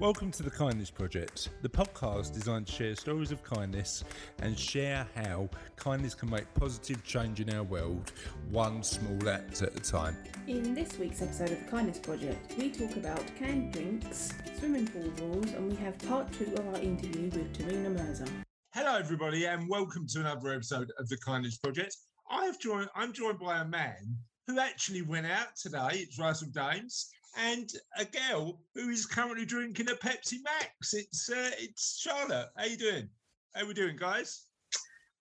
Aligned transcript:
Welcome 0.00 0.32
to 0.32 0.42
the 0.42 0.50
Kindness 0.50 0.90
Project, 0.90 1.50
the 1.62 1.68
podcast 1.68 2.34
designed 2.34 2.66
to 2.66 2.72
share 2.72 2.96
stories 2.96 3.30
of 3.30 3.44
kindness 3.44 4.02
and 4.40 4.58
share 4.58 5.06
how 5.14 5.48
kindness 5.76 6.16
can 6.16 6.30
make 6.30 6.52
positive 6.54 7.04
change 7.04 7.40
in 7.40 7.48
our 7.54 7.62
world, 7.62 8.10
one 8.50 8.82
small 8.82 9.28
act 9.28 9.62
at 9.62 9.72
a 9.76 9.78
time. 9.78 10.16
In 10.48 10.74
this 10.74 10.98
week's 10.98 11.22
episode 11.22 11.52
of 11.52 11.64
the 11.64 11.70
Kindness 11.70 12.00
Project, 12.00 12.54
we 12.58 12.70
talk 12.70 12.96
about 12.96 13.22
canned 13.38 13.72
drinks, 13.72 14.32
swimming 14.58 14.88
pool 14.88 15.12
rules, 15.20 15.52
and 15.52 15.70
we 15.70 15.76
have 15.76 15.96
part 16.08 16.30
two 16.32 16.52
of 16.54 16.66
our 16.74 16.80
interview 16.80 17.30
with 17.30 17.56
Tehmina 17.56 17.96
Mirza. 17.96 18.26
Hello, 18.74 18.98
everybody, 18.98 19.46
and 19.46 19.68
welcome 19.68 20.08
to 20.08 20.20
another 20.20 20.52
episode 20.52 20.90
of 20.98 21.08
the 21.08 21.18
Kindness 21.18 21.58
Project. 21.58 21.96
I 22.28 22.46
have 22.46 22.58
joined. 22.58 22.88
I'm 22.96 23.12
joined 23.12 23.38
by 23.38 23.60
a 23.60 23.64
man 23.64 24.18
who 24.48 24.58
actually 24.58 25.02
went 25.02 25.26
out 25.26 25.54
today. 25.54 25.90
It's 25.92 26.18
Russell 26.18 26.48
Dames, 26.48 27.10
and 27.36 27.70
a 27.98 28.04
girl 28.04 28.60
who 28.74 28.88
is 28.90 29.06
currently 29.06 29.44
drinking 29.44 29.88
a 29.90 29.94
Pepsi 29.94 30.38
Max. 30.44 30.94
It's 30.94 31.30
uh, 31.30 31.50
it's 31.58 31.98
Charlotte. 32.00 32.48
How 32.56 32.64
you 32.64 32.76
doing? 32.76 33.08
How 33.54 33.66
we 33.66 33.74
doing, 33.74 33.96
guys? 33.96 34.46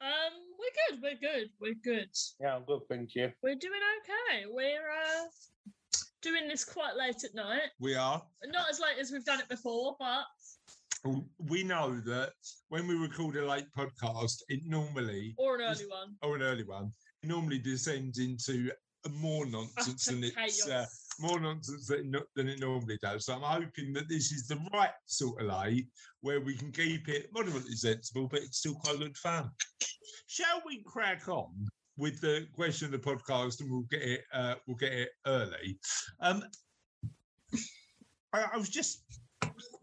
Um, 0.01 0.33
we're 0.59 0.97
good. 0.97 1.01
We're 1.01 1.31
good. 1.31 1.49
We're 1.61 1.75
good. 1.83 2.09
Yeah, 2.41 2.55
I'm 2.55 2.65
good, 2.65 2.81
thank 2.89 3.15
you. 3.15 3.31
We're 3.41 3.55
doing 3.55 3.79
okay. 4.01 4.45
We're 4.49 4.89
uh 4.91 5.25
doing 6.21 6.47
this 6.47 6.63
quite 6.65 6.95
late 6.95 7.23
at 7.23 7.35
night. 7.35 7.69
We 7.79 7.95
are. 7.95 8.21
Not 8.45 8.69
as 8.69 8.79
late 8.79 8.97
as 8.99 9.11
we've 9.11 9.25
done 9.25 9.39
it 9.39 9.49
before, 9.49 9.95
but 9.99 10.23
We 11.37 11.63
know 11.63 11.99
that 12.05 12.31
when 12.69 12.87
we 12.87 12.95
record 12.95 13.35
a 13.35 13.45
late 13.45 13.65
podcast, 13.77 14.37
it 14.49 14.61
normally 14.65 15.35
or 15.37 15.55
an 15.55 15.61
early 15.61 15.85
one. 15.85 16.15
or 16.21 16.35
an 16.35 16.41
early 16.41 16.63
one, 16.63 16.91
it 17.21 17.29
normally 17.29 17.59
descends 17.59 18.19
into 18.19 18.71
more 19.11 19.45
nonsense 19.57 20.05
than 20.05 20.23
it's 20.23 20.65
uh, 20.65 20.69
Chaos. 20.69 21.02
More 21.19 21.39
nonsense 21.39 21.87
than, 21.87 22.15
than 22.35 22.47
it 22.47 22.59
normally 22.59 22.97
does. 23.01 23.25
So 23.25 23.33
I'm 23.33 23.41
hoping 23.41 23.93
that 23.93 24.09
this 24.09 24.31
is 24.31 24.47
the 24.47 24.59
right 24.73 24.91
sort 25.05 25.41
of 25.41 25.47
late 25.47 25.87
where 26.21 26.41
we 26.41 26.55
can 26.55 26.71
keep 26.71 27.07
it 27.09 27.29
moderately 27.33 27.75
sensible, 27.75 28.27
but 28.27 28.41
it's 28.41 28.59
still 28.59 28.75
quite 28.75 28.99
good 28.99 29.17
fun. 29.17 29.49
Shall 30.27 30.61
we 30.65 30.83
crack 30.85 31.27
on 31.27 31.67
with 31.97 32.21
the 32.21 32.47
question 32.53 32.85
of 32.85 32.91
the 32.91 32.97
podcast, 32.97 33.61
and 33.61 33.69
we'll 33.71 33.87
get 33.89 34.01
it 34.01 34.23
uh, 34.33 34.55
we'll 34.67 34.77
get 34.77 34.93
it 34.93 35.09
early. 35.27 35.77
Um, 36.21 36.43
I, 38.33 38.45
I 38.53 38.57
was 38.57 38.69
just 38.69 39.03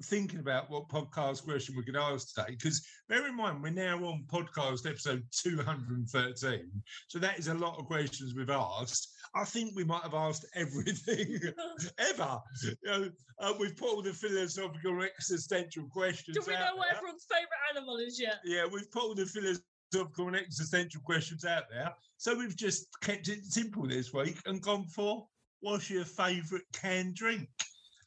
thinking 0.04 0.40
about 0.40 0.70
what 0.70 0.88
podcast 0.88 1.44
question 1.44 1.76
we 1.76 1.84
could 1.84 1.96
ask 1.96 2.34
today 2.34 2.50
because 2.50 2.84
bear 3.08 3.26
in 3.28 3.36
mind 3.36 3.62
we're 3.62 3.70
now 3.70 3.98
on 3.98 4.24
podcast 4.32 4.88
episode 4.88 5.22
213 5.30 6.70
so 7.06 7.18
that 7.18 7.38
is 7.38 7.48
a 7.48 7.54
lot 7.54 7.78
of 7.78 7.84
questions 7.84 8.34
we've 8.34 8.50
asked 8.50 9.14
i 9.34 9.44
think 9.44 9.74
we 9.76 9.84
might 9.84 10.02
have 10.02 10.14
asked 10.14 10.44
everything 10.54 11.38
ever 11.98 12.38
you 12.62 12.74
know, 12.84 13.10
uh, 13.40 13.52
we've 13.58 13.76
put 13.76 13.88
all 13.88 14.02
the 14.02 14.12
philosophical 14.12 15.02
existential 15.02 15.84
questions 15.92 16.36
Do 16.36 16.44
we 16.46 16.54
out 16.54 16.72
know 16.72 16.76
what 16.76 16.94
everyone's 16.94 17.26
favourite 17.30 17.76
animal 17.76 17.96
is 17.98 18.20
yet? 18.20 18.40
yeah 18.44 18.66
we've 18.70 18.90
put 18.90 19.02
all 19.02 19.14
the 19.14 19.26
philosophical 19.26 20.28
and 20.28 20.36
existential 20.36 21.00
questions 21.02 21.44
out 21.44 21.64
there 21.70 21.92
so 22.16 22.36
we've 22.36 22.56
just 22.56 22.86
kept 23.00 23.28
it 23.28 23.44
simple 23.44 23.86
this 23.86 24.12
week 24.12 24.38
and 24.46 24.60
gone 24.62 24.84
for 24.84 25.26
what's 25.60 25.90
your 25.90 26.04
favourite 26.04 26.64
canned 26.72 27.14
drink 27.14 27.48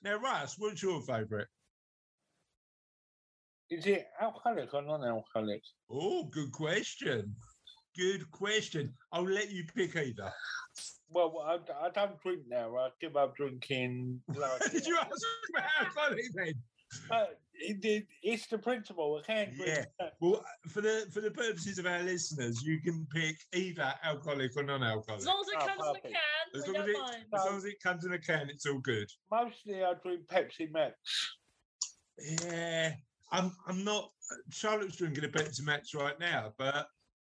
now 0.04 0.16
russ 0.18 0.56
what's 0.58 0.82
your 0.84 1.02
favourite 1.02 1.48
Is 3.70 3.86
it 3.88 4.06
alcoholic 4.22 4.74
or 4.74 4.82
non-alcoholic? 4.84 5.62
Oh, 5.90 6.26
good 6.26 6.52
question. 6.52 7.36
Good 7.98 8.30
question. 8.32 8.94
I'll 9.12 9.24
let 9.24 9.52
you 9.52 9.64
pick 9.76 9.96
either. 9.96 10.32
Well, 11.10 11.44
I, 11.46 11.86
I 11.86 11.90
don't 11.90 12.20
drink 12.22 12.42
now. 12.48 12.76
I 12.76 12.90
give 13.00 13.16
up 13.16 13.36
drinking. 13.36 14.20
last 14.36 14.72
Did 14.72 14.86
you 14.88 14.94
year. 14.96 15.02
ask 15.04 15.24
about 15.56 15.70
alcoholic 15.88 16.26
then? 16.34 16.54
But 17.10 17.40
it, 17.56 17.84
it, 17.86 18.06
it's 18.24 18.48
the 18.48 18.58
principle. 18.58 19.20
I 19.24 19.26
can't 19.26 19.56
drink. 19.56 19.86
Yeah. 20.00 20.10
Well, 20.20 20.44
for 20.70 20.82
the 20.82 21.08
for 21.12 21.22
the 21.22 21.32
purposes 21.32 21.78
of 21.80 21.86
our 21.86 22.02
listeners, 22.04 22.62
you 22.64 22.80
can 22.82 23.06
pick 23.14 23.36
either 23.54 23.94
alcoholic 24.04 24.52
or 24.58 24.64
non-alcoholic. 24.64 25.22
As 25.22 25.26
long 25.28 25.42
as 25.42 25.48
it 25.48 25.58
Oh, 25.60 25.68
comes 25.68 25.98
in 26.04 26.12
a 26.12 26.14
can, 26.14 26.62
As 26.62 26.68
we 26.68 26.74
long 26.74 26.84
as, 26.84 26.90
it, 26.90 27.00
mind. 27.00 27.24
as 27.34 27.46
long 27.46 27.58
as 27.58 27.66
it 27.66 27.80
comes 27.82 28.06
in 28.06 28.14
a 28.14 28.20
can, 28.20 28.50
it's 28.50 28.66
all 28.68 28.80
good. 28.80 29.08
Mostly, 29.32 29.84
I 29.84 29.94
drink 30.04 30.22
Pepsi 30.28 30.72
Max. 30.72 30.96
Yeah, 32.44 32.94
I'm. 33.32 33.52
I'm 33.68 33.84
not. 33.84 34.12
Charlotte's 34.52 34.98
drinking 34.98 35.24
a 35.26 35.28
Pepsi 35.30 35.62
Max 35.64 35.94
right 35.96 36.20
now, 36.20 36.54
but 36.58 36.88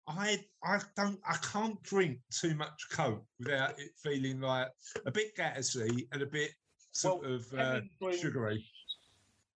I. 0.09 0.43
I 0.63 0.79
don't. 0.97 1.19
I 1.29 1.37
can't 1.37 1.81
drink 1.83 2.17
too 2.31 2.55
much 2.55 2.87
Coke 2.91 3.23
without 3.39 3.79
it 3.79 3.91
feeling 4.03 4.41
like 4.41 4.67
a 5.05 5.11
bit 5.11 5.35
gassy 5.35 6.07
and 6.11 6.21
a 6.21 6.25
bit 6.25 6.51
sort 6.91 7.21
Well, 7.21 7.35
of 7.35 7.45
uh, 7.57 7.81
drinks- 8.01 8.19
sugary. 8.19 8.65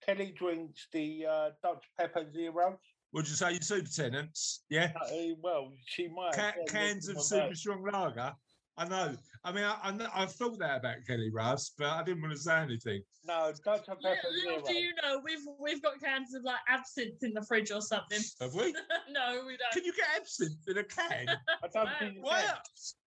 Kelly 0.06 0.34
drinks 0.38 0.88
the 0.92 1.26
uh, 1.30 1.50
Dr 1.62 1.88
Pepper 1.98 2.26
Zero. 2.32 2.78
Would 3.14 3.28
you 3.28 3.36
say 3.36 3.52
your 3.54 3.62
Super 3.62 3.88
Tennents? 3.90 4.64
Yeah. 4.70 4.92
Uh, 5.02 5.36
well, 5.42 5.72
she 5.86 6.08
might. 6.10 6.34
Ca- 6.34 6.54
cans 6.68 7.08
of 7.10 7.22
super 7.22 7.56
strong 7.56 7.84
lager. 7.84 8.34
I 8.78 8.86
know. 8.88 9.16
I 9.44 9.52
mean, 9.52 9.64
I, 9.66 9.78
I, 9.84 9.92
know- 9.92 10.10
I've 10.16 10.32
thought 10.32 10.58
that 10.60 10.78
about 10.80 10.96
Kelly 11.06 11.30
Russ, 11.32 11.74
but 11.78 11.88
I 11.88 12.02
didn't 12.04 12.22
want 12.24 12.34
to 12.34 12.40
say 12.40 12.56
anything. 12.58 13.04
No, 13.26 13.52
Dr 13.64 13.82
Pepper 13.96 14.00
Little, 14.02 14.42
Zero. 14.42 14.56
little 14.58 14.68
do 14.68 14.74
you 14.74 14.92
know, 15.02 15.22
we've 15.24 15.40
we've 15.62 15.82
got 15.82 16.00
cans 16.02 16.34
of 16.34 16.44
like 16.44 16.58
absinthe 16.68 17.22
in 17.24 17.34
the 17.34 17.42
fridge 17.44 17.72
or 17.72 17.82
something. 17.82 18.20
Have 18.42 18.54
we? 18.56 18.72
no, 19.12 19.44
we 19.46 19.58
don't. 19.58 19.72
Can 19.74 19.86
you 19.86 19.94
get 19.94 20.08
absinthe 20.18 20.58
in 20.68 20.78
a 20.80 20.84
can? 20.84 21.28
I 21.64 21.68
don't 21.74 21.86
Wow. 21.86 21.92
think 22.00 22.16
you 22.16 22.22
can. 22.22 22.24
what? 22.24 22.60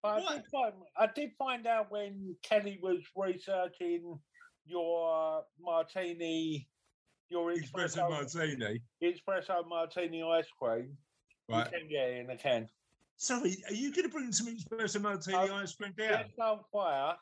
I 0.04 0.20
What? 0.20 0.34
did, 0.36 0.44
find, 0.52 0.74
I 0.98 1.08
did 1.16 1.30
find 1.40 1.66
out 1.66 1.88
when 1.92 2.36
Kelly 2.44 2.78
was 2.82 2.98
researching 3.16 4.20
your 4.66 5.44
martini, 5.62 6.68
your 7.30 7.54
Espresso 7.54 8.08
espresso, 8.08 8.10
martini. 8.10 8.82
espresso 9.02 9.68
martini 9.68 10.24
ice 10.24 10.48
cream. 10.62 10.98
Right. 11.50 11.66
You 11.72 11.80
can 11.80 11.90
get 11.90 12.10
it 12.10 12.18
in 12.26 12.30
a 12.30 12.38
can. 12.38 12.68
Sorry, 13.18 13.56
are 13.70 13.74
you 13.74 13.92
going 13.94 14.04
to 14.04 14.10
bring 14.10 14.32
some 14.32 14.48
espresso 14.48 15.02
martini 15.02 15.38
Um, 15.38 15.54
ice 15.54 15.76
cream 15.76 15.94
down? 15.98 16.22
It's 16.26 16.40
on 16.40 16.60
fire. 16.72 17.16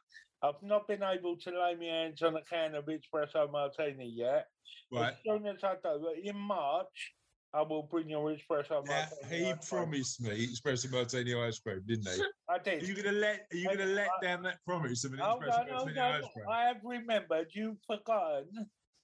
I've 0.44 0.62
not 0.64 0.88
been 0.88 1.04
able 1.04 1.38
to 1.38 1.50
lay 1.52 1.76
my 1.76 1.86
hands 1.86 2.22
on 2.24 2.36
a 2.36 2.42
can 2.44 2.74
of 2.76 2.86
espresso 2.86 3.52
martini 3.52 4.08
yet. 4.10 4.48
Right. 4.92 5.14
As 5.14 5.20
soon 5.26 5.46
as 5.48 5.58
I 5.64 5.76
do, 5.84 6.14
in 6.24 6.36
March, 6.36 7.14
I 7.54 7.62
will 7.62 7.84
bring 7.84 8.10
your 8.10 8.32
espresso 8.34 8.84
Now, 8.86 9.06
martini. 9.22 9.38
he 9.46 9.52
ice 9.52 9.70
cream. 9.70 9.84
promised 9.84 10.22
me 10.22 10.48
espresso 10.48 10.92
martini 10.92 11.36
ice 11.36 11.60
cream, 11.60 11.82
didn't 11.86 12.08
he? 12.08 12.22
I 12.50 12.58
did. 12.58 12.82
Are 12.82 12.86
you 12.86 12.94
going 12.96 13.14
to 13.14 13.20
let? 13.20 13.46
Are 13.52 13.58
you 13.58 13.66
going 13.66 13.78
to 13.80 13.86
let 13.86 14.08
I- 14.20 14.26
down 14.26 14.42
that 14.44 14.58
promise 14.66 15.04
of 15.04 15.14
an 15.14 15.20
Oh, 15.22 15.38
espresso 15.40 15.68
no, 15.68 15.74
martini 15.76 15.96
no. 15.96 16.04
ice 16.04 16.24
cream? 16.34 16.46
I 16.50 16.64
have 16.64 16.78
remembered. 16.84 17.48
You've 17.54 17.78
forgotten. 17.86 18.48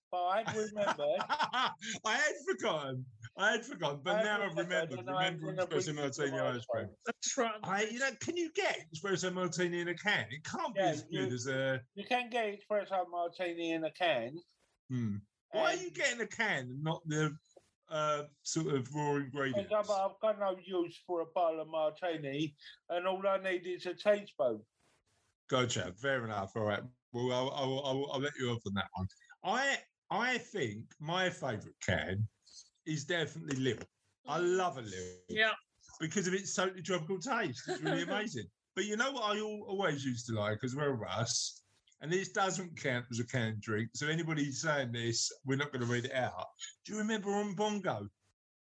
But 0.09 0.24
I've 0.24 0.56
remembered. 0.56 1.20
I 1.30 1.72
had 2.06 2.34
forgotten. 2.50 3.06
I 3.38 3.52
had 3.52 3.66
forgotten, 3.66 4.00
but 4.03 4.16
I 4.16 4.24
now 4.24 4.42
I've 4.42 4.58
remembered, 4.58 4.98
remembered. 5.06 5.42
Remember 5.44 5.75
espresso 5.75 5.96
martini 5.96 6.40
ice 6.40 6.66
cream. 6.66 6.90
That's 7.06 7.38
right. 7.38 7.52
I, 7.64 7.84
you 7.84 8.00
know, 8.00 8.09
can 8.20 8.36
you 8.36 8.52
get 8.56 8.86
espresso 8.96 9.31
martini 9.31 9.81
in 9.81 9.90
a 9.90 9.94
can? 9.94 10.25
It 10.31 10.44
can't 10.44 10.74
be 10.74 10.81
Yeah, 10.81 10.90
as 10.90 11.03
good 11.03 11.31
as 11.31 11.47
a. 11.47 11.81
You 11.96 12.06
can 12.06 12.30
get 12.30 12.59
espresso 12.59 13.06
martini 13.09 13.74
in 13.74 13.84
a 13.84 13.92
can. 13.92 14.38
Hmm. 14.90 15.16
Why 15.52 15.74
are 15.74 15.76
you 15.76 15.92
getting 15.92 16.22
a 16.22 16.28
can 16.28 16.64
and 16.64 16.84
not 16.84 17.02
the 17.08 17.36
uh, 17.90 18.24
sort 18.42 18.74
of 18.74 18.94
raw 18.94 19.16
ingredients? 19.16 19.70
Because 19.70 19.90
I've, 19.90 20.12
I've 20.12 20.20
got 20.22 20.40
no 20.40 20.58
use 20.64 21.00
for 21.06 21.22
a 21.22 21.26
bottle 21.26 21.62
of 21.62 21.68
martini, 21.68 22.56
and 22.90 23.08
all 23.08 23.22
I 23.28 23.38
need 23.38 23.68
is 23.68 23.86
a 23.86 23.94
teaspoon. 23.94 24.62
Gotcha. 25.50 25.94
Fair 26.02 26.26
enough. 26.26 26.52
All 26.56 26.64
right. 26.64 26.81
Well, 27.14 27.31
I'll, 27.31 27.52
I'll, 27.52 27.86
I'll, 27.86 28.12
I'll 28.14 28.20
let 28.20 28.34
you 28.40 28.50
off 28.50 28.62
on 28.66 28.74
that 28.74 28.88
one. 28.94 29.08
I 29.44 29.78
I 30.09 30.38
think 30.38 30.86
my 31.00 31.30
favourite 31.30 31.76
can 31.86 32.28
is 32.88 33.06
definitely 33.06 33.58
Lilt. 33.58 33.86
I 34.28 34.40
mm. 34.40 34.58
love 34.58 34.78
a 34.78 34.81
Lilt 34.81 35.24
Yeah. 35.30 35.52
because 36.00 36.28
of 36.28 36.34
its 36.34 36.53
totally 36.56 36.81
tropical 36.81 37.20
taste. 37.20 37.62
It's 37.68 37.81
really 37.81 38.03
amazing. 38.09 38.46
But 38.75 38.86
you 38.86 38.96
know 38.98 39.12
what 39.12 39.24
I 39.36 39.38
al- 39.40 39.66
always 39.68 40.06
used 40.06 40.28
to 40.28 40.34
like 40.34 40.59
as 40.64 40.75
well, 40.75 40.90
Russ? 40.90 41.64
And 42.02 42.12
this 42.12 42.30
doesn't 42.30 42.80
count 42.80 43.06
as 43.12 43.20
a 43.20 43.26
canned 43.26 43.62
drink. 43.62 43.90
So 43.96 44.08
anybody 44.08 44.52
saying 44.52 44.92
this, 44.92 45.31
we're 45.46 45.56
not 45.58 45.72
going 45.72 45.84
to 45.86 45.92
read 45.92 46.06
it 46.06 46.14
out. 46.14 46.46
Do 46.85 46.94
you 46.94 47.00
remember 47.00 47.32
on 47.32 47.56
Bongo? 47.56 48.08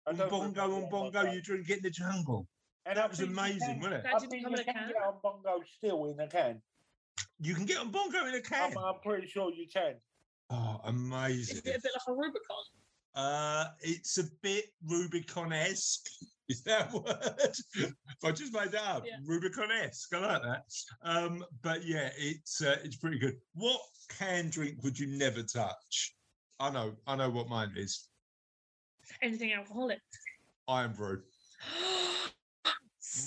On 0.06 0.16
Bongo, 0.16 0.74
on 0.76 0.88
Bongo, 0.88 1.32
you 1.32 1.42
drink 1.42 1.68
it 1.68 1.78
in 1.78 1.82
the 1.82 1.90
jungle. 1.90 2.46
and 2.86 2.96
That 2.96 3.10
was 3.10 3.20
amazing, 3.20 3.60
can- 3.60 3.80
wasn't 3.80 3.94
it? 3.94 4.06
I 4.14 4.18
think 4.20 4.34
you 4.34 4.46
a 4.46 4.56
can 4.56 4.64
can. 4.74 4.88
get 4.88 4.96
on 5.04 5.14
bongo 5.22 5.60
still 5.76 6.04
in 6.06 6.20
a 6.20 6.28
can. 6.28 6.62
You 7.40 7.54
can 7.54 7.64
get 7.66 7.78
on 7.78 7.90
Bongo 7.90 8.26
in 8.26 8.34
a 8.34 8.40
can. 8.40 8.72
I'm, 8.72 8.78
I'm 8.78 9.00
pretty 9.02 9.26
sure 9.26 9.50
you 9.52 9.66
can. 9.72 9.94
Oh, 10.50 10.80
Is 10.84 10.90
amazing. 10.90 11.56
it 11.64 11.76
a 11.76 11.80
bit 11.82 11.92
like 11.94 12.08
a 12.08 12.12
Rubicon? 12.12 12.64
Uh, 13.14 13.66
it's 13.80 14.18
a 14.18 14.24
bit 14.42 14.66
Rubicon-esque. 14.86 16.06
Is 16.48 16.62
that 16.64 16.92
a 16.92 16.98
word? 16.98 17.94
I 18.22 18.30
just 18.32 18.52
made 18.52 18.70
that 18.72 18.84
up. 18.84 19.04
Yeah. 19.06 19.16
Rubicon-esque. 19.24 20.12
I 20.12 20.18
like 20.18 20.42
that. 20.42 20.62
Um, 21.02 21.42
but 21.62 21.86
yeah, 21.86 22.10
it's 22.18 22.60
uh, 22.60 22.76
it's 22.84 22.96
pretty 22.96 23.18
good. 23.18 23.36
What 23.54 23.80
canned 24.10 24.50
drink 24.50 24.82
would 24.82 24.98
you 24.98 25.06
never 25.06 25.42
touch? 25.42 26.14
I 26.60 26.68
know, 26.70 26.92
I 27.06 27.16
know 27.16 27.30
what 27.30 27.48
mine 27.48 27.72
is. 27.76 28.08
Anything 29.22 29.54
alcoholic? 29.54 30.00
Irn-Bru. 30.68 31.22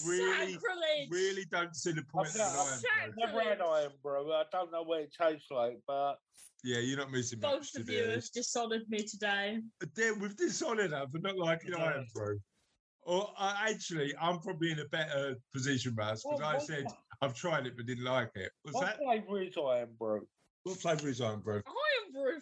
Really, 0.06 0.52
Sacrilege! 0.52 1.10
Really 1.10 1.46
don't 1.50 1.74
see 1.74 1.94
the 1.94 2.04
point 2.14 2.28
of 2.28 2.36
an 2.36 2.42
I've 2.42 2.84
Irn-Bru. 3.06 3.26
Never 3.26 3.42
had 3.42 3.62
iron 3.62 3.92
brew. 4.04 4.34
I 4.34 4.44
don't 4.52 4.70
know 4.70 4.84
what 4.84 5.00
it 5.00 5.16
tastes 5.18 5.50
like, 5.50 5.80
but 5.88 6.16
Yeah, 6.68 6.80
you're 6.80 6.98
not 6.98 7.12
missing 7.12 7.40
much 7.40 7.50
Both 7.52 7.72
to 7.74 7.82
of 7.82 7.90
you 7.90 8.00
have 8.00 8.10
honest. 8.12 8.34
dishonoured 8.34 8.90
me 8.90 8.98
today. 9.02 9.60
There, 9.96 10.14
we've 10.16 10.36
dishonored 10.36 10.92
her 10.92 11.06
for 11.10 11.20
not 11.20 11.38
liking 11.38 11.72
Yeah. 11.72 11.94
Irn-Bru. 11.94 12.40
Or 13.04 13.32
uh, 13.38 13.56
actually, 13.66 14.14
I'm 14.20 14.40
probably 14.40 14.72
in 14.74 14.80
a 14.80 14.86
better 14.90 15.38
position, 15.54 15.96
Russ, 15.96 16.24
because 16.24 16.42
What- 16.42 16.44
I 16.44 16.54
what- 16.56 16.64
said 16.68 16.86
I've 17.22 17.34
tried 17.34 17.68
it 17.68 17.78
but 17.78 17.86
didn't 17.86 18.04
like 18.04 18.32
it. 18.36 18.52
Was 18.66 18.74
What 18.74 18.86
that 18.86 18.98
flavour 18.98 19.42
is 19.42 19.56
Irn-Bru? 19.58 20.28
what 20.64 20.78
flavour 20.78 21.08
is 21.08 21.22
Irn-Bru? 21.22 21.64
Iron 21.66 22.12
Brew. 22.12 22.42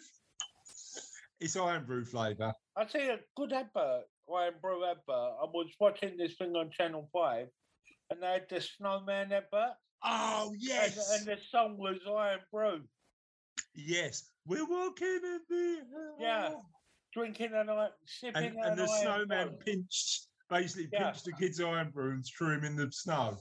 It's 1.38 1.54
Irn-Bru 1.56 2.04
flavour. 2.04 2.52
I 2.74 2.86
see 2.88 3.08
a 3.08 3.20
good 3.36 3.52
advert, 3.52 4.06
Irn-Bru 4.28 4.84
advert. 4.86 5.04
I 5.08 5.44
was 5.44 5.72
watching 5.78 6.16
this 6.16 6.34
thing 6.34 6.56
on 6.56 6.72
Channel 6.72 7.08
5 7.12 7.46
and 8.10 8.20
they 8.20 8.26
had 8.26 8.48
the 8.48 8.60
snowman 8.60 9.30
advert. 9.32 9.76
Oh 10.02 10.48
And, 10.52 10.60
yes, 10.60 11.10
and 11.12 11.26
the 11.28 11.38
song 11.48 11.76
was 11.78 11.98
Iron 12.08 12.40
Brew. 12.50 12.88
Yes. 13.74 14.30
We're 14.46 14.66
walking 14.66 15.20
in 15.22 15.40
the 15.48 15.78
Yeah. 16.20 16.54
Drinking 17.12 17.52
and 17.54 17.70
I 17.70 17.88
sipping 18.04 18.44
and, 18.44 18.56
and 18.58 18.78
the 18.78 18.82
an 18.82 18.88
snowman 19.00 19.48
Brew. 19.48 19.58
pinched, 19.64 20.28
basically 20.50 20.88
Yeah. 20.92 21.04
pinched 21.10 21.24
the 21.24 21.32
kid's 21.32 21.60
Irn-Bru 21.60 22.12
and 22.12 22.24
threw 22.26 22.54
him 22.54 22.64
in 22.64 22.76
the 22.76 22.90
snow. 22.92 23.38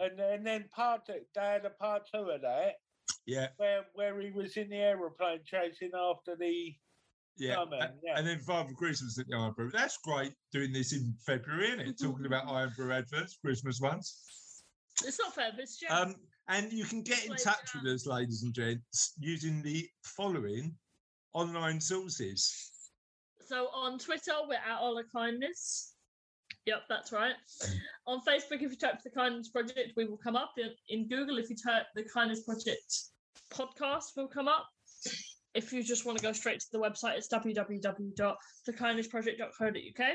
And, 0.00 0.18
and 0.20 0.46
then 0.46 0.68
part 0.74 1.06
two, 1.06 1.20
they 1.34 1.40
had 1.40 1.64
a 1.64 1.70
part 1.70 2.02
two 2.12 2.28
of 2.30 2.40
that 2.42 2.74
Yeah, 3.26 3.48
where, 3.56 3.84
where 3.94 4.20
he 4.20 4.30
was 4.30 4.56
in 4.56 4.68
the 4.68 4.76
aeroplane 4.76 5.40
chasing 5.44 5.90
after 5.94 6.36
the 6.36 6.74
yeah. 7.36 7.54
snowman. 7.54 7.82
And, 7.82 8.00
Yeah. 8.02 8.18
and 8.18 8.26
then 8.26 8.40
Father 8.40 8.74
Christmas 8.74 9.18
at 9.18 9.26
the 9.28 9.36
Irn-Bru. 9.36 9.70
That's 9.70 9.98
great 9.98 10.32
doing 10.52 10.72
this 10.72 10.92
in 10.92 11.14
February, 11.24 11.68
isn't 11.68 11.80
it? 11.80 11.98
Talking 12.00 12.26
about 12.26 12.44
Irn-Bru 12.50 12.92
adverts, 12.92 13.38
Christmas 13.42 13.80
ones. 13.80 14.62
It's 15.04 15.18
not 15.18 15.34
fair, 15.34 15.50
but 15.52 15.60
it's 15.60 15.78
Jen. 15.78 15.90
Um, 15.92 16.14
and 16.48 16.72
you 16.72 16.84
can 16.84 17.02
get 17.02 17.24
in 17.24 17.34
touch 17.36 17.74
with 17.74 17.92
us, 17.92 18.06
ladies 18.06 18.42
and 18.42 18.54
gents, 18.54 19.14
using 19.18 19.62
the 19.62 19.88
following 20.02 20.74
online 21.32 21.80
sources. 21.80 22.70
So 23.46 23.68
on 23.74 23.98
Twitter, 23.98 24.32
we're 24.48 24.54
at 24.54 24.78
All 24.80 24.96
the 24.96 25.04
Kindness. 25.04 25.94
Yep, 26.66 26.82
that's 26.88 27.12
right. 27.12 27.34
On 28.06 28.20
Facebook, 28.20 28.62
if 28.62 28.70
you 28.70 28.76
type 28.76 29.02
the 29.02 29.10
Kindness 29.10 29.48
Project, 29.48 29.92
we 29.96 30.04
will 30.04 30.16
come 30.16 30.34
up. 30.34 30.54
In, 30.58 30.70
in 30.88 31.08
Google, 31.08 31.38
if 31.38 31.48
you 31.48 31.56
type 31.56 31.86
the 31.94 32.02
Kindness 32.02 32.42
Project 32.42 33.02
podcast, 33.52 34.16
will 34.16 34.26
come 34.26 34.48
up. 34.48 34.66
If 35.56 35.72
you 35.72 35.82
just 35.82 36.04
want 36.04 36.18
to 36.18 36.22
go 36.22 36.32
straight 36.32 36.60
to 36.60 36.66
the 36.70 36.78
website, 36.78 37.16
it's 37.16 37.28
www.thekindnessproject.co.uk. 37.28 40.08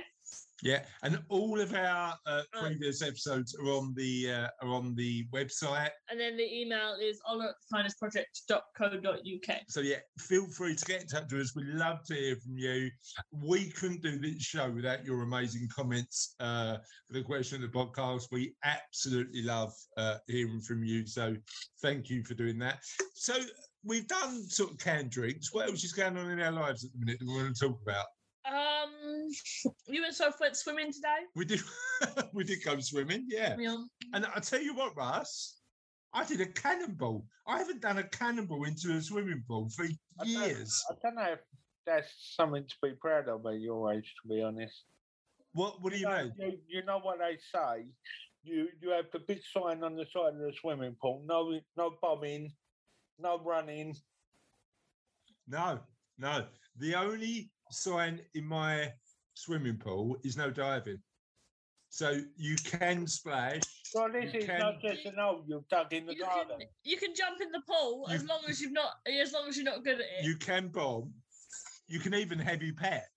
Yeah, 0.64 0.86
and 1.02 1.20
all 1.30 1.60
of 1.60 1.74
our 1.74 2.14
uh, 2.28 2.44
previous 2.54 3.02
episodes 3.02 3.56
are 3.56 3.66
on 3.66 3.96
the 3.96 4.32
uh, 4.32 4.50
are 4.62 4.70
on 4.70 4.94
the 4.94 5.26
website. 5.34 5.90
And 6.12 6.20
then 6.20 6.38
the 6.38 6.44
email 6.44 6.96
is 7.02 7.20
honor@thekindnessproject.co.uk. 7.26 9.60
So 9.68 9.80
yeah, 9.80 9.98
feel 10.20 10.46
free 10.50 10.76
to 10.76 10.86
get 10.86 11.02
in 11.02 11.08
touch 11.08 11.34
with 11.34 11.42
us. 11.42 11.56
We'd 11.56 11.70
love 11.70 12.06
to 12.06 12.14
hear 12.14 12.36
from 12.36 12.60
you. 12.60 12.92
We 13.32 13.72
couldn't 13.72 14.04
do 14.04 14.20
this 14.20 14.44
show 14.44 14.70
without 14.70 15.04
your 15.04 15.24
amazing 15.24 15.68
comments 15.76 16.36
uh, 16.40 16.78
for 17.08 17.14
the 17.14 17.24
question 17.24 17.64
of 17.64 17.72
the 17.72 17.76
podcast. 17.76 18.28
We 18.32 18.54
absolutely 18.64 19.42
love 19.42 19.74
uh, 19.98 20.18
hearing 20.28 20.62
from 20.62 20.84
you. 20.84 21.08
So 21.08 21.36
thank 21.82 22.12
you 22.12 22.24
for 22.24 22.36
doing 22.36 22.60
that. 22.60 22.78
So 23.16 23.34
we've 23.84 24.08
done 24.08 24.48
sort 24.50 24.72
of 24.72 24.78
canned 24.78 25.12
drinks. 25.12 25.54
What 25.54 25.70
else 25.70 25.84
is 25.84 25.94
going 25.94 26.18
on 26.18 26.30
in 26.32 26.40
our 26.42 26.52
lives 26.52 26.84
at 26.86 26.92
the 26.94 27.00
minute 27.00 27.20
that 27.20 27.28
we 27.28 27.34
want 27.34 27.56
to 27.56 27.68
talk 27.68 27.80
about? 27.82 28.06
Um, 28.46 29.30
you 29.88 30.04
and 30.04 30.14
Soph 30.16 30.40
went 30.40 30.56
swimming 30.56 30.92
today. 30.92 31.20
We 31.36 31.46
did 31.46 31.62
we 32.34 32.44
did 32.44 32.64
go 32.64 32.80
swimming, 32.80 33.26
yeah. 33.30 33.56
Yeah. 33.60 33.78
And 34.14 34.26
I 34.36 34.40
tell 34.40 34.62
you 34.62 34.74
what, 34.76 34.96
Russ, 34.96 35.58
I 36.14 36.26
did 36.26 36.42
a 36.42 36.48
cannonball. 36.48 37.26
I 37.48 37.58
haven't 37.60 37.82
done 37.82 38.00
a 38.00 38.04
cannonball 38.04 38.64
into 38.66 38.92
a 38.96 39.02
swimming 39.02 39.44
pool 39.48 39.70
for 39.76 39.86
I 39.86 39.88
don't- 40.20 40.28
years. 40.28 40.84
I 40.90 40.96
don't 41.04 41.16
know 41.16 41.34
if 41.34 41.40
that's 41.86 42.10
something 42.36 42.64
to 42.68 42.76
be 42.84 42.94
proud 43.00 43.28
of 43.28 43.46
at 43.46 43.60
your 43.60 43.92
age, 43.94 44.14
to 44.22 44.28
be 44.28 44.42
honest. 44.42 44.84
What 45.54 45.82
what 45.82 45.94
do 45.94 46.00
you 46.00 46.06
know, 46.06 46.24
mean? 46.24 46.34
You, 46.38 46.58
you 46.68 46.86
know 46.86 47.00
what 47.00 47.20
they 47.20 47.38
say. 47.54 47.86
You 48.44 48.70
you 48.82 48.90
have 48.92 49.06
the 49.14 49.20
big 49.20 49.42
sign 49.54 49.84
on 49.84 49.96
the 49.96 50.06
side 50.12 50.34
of 50.34 50.40
the 50.40 50.54
swimming 50.60 50.96
pool. 51.02 51.22
No 51.26 51.60
no 51.78 51.96
bombing, 52.02 52.52
no 53.22 53.40
running. 53.44 53.96
No, 55.48 55.80
no. 56.18 56.46
The 56.78 56.96
only 56.96 57.52
sign 57.72 58.22
in 58.34 58.46
my 58.46 58.92
swimming 59.34 59.78
pool 59.78 60.18
is 60.24 60.38
no 60.38 60.50
diving. 60.50 60.98
So 61.90 62.22
you 62.38 62.56
can 62.64 63.06
splash. 63.08 63.62
So 63.86 64.08
this 64.12 64.34
You 64.34 64.40
is 64.40 64.46
can- 64.46 64.60
not 64.60 64.82
just 64.82 65.06
an 65.06 65.16
hole 65.20 65.44
you've 65.46 65.68
dug 65.68 65.92
in 65.94 66.06
the 66.06 66.14
You 66.16 66.22
garden. 66.22 66.60
can, 66.60 66.68
you 66.84 66.98
can 66.98 67.14
jump 67.14 67.42
in 67.42 67.52
the 67.52 67.62
pool 67.68 68.08
as 68.10 68.24
long 68.26 68.40
as 68.48 68.62
you've 68.62 68.72
not 68.72 68.94
as 69.06 69.34
long 69.34 69.50
as 69.50 69.58
you're 69.58 69.66
not 69.66 69.84
good 69.84 69.96
at 69.96 70.06
it. 70.20 70.24
You 70.24 70.38
can 70.38 70.70
bomb. 70.70 71.14
You 71.88 72.00
can 72.00 72.14
even 72.14 72.40
heavy 72.40 72.72
pet. 72.72 73.08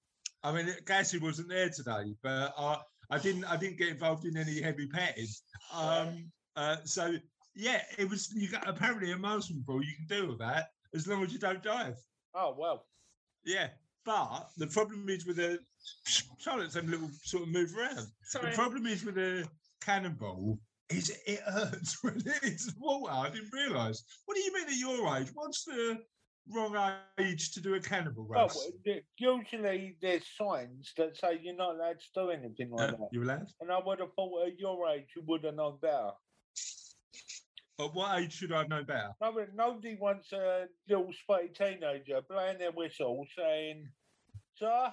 I 0.43 0.51
mean, 0.53 0.69
Gassy 0.85 1.19
wasn't 1.19 1.49
there 1.49 1.71
today, 1.71 2.15
but 2.23 2.53
I, 2.59 2.79
I 3.11 3.19
didn't. 3.19 3.45
I 3.45 3.57
didn't 3.57 3.79
get 3.79 3.89
involved 3.89 4.25
in 4.25 4.37
any 4.37 4.61
heavy 4.61 4.89
petting. 4.89 5.29
Um, 5.73 6.33
uh, 6.57 6.79
so 6.85 7.15
yeah, 7.55 7.83
it 7.99 8.09
was. 8.09 8.33
You 8.35 8.49
got 8.49 8.69
apparently 8.69 9.13
a 9.13 9.17
swimming 9.17 9.65
pool. 9.67 9.83
You 9.83 9.93
can 9.97 10.07
do 10.09 10.29
with 10.29 10.39
that 10.39 10.69
as 10.95 11.07
long 11.07 11.23
as 11.25 11.33
you 11.33 11.39
don't 11.39 11.63
dive. 11.63 11.97
Oh 12.35 12.55
well. 12.59 12.87
Yeah, 13.45 13.69
but 14.05 14.49
the 14.57 14.67
problem 14.67 15.09
is 15.09 15.27
with 15.27 15.39
a 15.39 15.59
Charlotte's 16.39 16.75
having 16.75 16.89
a 16.91 16.93
little 16.93 17.11
sort 17.23 17.45
of 17.45 17.49
move 17.51 17.77
around. 17.77 18.07
Sorry. 18.23 18.51
The 18.51 18.57
problem 18.57 18.87
is 18.87 19.05
with 19.05 19.19
a 19.19 19.47
cannonball 19.81 20.59
is 20.91 21.11
it 21.27 21.41
hurts 21.41 21.99
when 22.03 22.23
it's 22.43 22.73
water. 22.79 23.13
I 23.13 23.31
didn't 23.31 23.53
realise. 23.53 24.03
What 24.27 24.35
do 24.37 24.43
you 24.43 24.53
mean 24.53 24.67
at 24.69 24.77
your 24.77 25.17
age? 25.17 25.29
What's 25.35 25.65
the 25.65 25.99
wrong 26.51 26.77
age 27.19 27.53
to 27.53 27.61
do 27.61 27.75
a 27.75 27.81
cannonball 27.81 28.27
Well, 28.29 28.43
Russ? 28.47 28.69
th- 28.85 29.05
usually 29.19 29.97
there's 30.03 30.25
signs 30.39 30.93
that 30.99 31.17
say 31.17 31.41
you're 31.43 31.55
not 31.57 31.77
allowed 31.77 32.01
to 32.01 32.07
do 32.15 32.31
anything 32.31 32.71
like 32.71 32.89
Uh, 32.91 32.93
that. 32.93 33.09
You're 33.13 33.23
allowed? 33.25 33.47
And 33.61 33.73
I 33.73 33.81
would 33.85 34.01
have 34.01 34.13
thought 34.15 34.47
at 34.47 34.59
your 34.59 34.87
age 34.89 35.07
you 35.17 35.23
would 35.27 35.45
have 35.45 35.55
known 35.55 35.79
better. 35.81 36.11
At 37.81 37.93
what 37.93 38.21
age 38.21 38.33
should 38.33 38.53
I 38.53 38.59
have 38.59 38.69
known 38.69 38.85
better? 38.85 39.11
No, 39.21 39.33
but 39.33 39.55
nobody 39.55 39.97
wants 39.97 40.33
a 40.33 40.67
little 40.89 41.13
spotty 41.13 41.49
teenager 41.49 42.21
blowing 42.29 42.59
their 42.59 42.71
whistle 42.71 43.27
saying, 43.37 43.89
Sir, 44.57 44.93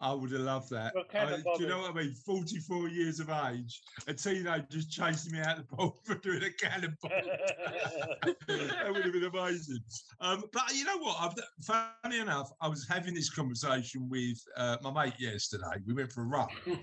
I 0.00 0.12
would 0.12 0.30
have 0.32 0.42
loved 0.42 0.70
that. 0.70 0.92
I- 1.14 1.36
do 1.56 1.62
you 1.62 1.68
know 1.68 1.80
what 1.80 1.92
I 1.92 2.02
mean? 2.02 2.14
44 2.14 2.88
years 2.88 3.18
of 3.18 3.30
age, 3.30 3.80
a 4.06 4.12
teenager 4.12 4.66
just 4.68 4.90
chasing 4.90 5.32
me 5.32 5.40
out 5.40 5.56
the 5.56 5.62
pool 5.62 5.98
for 6.04 6.16
doing 6.16 6.42
a 6.42 6.50
cannonball. 6.50 7.10
that 8.46 8.92
would 8.92 9.04
have 9.04 9.12
been 9.12 9.24
amazing. 9.24 9.78
Um, 10.20 10.44
but 10.52 10.74
you 10.74 10.84
know 10.84 10.98
what? 10.98 11.16
I've, 11.20 11.94
funny 12.02 12.18
enough, 12.18 12.50
I 12.60 12.68
was 12.68 12.86
having 12.88 13.14
this 13.14 13.30
conversation 13.30 14.08
with 14.10 14.38
uh, 14.56 14.76
my 14.82 15.04
mate 15.04 15.14
yesterday. 15.18 15.64
We 15.86 15.94
went 15.94 16.12
for 16.12 16.22
a 16.22 16.26
run. 16.26 16.48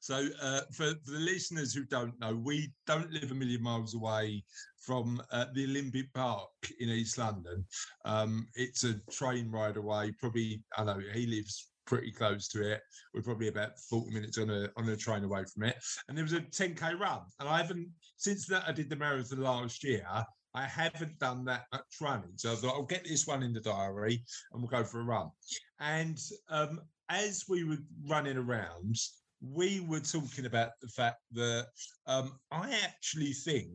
So, 0.00 0.28
uh, 0.42 0.62
for, 0.72 0.94
for 1.04 1.12
the 1.12 1.18
listeners 1.18 1.72
who 1.72 1.84
don't 1.84 2.18
know, 2.20 2.34
we 2.34 2.72
don't 2.86 3.12
live 3.12 3.30
a 3.30 3.34
million 3.34 3.62
miles 3.62 3.94
away 3.94 4.42
from 4.80 5.22
uh, 5.30 5.46
the 5.54 5.64
Olympic 5.64 6.12
Park 6.14 6.50
in 6.80 6.88
East 6.88 7.18
London. 7.18 7.64
Um, 8.04 8.48
it's 8.54 8.84
a 8.84 8.94
train 9.10 9.50
ride 9.50 9.76
away. 9.76 10.12
Probably, 10.18 10.62
I 10.76 10.84
know 10.84 11.00
he 11.12 11.26
lives 11.26 11.70
pretty 11.86 12.12
close 12.12 12.48
to 12.48 12.72
it. 12.72 12.80
We're 13.14 13.22
probably 13.22 13.48
about 13.48 13.78
40 13.78 14.12
minutes 14.12 14.38
on 14.38 14.48
a 14.50 14.68
on 14.76 14.88
a 14.88 14.96
train 14.96 15.24
away 15.24 15.44
from 15.52 15.64
it. 15.64 15.76
And 16.08 16.16
there 16.16 16.24
was 16.24 16.32
a 16.32 16.40
10k 16.40 16.98
run, 16.98 17.20
and 17.38 17.48
I 17.48 17.58
haven't 17.58 17.88
since 18.16 18.46
that 18.46 18.64
I 18.66 18.72
did 18.72 18.88
the 18.88 18.96
marathon 18.96 19.42
last 19.42 19.84
year. 19.84 20.06
I 20.54 20.64
haven't 20.64 21.18
done 21.20 21.44
that 21.44 21.66
much 21.72 21.82
running, 22.00 22.32
so 22.36 22.52
I 22.52 22.56
thought 22.56 22.74
I'll 22.74 22.82
get 22.82 23.04
this 23.04 23.26
one 23.26 23.42
in 23.42 23.52
the 23.52 23.60
diary 23.60 24.24
and 24.52 24.60
we'll 24.60 24.70
go 24.70 24.82
for 24.82 25.00
a 25.00 25.04
run. 25.04 25.30
And 25.78 26.18
um, 26.48 26.80
as 27.08 27.44
we 27.48 27.62
were 27.62 27.78
running 28.08 28.36
around, 28.36 28.96
we 29.40 29.80
were 29.80 30.00
talking 30.00 30.46
about 30.46 30.70
the 30.80 30.88
fact 30.88 31.20
that 31.32 31.66
um, 32.06 32.38
I 32.50 32.78
actually 32.84 33.32
think 33.32 33.68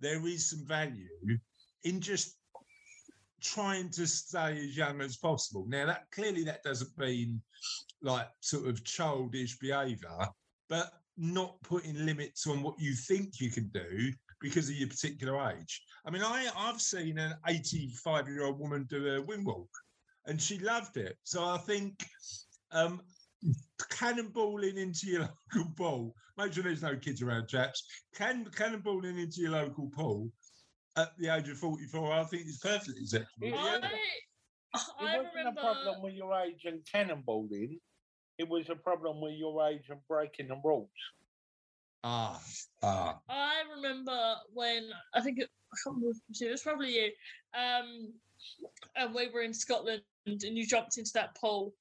there 0.00 0.26
is 0.26 0.50
some 0.50 0.66
value 0.66 1.38
in 1.84 2.00
just 2.00 2.36
trying 3.40 3.88
to 3.90 4.06
stay 4.06 4.58
as 4.58 4.76
young 4.76 5.00
as 5.00 5.16
possible. 5.16 5.64
Now, 5.68 5.86
that 5.86 6.04
clearly 6.12 6.44
that 6.44 6.62
doesn't 6.62 6.96
mean 6.98 7.40
like 8.02 8.28
sort 8.40 8.68
of 8.68 8.84
childish 8.84 9.58
behaviour, 9.58 10.28
but 10.68 10.92
not 11.16 11.60
putting 11.62 12.04
limits 12.04 12.46
on 12.46 12.62
what 12.62 12.78
you 12.78 12.94
think 12.94 13.40
you 13.40 13.50
can 13.50 13.68
do 13.68 14.12
because 14.40 14.68
of 14.68 14.76
your 14.76 14.88
particular 14.88 15.50
age. 15.50 15.82
I 16.04 16.10
mean, 16.10 16.22
I 16.22 16.48
I've 16.56 16.80
seen 16.80 17.18
an 17.18 17.34
85 17.46 18.28
year 18.28 18.44
old 18.44 18.58
woman 18.58 18.86
do 18.88 19.14
a 19.14 19.22
wing 19.22 19.44
walk, 19.44 19.70
and 20.26 20.40
she 20.40 20.58
loved 20.58 20.96
it. 20.96 21.16
So 21.24 21.44
I 21.44 21.58
think 21.58 22.04
um, 22.70 23.00
cannonballing 23.80 24.76
into 24.76 25.06
your 25.06 25.20
local 25.54 25.72
pool. 25.76 26.14
Make 26.36 26.52
sure 26.52 26.62
there's 26.62 26.82
no 26.82 26.96
kids 26.96 27.22
around, 27.22 27.48
chaps. 27.48 27.84
Can 28.14 28.44
cannonballing 28.46 29.20
into 29.20 29.40
your 29.40 29.52
local 29.52 29.90
pool 29.90 30.30
at 30.96 31.16
the 31.18 31.34
age 31.34 31.48
of 31.48 31.58
44, 31.58 32.12
I 32.12 32.24
think 32.24 32.46
is 32.46 32.58
perfectly 32.58 33.02
acceptable. 33.02 33.48
Yeah. 33.48 33.78
I, 33.82 34.78
It 34.78 34.82
I 35.00 35.16
wasn't 35.16 35.34
remember. 35.34 35.60
a 35.60 35.62
problem 35.62 36.02
with 36.02 36.14
your 36.14 36.34
age 36.40 36.62
and 36.64 36.80
cannonballing. 36.92 37.78
It 38.38 38.48
was 38.48 38.68
a 38.68 38.76
problem 38.76 39.20
with 39.20 39.34
your 39.34 39.66
age 39.68 39.84
and 39.88 40.00
breaking 40.08 40.48
the 40.48 40.60
rules. 40.62 40.88
Ah, 42.04 42.40
ah. 42.82 43.18
I 43.28 43.62
remember 43.76 44.34
when 44.52 44.90
I 45.14 45.20
think 45.20 45.38
it, 45.40 45.48
I 45.72 45.76
can't 45.84 45.96
remember, 45.96 46.18
it 46.40 46.50
was 46.50 46.62
probably 46.62 46.94
you. 46.94 47.10
Um, 47.58 48.12
and 48.96 49.14
we 49.14 49.28
were 49.28 49.42
in 49.42 49.52
Scotland 49.54 50.02
and 50.26 50.40
you 50.42 50.66
jumped 50.66 50.98
into 50.98 51.10
that 51.14 51.36
pool. 51.36 51.74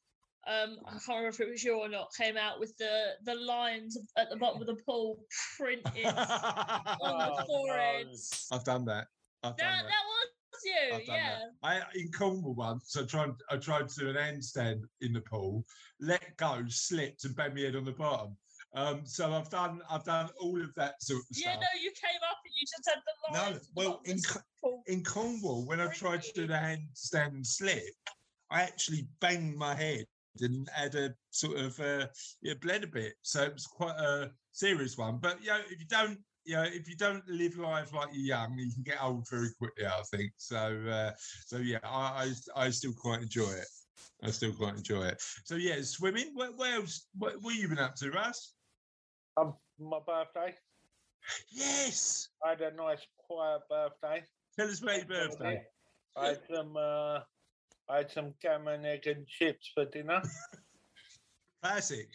Um, 0.47 0.77
I 0.85 0.91
can't 0.91 1.07
remember 1.09 1.27
if 1.29 1.39
it 1.41 1.49
was 1.49 1.63
you 1.63 1.77
or 1.77 1.89
not. 1.89 2.07
Came 2.17 2.37
out 2.37 2.59
with 2.59 2.75
the 2.77 3.15
the 3.25 3.35
lines 3.35 3.97
at 4.17 4.29
the 4.29 4.37
bottom 4.37 4.61
of 4.61 4.67
the 4.67 4.77
pool 4.85 5.19
printed 5.57 6.05
on 6.05 6.13
the 6.15 6.97
Oh, 7.01 7.45
foreheads. 7.45 8.47
I've 8.51 8.63
done 8.63 8.85
that. 8.85 9.07
I've 9.43 9.57
done 9.57 9.67
That, 9.67 9.83
that. 9.83 9.89
that 9.89 10.05
was 10.07 11.05
you, 11.05 11.13
yeah. 11.13 11.39
that. 11.39 11.43
I 11.63 11.81
in 11.95 12.11
Cornwall 12.11 12.55
once. 12.55 12.95
I 12.95 13.03
tried. 13.03 13.31
I 13.51 13.57
tried 13.57 13.89
to 13.89 13.99
do 13.99 14.09
an 14.09 14.15
handstand 14.15 14.83
in 15.01 15.13
the 15.13 15.21
pool, 15.21 15.65
let 15.99 16.35
go, 16.37 16.63
slipped, 16.69 17.25
and 17.25 17.35
banged 17.35 17.55
my 17.55 17.61
head 17.61 17.75
on 17.75 17.83
the 17.83 17.91
bottom. 17.91 18.37
Um, 18.73 19.01
so 19.05 19.33
I've 19.33 19.49
done. 19.49 19.81
I've 19.89 20.05
done 20.05 20.29
all 20.39 20.61
of 20.61 20.73
that 20.75 21.01
sort 21.03 21.19
of 21.19 21.25
Yeah, 21.35 21.51
stuff. 21.51 21.61
no, 21.61 21.81
you 21.81 21.91
came 21.91 22.19
up 22.29 22.37
and 22.45 22.53
you 22.55 22.65
just 22.65 22.89
had 22.89 23.01
the 23.05 23.33
No, 23.33 23.43
lines. 23.43 23.55
at 23.57 23.63
the 23.63 23.69
well, 23.75 24.01
in 24.05 24.17
pool. 24.63 24.83
in 24.87 25.03
Cornwall, 25.03 25.65
when 25.65 25.81
I 25.81 25.87
tried 25.87 26.21
to 26.23 26.31
do 26.33 26.47
the 26.47 26.53
handstand 26.53 27.27
and 27.27 27.45
slip, 27.45 27.83
I 28.49 28.61
actually 28.61 29.07
banged 29.19 29.57
my 29.57 29.75
head 29.75 30.05
and 30.41 30.67
had 30.73 30.95
a 30.95 31.13
sort 31.31 31.57
of 31.57 31.79
uh, 31.79 32.07
yeah, 32.41 32.53
bled 32.61 32.83
a 32.83 32.87
bit. 32.87 33.13
So 33.21 33.43
it 33.43 33.53
was 33.53 33.65
quite 33.65 33.97
a 33.97 34.31
serious 34.51 34.97
one. 34.97 35.19
But 35.21 35.41
you 35.41 35.49
know, 35.49 35.59
if 35.69 35.79
you 35.79 35.87
don't, 35.87 36.19
you 36.45 36.55
know, 36.55 36.63
if 36.63 36.87
you 36.87 36.95
don't 36.95 37.27
live 37.27 37.57
life 37.57 37.93
like 37.93 38.09
you're 38.13 38.37
young, 38.37 38.57
you 38.57 38.71
can 38.73 38.83
get 38.83 39.03
old 39.03 39.27
very 39.29 39.49
quickly. 39.57 39.85
I 39.85 40.01
think 40.11 40.31
so. 40.37 40.81
Uh, 40.89 41.11
so 41.45 41.57
yeah, 41.57 41.79
I, 41.83 42.33
I 42.55 42.65
I 42.65 42.69
still 42.69 42.93
quite 42.93 43.21
enjoy 43.21 43.51
it. 43.51 43.67
I 44.23 44.31
still 44.31 44.53
quite 44.53 44.75
enjoy 44.75 45.03
it. 45.05 45.21
So 45.45 45.55
yeah, 45.55 45.75
swimming. 45.81 46.31
Where, 46.33 46.51
where 46.51 46.75
else? 46.75 47.07
What, 47.17 47.35
what 47.41 47.55
you 47.55 47.67
been 47.67 47.79
up 47.79 47.95
to, 47.97 48.11
Russ? 48.11 48.53
Um, 49.37 49.53
my 49.79 49.99
birthday. 50.05 50.55
Yes. 51.51 52.29
I 52.43 52.49
had 52.49 52.61
a 52.61 52.75
nice 52.75 53.05
quiet 53.17 53.61
birthday. 53.69 54.23
Tell 54.57 54.69
us 54.69 54.81
about 54.81 54.97
your 54.97 55.05
birthday. 55.05 55.61
I 56.15 56.27
had 56.27 56.39
some. 56.51 56.75
Uh, 56.75 57.19
I 57.89 57.97
had 57.97 58.11
some 58.11 58.33
gammon, 58.41 58.85
egg, 58.85 59.07
and 59.07 59.25
chips 59.27 59.71
for 59.73 59.85
dinner. 59.85 60.21
Classic. 61.63 62.07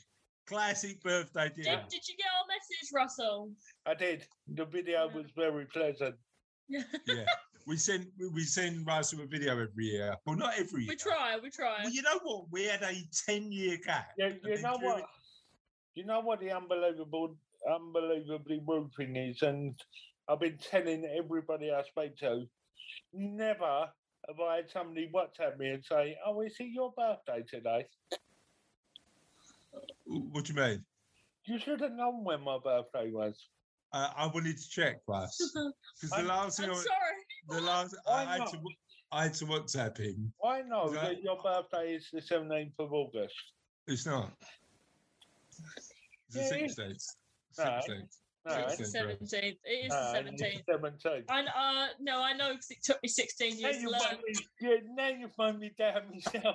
Classic 0.47 1.01
birthday 1.03 1.49
Did, 1.55 1.65
dinner. 1.65 1.85
did 1.89 2.07
you 2.09 2.17
get 2.17 2.27
our 2.39 2.47
message, 2.49 2.91
Russell? 2.95 3.51
I 3.87 3.95
did. 3.95 4.27
The 4.55 4.65
video 4.65 5.09
was 5.15 5.27
very 5.37 5.67
pleasant. 5.67 6.17
yeah. 6.69 7.25
We 7.67 7.77
send 7.77 8.07
we- 8.19 8.29
we 8.29 8.43
send 8.43 8.85
Russell 8.87 9.21
a 9.23 9.27
video 9.27 9.53
every 9.53 9.85
year. 9.87 10.17
Well, 10.27 10.37
not 10.37 10.55
every 10.59 10.83
year. 10.83 10.91
we 10.91 10.97
try, 10.97 11.39
we 11.41 11.49
try. 11.49 11.79
Well, 11.85 11.93
you 11.93 12.03
know 12.03 12.19
what? 12.23 12.47
We 12.51 12.65
had 12.65 12.83
a 12.83 12.93
ten 13.27 13.53
year 13.53 13.79
gap. 13.85 14.09
Yeah, 14.19 14.31
you 14.45 14.61
know 14.61 14.79
during- 14.79 15.01
what? 15.01 15.05
You 15.95 16.05
know 16.07 16.21
what 16.21 16.41
the 16.41 16.51
unbelievable, 16.51 17.37
unbelievably 17.73 18.63
roofing 18.67 19.15
is, 19.15 19.43
and 19.43 19.79
I've 20.29 20.41
been 20.41 20.59
telling 20.59 21.05
everybody 21.05 21.71
I 21.71 21.83
speak 21.85 22.17
to, 22.19 22.47
never 23.13 23.89
have 24.29 24.41
I 24.41 24.57
had 24.57 24.71
somebody 24.71 25.11
WhatsApp 25.13 25.59
me 25.59 25.71
and 25.71 25.85
say, 25.85 26.17
"Oh, 26.25 26.41
is 26.43 26.57
it 26.59 26.71
your 26.73 26.93
birthday 26.97 27.45
today?" 27.49 27.87
What 30.05 30.45
do 30.45 30.53
you 30.53 30.61
mean? 30.61 30.85
You 31.47 31.59
should 31.59 31.81
have 31.81 31.93
known 31.93 32.25
when 32.25 32.43
my 32.43 32.59
birthday 32.63 33.11
was. 33.11 33.49
Uh, 33.93 34.11
I 34.17 34.27
wanted 34.27 34.57
to 34.57 34.69
check, 34.69 35.01
first. 35.07 35.43
Because 36.01 36.11
the 36.17 36.23
last 36.23 36.59
thing 36.59 36.71
I'm 36.71 36.77
I, 36.77 36.81
sorry. 36.81 37.17
the 37.49 37.61
last 37.61 37.97
I, 38.09 38.25
had 38.25 38.47
to, 38.49 38.59
I 39.11 39.23
had 39.25 39.35
to 39.35 39.45
WhatsApp 39.47 39.99
him. 39.99 40.33
I 40.45 40.63
know 40.63 40.91
that, 40.91 41.23
your 41.23 41.37
birthday 41.43 41.95
is 41.95 42.09
the 42.13 42.21
17th 42.21 42.73
of 42.79 42.93
August. 42.93 43.35
It's 43.87 44.07
not. 44.07 44.33
It's 46.29 46.51
yeah, 46.51 46.67
the 46.67 46.83
16th. 46.83 47.07
16th. 47.59 48.22
Right. 48.45 48.65
It's 48.67 48.77
the 48.77 48.87
seventeenth. 48.87 49.59
It 49.65 49.87
is 49.87 49.91
the 49.91 50.13
seventeenth. 50.13 50.63
Seventeenth. 50.69 51.27
And 51.29 51.49
uh, 51.49 51.87
no, 52.01 52.21
I 52.23 52.33
know 52.33 52.51
because 52.51 52.71
it 52.71 52.83
took 52.83 53.01
me 53.01 53.09
sixteen 53.09 53.57
years 53.57 53.79
to 53.79 53.89
learn. 53.89 54.19
Yeah, 54.61 54.77
now 54.97 55.09
you 55.09 55.29
find 55.37 55.61
me 55.61 55.71
down 55.79 56.03
no, 56.35 56.53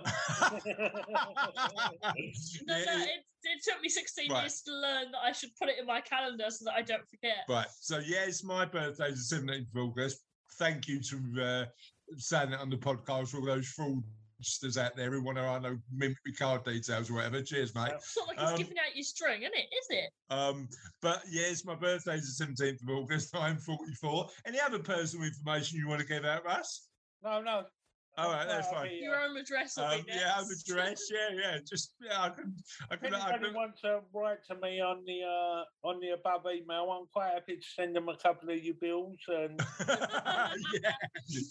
no, 2.67 2.75
it, 2.75 3.23
it, 3.43 3.63
took 3.63 3.81
me 3.81 3.87
sixteen 3.87 4.31
right. 4.31 4.41
years 4.41 4.61
to 4.63 4.73
learn 4.73 5.11
that 5.13 5.21
I 5.23 5.31
should 5.31 5.51
put 5.57 5.69
it 5.69 5.75
in 5.79 5.85
my 5.85 6.01
calendar 6.01 6.45
so 6.49 6.65
that 6.65 6.73
I 6.73 6.81
don't 6.81 7.07
forget. 7.07 7.45
Right. 7.47 7.67
So 7.79 7.99
yes, 7.99 8.43
my 8.43 8.65
birthday 8.65 9.11
the 9.11 9.17
seventeenth 9.17 9.67
of 9.73 9.81
August. 9.81 10.19
Thank 10.59 10.87
you 10.87 11.01
to 11.01 11.41
uh, 11.41 11.65
saying 12.17 12.51
it 12.51 12.59
on 12.59 12.69
the 12.69 12.77
podcast, 12.77 13.33
all 13.33 13.45
those 13.45 13.67
fraud 13.67 14.03
fraudsters 14.41 14.77
out 14.77 14.95
there 14.95 15.11
who 15.11 15.23
want 15.23 15.37
to 15.37 15.43
I 15.43 15.59
know 15.59 15.77
mimic 15.91 16.17
my 16.25 16.31
card 16.37 16.63
details 16.63 17.09
or 17.09 17.15
whatever. 17.15 17.41
Cheers, 17.41 17.73
mate. 17.75 17.91
It's 17.95 18.17
not 18.17 18.27
like 18.27 18.37
it's 18.39 18.51
Um, 18.51 18.57
giving 18.57 18.77
out 18.79 18.95
your 18.95 19.03
string, 19.03 19.43
is 19.43 19.49
it? 19.53 19.57
Is 19.57 19.87
it? 19.89 20.09
Um, 20.33 20.67
but 21.01 21.21
yes, 21.29 21.65
my 21.65 21.75
birthday 21.75 22.15
is 22.15 22.37
the 22.37 22.45
seventeenth 22.45 22.81
of 22.81 22.89
August. 22.89 23.29
I'm 23.35 23.57
forty-four. 23.57 24.29
Any 24.45 24.59
other 24.59 24.79
personal 24.79 25.25
information 25.25 25.79
you 25.79 25.87
want 25.87 26.01
to 26.01 26.07
give 26.07 26.25
out, 26.25 26.45
Russ? 26.45 26.89
no, 27.23 27.41
no. 27.41 27.63
All 28.17 28.31
right, 28.31 28.47
that's 28.47 28.67
Well, 28.71 28.79
I 28.79 28.83
fine. 28.83 28.91
mean, 28.93 29.03
Your 29.03 29.19
own 29.19 29.37
address 29.37 29.77
will 29.77 29.83
Um, 29.83 30.01
be 30.01 30.13
yeah, 30.13 30.33
I'm 30.35 30.47
next. 30.47 30.67
address. 30.67 31.11
Yeah, 31.11 31.29
yeah. 31.39 31.57
Just 31.69 31.93
yeah, 32.01 32.19
I 32.23 32.29
can, 32.29 32.55
I 32.89 32.95
If 32.95 32.99
can, 33.01 33.13
I 33.13 33.29
anybody 33.29 33.45
can. 33.45 33.53
wants 33.53 33.81
to 33.81 34.01
write 34.11 34.43
to 34.47 34.55
me 34.55 34.81
on 34.81 35.03
the 35.05 35.21
uh, 35.21 35.87
on 35.87 35.99
the 35.99 36.09
above 36.09 36.45
email, 36.51 36.89
I'm 36.89 37.05
quite 37.13 37.33
happy 37.33 37.57
to 37.57 37.61
send 37.75 37.95
them 37.95 38.09
a 38.09 38.17
couple 38.17 38.49
of 38.49 38.57
your 38.57 38.73
bills 38.81 39.19
and 39.27 39.61
yeah, 39.87 40.95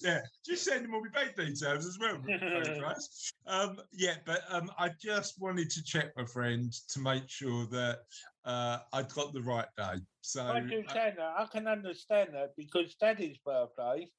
yeah. 0.02 0.20
Just 0.44 0.64
send 0.64 0.84
them 0.84 0.94
all 0.94 1.02
my 1.02 1.08
bank 1.10 1.36
details 1.36 1.86
as 1.86 1.98
well. 2.00 2.18
Um, 3.48 3.78
yeah, 3.92 4.16
but 4.24 4.42
um, 4.48 4.68
I 4.76 4.90
just 5.00 5.40
wanted 5.40 5.70
to 5.70 5.84
check 5.84 6.06
my 6.16 6.24
friend 6.24 6.72
to 6.88 6.98
make 6.98 7.28
sure 7.28 7.64
that 7.66 8.00
uh, 8.44 8.78
I'd 8.92 9.12
got 9.12 9.32
the 9.32 9.42
right 9.42 9.68
day. 9.76 10.00
So 10.20 10.44
I 10.44 10.58
do 10.60 10.82
uh, 10.88 10.92
say 10.92 11.14
that. 11.16 11.34
I 11.38 11.46
can 11.46 11.68
understand 11.68 12.30
that 12.34 12.54
because 12.56 12.96
Daddy's 12.96 13.38
birthday. 13.38 14.10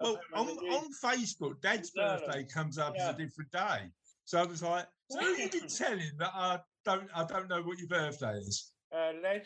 Well, 0.00 0.18
on, 0.34 0.48
on 0.48 0.90
Facebook, 1.02 1.60
Dad's 1.60 1.92
No, 1.96 2.02
no. 2.16 2.20
birthday 2.26 2.44
comes 2.44 2.78
up 2.78 2.94
as 2.98 3.08
a 3.08 3.18
different 3.18 3.50
day. 3.50 3.90
So 4.24 4.40
I 4.40 4.44
was 4.44 4.62
like, 4.62 4.86
so 5.10 5.18
who 5.20 5.26
you 5.26 5.48
been 5.50 5.66
telling 5.68 6.10
that 6.18 6.30
I 6.34 6.60
don't 6.84 7.08
I 7.14 7.24
don't 7.24 7.48
know 7.48 7.62
what 7.62 7.78
your 7.78 7.88
birthday 7.88 8.34
is? 8.38 8.72
uh, 8.94 9.12
Les, 9.22 9.42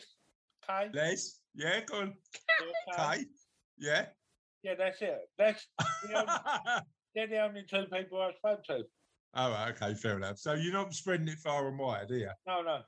Kay, 0.67 0.89
Les? 0.93 1.39
Yeah, 1.55 1.81
go 1.85 2.01
on. 2.01 2.13
yeah, 2.61 2.95
Kay. 2.95 3.17
Kay? 3.17 3.25
Yeah. 3.77 4.05
Yeah, 4.63 4.75
that's 4.77 5.01
it. 5.01 5.19
That's 5.37 5.67
the 6.07 6.19
only, 6.19 6.33
they're 7.15 7.27
the 7.27 7.43
only 7.43 7.63
two 7.69 7.85
people 7.91 8.21
I 8.21 8.31
spoke 8.33 8.63
to. 8.65 8.83
Oh, 9.35 9.65
okay, 9.69 9.95
fair 9.95 10.17
enough. 10.17 10.37
So 10.37 10.53
you're 10.53 10.71
not 10.71 10.93
spreading 10.93 11.27
it 11.27 11.39
far 11.39 11.67
and 11.67 11.79
wide, 11.79 12.11
are 12.11 12.15
you? 12.15 12.29
No, 12.45 12.61
no. 12.61 12.81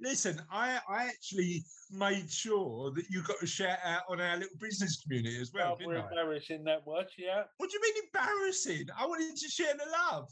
Listen, 0.00 0.40
I, 0.50 0.78
I 0.88 1.06
actually 1.06 1.64
made 1.90 2.30
sure 2.30 2.90
that 2.92 3.04
you 3.08 3.22
got 3.22 3.42
a 3.42 3.46
shout 3.46 3.78
out 3.84 4.02
on 4.10 4.20
our 4.20 4.36
little 4.36 4.56
business 4.60 5.00
community 5.02 5.40
as 5.40 5.52
well, 5.54 5.76
didn't 5.76 5.96
I? 5.96 6.08
embarrassing 6.08 6.64
that 6.64 6.86
was. 6.86 7.06
Yeah, 7.16 7.44
What 7.56 7.70
do 7.70 7.76
you 7.78 7.82
mean 7.82 8.04
embarrassing? 8.12 8.88
I 8.98 9.06
wanted 9.06 9.36
to 9.36 9.48
share 9.48 9.72
the 9.74 9.86
love. 10.12 10.28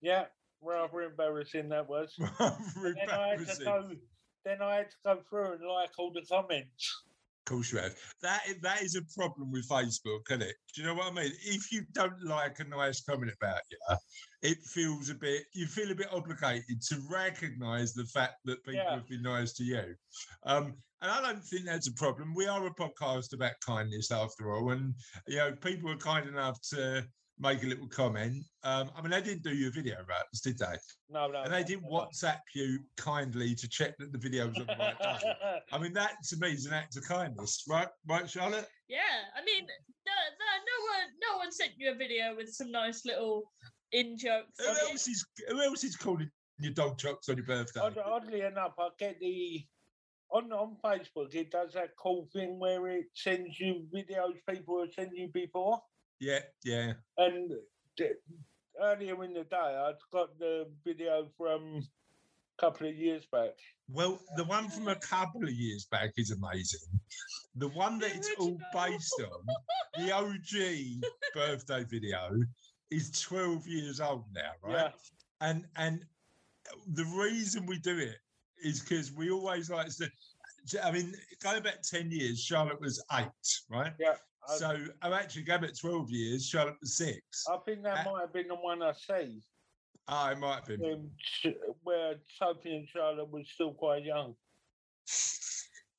yeah. 0.00 0.24
Rather 0.64 1.02
embarrassing 1.02 1.68
that 1.70 1.88
was. 1.88 2.14
Rather 2.38 2.56
Then 2.94 3.10
I 3.10 3.28
had 3.30 3.38
to 3.38 3.42
embarrassing. 3.42 3.64
go. 3.64 3.90
Then 4.44 4.62
I 4.62 4.74
had 4.76 4.90
to 4.90 4.96
go 5.04 5.18
through 5.28 5.52
and 5.54 5.66
like 5.66 5.90
all 5.98 6.12
the 6.12 6.22
comments. 6.22 7.02
Of 7.44 7.50
course 7.54 7.72
you 7.72 7.78
have. 7.78 7.94
That 8.22 8.42
that 8.62 8.82
is 8.82 8.94
a 8.94 9.02
problem 9.18 9.50
with 9.50 9.68
Facebook, 9.68 10.20
isn't 10.30 10.42
it? 10.42 10.54
Do 10.74 10.80
you 10.80 10.86
know 10.86 10.94
what 10.94 11.10
I 11.10 11.14
mean? 11.14 11.32
If 11.44 11.72
you 11.72 11.82
don't 11.92 12.22
like 12.24 12.60
a 12.60 12.64
nice 12.64 13.02
comment 13.02 13.32
about 13.36 13.62
you, 13.68 13.96
it 14.42 14.58
feels 14.62 15.10
a 15.10 15.14
bit. 15.16 15.42
You 15.52 15.66
feel 15.66 15.90
a 15.90 15.94
bit 15.94 16.12
obligated 16.12 16.80
to 16.88 17.02
recognise 17.10 17.94
the 17.94 18.04
fact 18.04 18.34
that 18.44 18.62
people 18.64 18.74
Yeah. 18.84 18.94
have 18.94 19.08
been 19.08 19.22
nice 19.22 19.54
to 19.54 19.64
you. 19.64 19.96
Um, 20.44 20.74
and 21.00 21.10
I 21.10 21.20
don't 21.20 21.42
think 21.44 21.66
that's 21.66 21.88
a 21.88 21.94
problem. 21.94 22.32
We 22.32 22.46
are 22.46 22.64
a 22.64 22.74
podcast 22.74 23.32
about 23.34 23.58
kindness, 23.66 24.12
after 24.12 24.52
all, 24.54 24.70
and 24.70 24.94
you 25.26 25.38
know 25.38 25.52
people 25.56 25.90
are 25.90 25.96
kind 25.96 26.28
enough 26.28 26.60
to 26.70 27.04
make 27.42 27.62
a 27.62 27.66
little 27.66 27.88
comment. 27.88 28.44
Um, 28.62 28.90
I 28.96 29.02
mean, 29.02 29.10
they 29.10 29.20
didn't 29.20 29.42
do 29.42 29.54
your 29.54 29.72
video, 29.72 29.96
right? 30.08 30.24
Did 30.42 30.58
they? 30.58 30.76
No, 31.10 31.26
no. 31.26 31.42
And 31.42 31.52
they 31.52 31.64
didn't 31.64 31.90
no. 31.90 31.90
WhatsApp 31.90 32.40
you 32.54 32.78
kindly 32.96 33.54
to 33.56 33.68
check 33.68 33.96
that 33.98 34.12
the 34.12 34.18
video 34.18 34.48
was 34.48 34.56
on 34.58 34.66
the 34.66 34.76
right 34.78 34.98
day. 34.98 35.32
I 35.72 35.78
mean, 35.78 35.92
that 35.94 36.12
to 36.28 36.36
me 36.36 36.52
is 36.52 36.66
an 36.66 36.72
act 36.72 36.96
of 36.96 37.04
kindness, 37.04 37.64
right? 37.68 37.88
Right, 38.06 38.30
Charlotte? 38.30 38.68
Yeah, 38.88 38.98
I 39.36 39.44
mean, 39.44 39.66
no, 39.66 40.12
no, 40.38 40.50
no 40.70 40.86
one, 40.92 41.10
no 41.32 41.38
one 41.38 41.52
sent 41.52 41.72
you 41.76 41.90
a 41.90 41.94
video 41.94 42.36
with 42.36 42.52
some 42.54 42.70
nice 42.70 43.04
little 43.04 43.50
in 43.92 44.16
jokes. 44.16 44.58
Who 44.58 44.90
else 44.90 45.08
is 45.08 45.24
who 45.48 45.60
else 45.62 45.84
is 45.84 45.96
calling 45.96 46.30
your 46.58 46.72
dog 46.72 46.98
chocks 46.98 47.28
on 47.28 47.36
your 47.36 47.46
birthday? 47.46 47.80
Oddly 47.80 48.42
enough, 48.42 48.72
I 48.78 48.88
get 48.98 49.18
the 49.20 49.64
on 50.30 50.52
on 50.52 50.76
Facebook. 50.84 51.34
It 51.34 51.50
does 51.50 51.74
that 51.74 51.90
cool 51.98 52.28
thing 52.32 52.58
where 52.58 52.86
it 52.88 53.06
sends 53.14 53.60
you 53.60 53.86
videos 53.94 54.36
people 54.48 54.80
have 54.80 54.92
sent 54.94 55.16
you 55.16 55.28
before. 55.32 55.80
Yeah, 56.22 56.38
yeah. 56.64 56.92
And 57.18 57.50
earlier 58.80 59.24
in 59.24 59.32
the 59.34 59.42
day, 59.42 59.56
I'd 59.56 59.94
got 60.12 60.38
the 60.38 60.68
video 60.84 61.26
from 61.36 61.82
a 62.58 62.60
couple 62.60 62.88
of 62.88 62.94
years 62.94 63.24
back. 63.32 63.58
Well, 63.88 64.20
the 64.36 64.44
one 64.44 64.68
from 64.70 64.86
a 64.86 64.94
couple 64.94 65.42
of 65.42 65.50
years 65.50 65.88
back 65.90 66.12
is 66.16 66.30
amazing. 66.30 67.00
The 67.56 67.68
one 67.70 67.98
that 67.98 68.12
The 68.12 68.16
it's 68.18 68.30
all 68.38 68.56
based 68.72 69.20
on, 69.20 69.46
the 69.98 70.12
OG 70.12 71.02
birthday 71.34 71.84
video, 71.90 72.30
is 72.92 73.10
12 73.20 73.66
years 73.66 74.00
old 74.00 74.24
now, 74.32 74.52
right? 74.62 74.74
Yeah. 74.74 74.90
And 75.40 75.64
and 75.74 76.04
the 76.94 77.04
reason 77.04 77.66
we 77.66 77.80
do 77.80 77.98
it 77.98 78.18
is 78.62 78.80
because 78.80 79.10
we 79.12 79.32
always 79.32 79.70
like 79.70 79.88
to. 79.96 80.08
I 80.86 80.92
mean, 80.92 81.12
going 81.42 81.64
back 81.64 81.82
10 81.82 82.12
years, 82.12 82.40
Charlotte 82.40 82.80
was 82.80 83.04
eight, 83.18 83.26
right? 83.68 83.92
Yeah. 83.98 84.14
I, 84.48 84.56
So 84.56 84.76
I'm 85.02 85.12
actually 85.12 85.42
going 85.42 85.64
at 85.64 85.78
12 85.78 86.10
years, 86.10 86.46
Charlotte 86.46 86.76
was 86.80 86.96
six. 86.96 87.44
I 87.48 87.56
think 87.64 87.82
that 87.84 88.06
Uh, 88.06 88.10
might 88.12 88.20
have 88.22 88.32
been 88.32 88.48
the 88.48 88.54
one 88.56 88.82
I 88.82 88.92
see, 88.92 89.40
Ah, 90.08 90.30
it 90.32 90.38
might 90.38 90.56
have 90.56 90.66
been. 90.66 90.84
um, 91.44 91.54
where 91.82 92.14
Sophie 92.38 92.74
and 92.76 92.88
Charlotte 92.88 93.30
was 93.30 93.46
still 93.52 93.72
quite 93.74 94.04
young. 94.04 94.34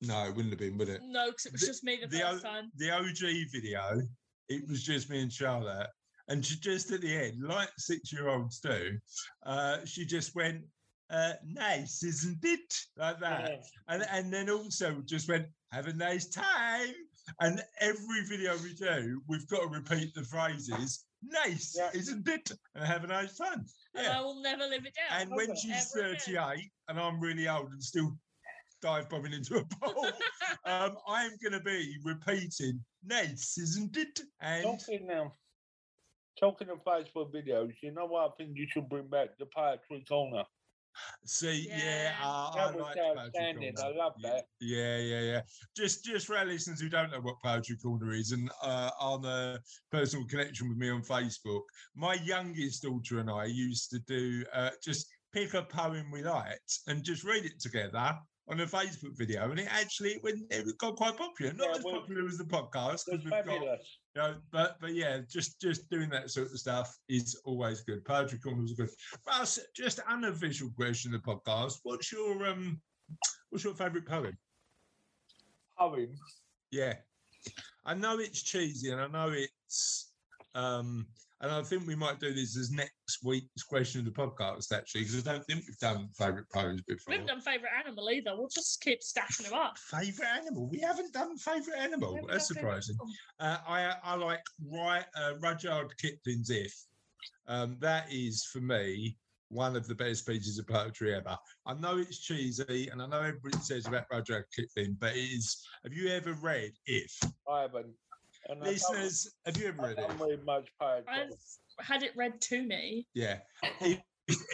No, 0.02 0.24
it 0.26 0.34
wouldn't 0.34 0.50
have 0.52 0.58
been, 0.58 0.76
would 0.76 0.90
it? 0.90 1.00
No, 1.02 1.28
because 1.30 1.46
it 1.46 1.52
was 1.52 1.60
The- 1.62 1.66
just 1.68 1.84
me 1.84 1.96
the, 2.00 2.06
the 2.08 2.18
first 2.20 2.44
o- 2.44 2.48
time. 2.48 2.70
The 2.76 2.90
OG 2.90 3.44
video, 3.50 4.02
it 4.48 4.68
was 4.68 4.82
just 4.82 5.08
me 5.08 5.20
and 5.22 5.32
Charlotte. 5.32 5.88
And 6.28 6.44
she 6.44 6.56
just 6.56 6.90
at 6.90 7.00
the 7.00 7.14
end, 7.14 7.42
like 7.42 7.70
six 7.78 8.12
year 8.12 8.28
olds 8.28 8.60
do, 8.60 8.98
uh, 9.46 9.84
she 9.84 10.04
just 10.04 10.34
went, 10.34 10.64
uh, 11.10 11.34
nice, 11.44 12.02
isn't 12.02 12.42
it? 12.44 12.74
Like 12.96 13.18
that. 13.20 13.50
Yeah. 13.50 13.56
And, 13.88 14.06
and 14.10 14.32
then 14.32 14.50
also 14.50 15.00
just 15.02 15.28
went, 15.28 15.46
have 15.72 15.86
a 15.86 15.92
nice 15.94 16.26
time. 16.28 16.94
And 17.40 17.62
every 17.80 18.24
video 18.28 18.56
we 18.62 18.74
do, 18.74 19.22
we've 19.28 19.46
got 19.48 19.60
to 19.62 19.68
repeat 19.68 20.14
the 20.14 20.24
phrases, 20.24 21.04
nice, 21.22 21.74
Yeah. 21.76 21.90
isn't 21.94 22.28
it? 22.28 22.52
And 22.74 22.84
have 22.84 23.04
a 23.04 23.06
nice 23.06 23.36
time. 23.36 23.64
And 23.94 24.06
I 24.08 24.20
will 24.20 24.40
never 24.42 24.64
live 24.66 24.84
it 24.86 24.94
down. 24.94 25.22
And 25.22 25.30
when 25.34 25.54
she's 25.56 25.94
Ever 25.96 26.08
again. 26.08 26.18
38 26.20 26.70
and 26.88 27.00
I'm 27.00 27.20
really 27.20 27.48
old 27.48 27.70
and 27.72 27.82
still 27.82 28.16
dive 28.82 29.08
bombing 29.08 29.32
into 29.32 29.56
a 29.56 29.64
bowl, 29.64 30.06
um, 30.66 30.96
I'm 31.08 31.32
going 31.42 31.52
to 31.52 31.60
be 31.60 31.96
repeating, 32.04 32.84
nice, 33.04 33.56
isn't 33.58 33.96
it? 33.96 34.20
And 34.40 34.64
Talking 34.64 35.06
now, 35.06 35.32
talking 36.38 36.68
of 36.70 36.84
Facebook 36.84 37.32
videos, 37.32 37.72
you 37.82 37.92
know 37.92 38.06
what 38.06 38.30
I 38.30 38.34
think 38.36 38.56
you 38.56 38.66
should 38.68 38.88
bring 38.88 39.06
back 39.08 39.38
the 39.38 39.46
poetry 39.46 40.04
corner. 40.08 40.44
See, 41.24 41.66
yeah, 41.68 41.76
Yeah. 41.78 42.12
uh, 42.22 42.50
I 42.54 42.66
was 42.66 42.74
like 42.76 42.96
Poetry 42.96 43.18
outstanding. 43.18 43.74
I 43.82 43.88
love 43.88 44.14
that. 44.22 44.44
Yeah, 44.60 44.98
yeah, 44.98 45.20
yeah. 45.20 45.40
Just, 45.76 46.04
just 46.04 46.26
for 46.26 46.36
our 46.36 46.44
listeners 46.44 46.80
who 46.80 46.88
don't 46.88 47.10
know 47.10 47.20
what 47.20 47.36
Poetry 47.42 47.76
Corner 47.76 48.12
is, 48.12 48.32
and 48.32 48.50
uh, 48.62 48.90
on 49.00 49.24
a 49.24 49.58
personal 49.90 50.26
connection 50.26 50.68
with 50.68 50.78
me 50.78 50.90
on 50.90 51.02
Facebook, 51.02 51.62
my 51.94 52.14
youngest 52.14 52.82
daughter 52.82 53.18
and 53.20 53.30
I 53.30 53.44
used 53.46 53.90
to 53.90 53.98
do 54.00 54.44
uh, 54.52 54.70
just 54.82 55.06
pick 55.32 55.54
a 55.54 55.62
poem 55.62 56.10
we 56.12 56.22
liked 56.22 56.78
and 56.86 57.02
just 57.02 57.24
read 57.24 57.44
it 57.44 57.58
together 57.60 58.16
on 58.48 58.60
a 58.60 58.66
Facebook 58.66 59.16
video, 59.16 59.50
and 59.50 59.58
it 59.58 59.68
actually 59.70 60.18
went, 60.22 60.38
it 60.50 60.66
got 60.78 60.96
quite 60.96 61.16
popular. 61.16 61.52
Not 61.54 61.68
Yeah, 61.70 61.76
as 61.78 61.84
well, 61.84 62.00
popular 62.00 62.26
as 62.28 62.36
the 62.36 62.44
podcast 62.44 63.06
because 63.06 63.24
we've 63.24 63.30
got 63.30 63.46
fabulous. 63.46 63.98
You 64.14 64.22
know, 64.22 64.34
but 64.52 64.76
but 64.80 64.94
yeah, 64.94 65.20
just 65.28 65.60
just 65.60 65.88
doing 65.90 66.08
that 66.10 66.30
sort 66.30 66.46
of 66.50 66.58
stuff 66.58 66.96
is 67.08 67.40
always 67.44 67.80
good. 67.80 68.04
Poetry 68.04 68.38
corner 68.38 68.62
was 68.62 68.72
good. 68.72 68.90
Russ, 69.26 69.58
just 69.74 70.00
unofficial 70.08 70.70
question 70.76 71.14
of 71.14 71.22
the 71.22 71.32
podcast. 71.32 71.78
What's 71.82 72.12
your 72.12 72.46
um 72.46 72.80
what's 73.50 73.64
your 73.64 73.74
favourite 73.74 74.06
poem? 74.06 74.36
Poem. 75.78 76.14
Yeah. 76.70 76.94
I 77.84 77.94
know 77.94 78.18
it's 78.18 78.42
cheesy 78.42 78.90
and 78.90 79.00
I 79.00 79.08
know 79.08 79.32
it's 79.32 80.12
um 80.54 81.06
and 81.40 81.52
I 81.52 81.62
think 81.62 81.86
we 81.86 81.94
might 81.94 82.20
do 82.20 82.32
this 82.32 82.56
as 82.56 82.70
next 82.70 83.18
week's 83.22 83.62
question 83.62 84.00
of 84.00 84.04
the 84.06 84.10
podcast 84.12 84.72
actually, 84.72 85.02
because 85.02 85.26
I 85.26 85.32
don't 85.32 85.44
think 85.44 85.64
we've 85.66 85.78
done 85.78 86.08
favourite 86.16 86.48
poems 86.52 86.82
before. 86.82 87.12
We 87.12 87.14
haven't 87.14 87.28
done 87.28 87.40
favourite 87.40 87.72
animal 87.84 88.10
either. 88.10 88.36
We'll 88.36 88.48
just 88.48 88.80
keep 88.80 89.00
stashing 89.00 89.44
them 89.44 89.54
up. 89.54 89.76
Favourite 89.78 90.30
animal? 90.36 90.68
We 90.70 90.80
haven't 90.80 91.12
done 91.12 91.36
favourite 91.36 91.78
animal. 91.78 92.18
That's 92.28 92.48
surprising. 92.48 92.96
animal. 93.00 93.14
Uh, 93.40 93.58
I 93.68 93.94
I 94.02 94.14
like 94.14 94.40
Ry, 94.70 95.04
uh, 95.16 95.34
Rudyard 95.40 95.92
Kipling's 95.98 96.50
If. 96.50 96.74
Um, 97.46 97.76
that 97.80 98.06
is 98.10 98.44
for 98.44 98.60
me 98.60 99.18
one 99.48 99.76
of 99.76 99.86
the 99.86 99.94
best 99.94 100.26
pieces 100.26 100.58
of 100.58 100.66
poetry 100.66 101.14
ever. 101.14 101.36
I 101.66 101.74
know 101.74 101.98
it's 101.98 102.18
cheesy, 102.18 102.88
and 102.88 103.00
I 103.00 103.06
know 103.06 103.20
everybody 103.20 103.58
says 103.58 103.86
about 103.86 104.06
Rudyard 104.10 104.46
Kipling, 104.54 104.96
but 104.98 105.14
it 105.14 105.20
is. 105.20 105.64
Have 105.84 105.92
you 105.92 106.08
ever 106.08 106.32
read 106.34 106.72
If? 106.86 107.16
I 107.48 107.62
haven't. 107.62 107.94
And 108.48 108.62
I 108.62 108.66
Listeners, 108.66 109.34
have 109.46 109.56
you 109.56 109.68
ever 109.68 109.82
read 109.82 109.98
it? 109.98 110.10
read 110.20 110.44
much. 110.44 110.68
I've 110.80 111.04
had 111.80 112.02
it 112.02 112.12
read 112.16 112.40
to 112.42 112.62
me. 112.62 113.06
Yeah. 113.14 113.38
if, 113.80 113.98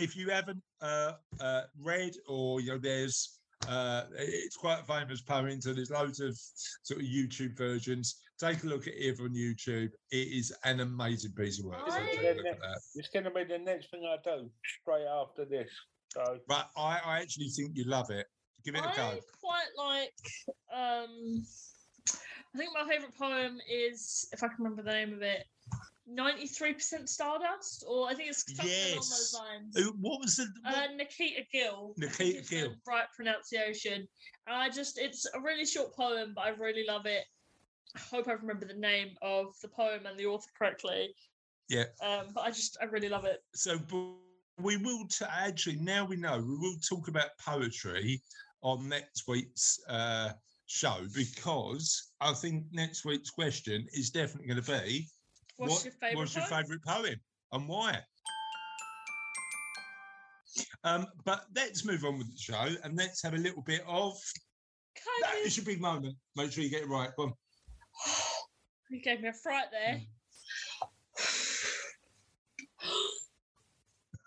if 0.00 0.16
you 0.16 0.30
haven't 0.30 0.62
uh, 0.80 1.12
uh, 1.40 1.62
read, 1.80 2.14
or 2.28 2.60
you 2.60 2.70
know, 2.72 2.78
there's. 2.78 3.36
Uh, 3.68 4.04
it's 4.16 4.56
quite 4.56 4.80
a 4.80 4.84
famous 4.84 5.20
poem, 5.20 5.60
so 5.60 5.74
there's 5.74 5.90
loads 5.90 6.18
of 6.18 6.34
sort 6.82 6.98
of 6.98 7.06
YouTube 7.06 7.58
versions. 7.58 8.16
Take 8.40 8.64
a 8.64 8.66
look 8.66 8.86
at 8.86 8.94
it 8.96 9.20
on 9.20 9.34
YouTube. 9.34 9.90
It 10.10 10.16
is 10.16 10.50
an 10.64 10.80
amazing 10.80 11.32
piece 11.32 11.58
of 11.58 11.66
work. 11.66 11.80
So 11.86 11.94
I- 11.94 12.06
take 12.06 12.20
a 12.20 12.36
look 12.38 12.46
at 12.46 12.58
that. 12.58 12.80
It's 12.94 13.10
going 13.10 13.24
to 13.24 13.30
be 13.30 13.44
the 13.44 13.58
next 13.58 13.90
thing 13.90 14.02
I 14.08 14.16
do 14.24 14.48
straight 14.82 15.04
after 15.06 15.44
this. 15.44 15.68
So 16.14 16.38
But 16.48 16.70
I, 16.74 17.00
I 17.04 17.20
actually 17.20 17.50
think 17.50 17.72
you 17.74 17.84
love 17.84 18.08
it. 18.08 18.26
Give 18.64 18.74
it 18.74 18.80
a 18.80 18.88
I 18.88 18.96
go. 18.96 19.02
I 19.02 19.20
quite 19.42 19.68
like. 19.76 20.12
Um, 20.74 21.44
I 22.54 22.58
think 22.58 22.70
my 22.74 22.88
favourite 22.88 23.16
poem 23.16 23.58
is, 23.70 24.28
if 24.32 24.42
I 24.42 24.48
can 24.48 24.56
remember 24.58 24.82
the 24.82 24.90
name 24.92 25.12
of 25.12 25.22
it, 25.22 25.44
ninety-three 26.06 26.72
percent 26.74 27.08
Stardust, 27.08 27.84
or 27.88 28.08
I 28.08 28.14
think 28.14 28.30
it's 28.30 28.44
something 28.56 28.66
along 28.66 28.96
those 28.96 29.34
lines. 29.38 29.92
What 30.00 30.20
was 30.20 30.36
the? 30.36 30.48
what- 30.62 30.74
Uh, 30.74 30.92
Nikita 30.94 31.42
Gill. 31.52 31.94
Nikita 31.96 32.42
Gill. 32.48 32.74
Right 32.86 33.04
pronunciation. 33.14 34.08
And 34.46 34.56
I 34.56 34.68
just, 34.68 34.98
it's 34.98 35.26
a 35.32 35.40
really 35.40 35.64
short 35.64 35.94
poem, 35.94 36.32
but 36.34 36.44
I 36.44 36.48
really 36.50 36.84
love 36.88 37.06
it. 37.06 37.24
I 37.94 38.00
hope 38.00 38.26
I 38.28 38.32
remember 38.32 38.66
the 38.66 38.74
name 38.74 39.10
of 39.22 39.54
the 39.62 39.68
poem 39.68 40.06
and 40.06 40.18
the 40.18 40.26
author 40.26 40.50
correctly. 40.58 41.14
Yeah. 41.68 41.84
Um, 42.02 42.26
but 42.34 42.40
I 42.42 42.50
just, 42.50 42.76
I 42.82 42.86
really 42.86 43.08
love 43.08 43.24
it. 43.26 43.42
so 43.54 43.78
we 44.60 44.76
will 44.76 45.06
t- 45.06 45.24
actually 45.30 45.76
now 45.76 46.04
we 46.04 46.16
know 46.16 46.38
we 46.38 46.56
will 46.58 46.76
talk 46.86 47.08
about 47.08 47.30
poetry 47.38 48.20
on 48.62 48.88
next 48.88 49.26
week's 49.26 49.78
uh, 49.88 50.32
show 50.70 50.98
because 51.14 52.12
I 52.20 52.32
think 52.32 52.64
next 52.70 53.04
week's 53.04 53.30
question 53.30 53.86
is 53.92 54.10
definitely 54.10 54.46
going 54.46 54.62
to 54.62 54.70
be 54.84 55.08
What's 55.56 55.72
what- 55.72 55.84
your 55.84 55.92
favourite 55.94 56.16
what's 56.16 56.36
your 56.36 56.44
poem? 56.46 56.62
favourite 56.62 56.84
poem 56.84 57.20
and 57.52 57.68
why? 57.68 57.98
Um, 60.84 61.06
but 61.24 61.46
let's 61.54 61.84
move 61.84 62.04
on 62.04 62.18
with 62.18 62.30
the 62.30 62.38
show 62.38 62.68
and 62.84 62.96
let's 62.96 63.22
have 63.22 63.34
a 63.34 63.38
little 63.38 63.62
bit 63.62 63.82
of 63.86 64.14
that 65.20 65.30
Kind 65.32 65.46
is 65.46 65.56
your 65.56 65.66
big 65.66 65.80
moment. 65.80 66.16
Make 66.36 66.52
sure 66.52 66.62
you 66.62 66.70
get 66.70 66.82
it 66.82 66.88
right. 66.88 67.10
Go 67.16 67.24
on. 67.24 67.32
You 68.90 69.00
gave 69.00 69.20
me 69.20 69.28
a 69.28 69.32
fright 69.32 69.66
there. 69.70 70.00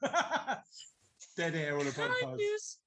Dead 1.35 1.53
air 1.55 1.77
on 1.77 1.85
a 1.85 1.91
podcast. 1.91 2.77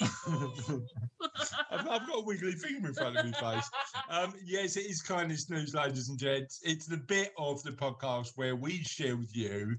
I've, 0.00 1.88
I've 1.88 2.06
got 2.06 2.18
a 2.18 2.24
wiggly 2.24 2.52
finger 2.52 2.88
in 2.88 2.94
front 2.94 3.16
of 3.16 3.24
my 3.26 3.32
face. 3.32 3.70
Um, 4.08 4.34
yes, 4.44 4.76
it 4.76 4.86
is 4.86 5.02
kindness 5.02 5.50
news, 5.50 5.74
ladies 5.74 6.08
and 6.08 6.18
gents. 6.18 6.60
It's 6.62 6.86
the 6.86 6.96
bit 6.96 7.32
of 7.38 7.62
the 7.62 7.72
podcast 7.72 8.32
where 8.36 8.56
we 8.56 8.78
share 8.82 9.16
with 9.16 9.36
you 9.36 9.76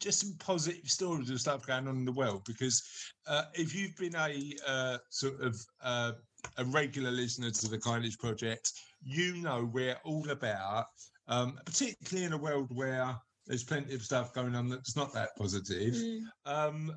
just 0.00 0.20
some 0.20 0.34
positive 0.38 0.88
stories 0.88 1.30
of 1.30 1.40
stuff 1.40 1.66
going 1.66 1.88
on 1.88 1.96
in 1.96 2.04
the 2.04 2.12
world. 2.12 2.42
Because 2.46 2.82
uh, 3.26 3.44
if 3.54 3.74
you've 3.74 3.96
been 3.96 4.14
a 4.16 4.52
uh, 4.66 4.98
sort 5.10 5.40
of 5.40 5.56
uh, 5.82 6.12
a 6.58 6.64
regular 6.66 7.10
listener 7.10 7.50
to 7.50 7.68
the 7.68 7.78
Kindness 7.78 8.16
Project, 8.16 8.72
you 9.02 9.36
know 9.36 9.68
we're 9.72 9.96
all 10.04 10.28
about, 10.30 10.86
um, 11.28 11.58
particularly 11.64 12.26
in 12.26 12.32
a 12.32 12.38
world 12.38 12.68
where 12.74 13.14
there's 13.46 13.64
plenty 13.64 13.94
of 13.94 14.02
stuff 14.02 14.32
going 14.32 14.54
on 14.54 14.68
that's 14.68 14.96
not 14.96 15.12
that 15.14 15.30
positive 15.36 15.94
Mm. 15.94 16.20
um, 16.46 16.92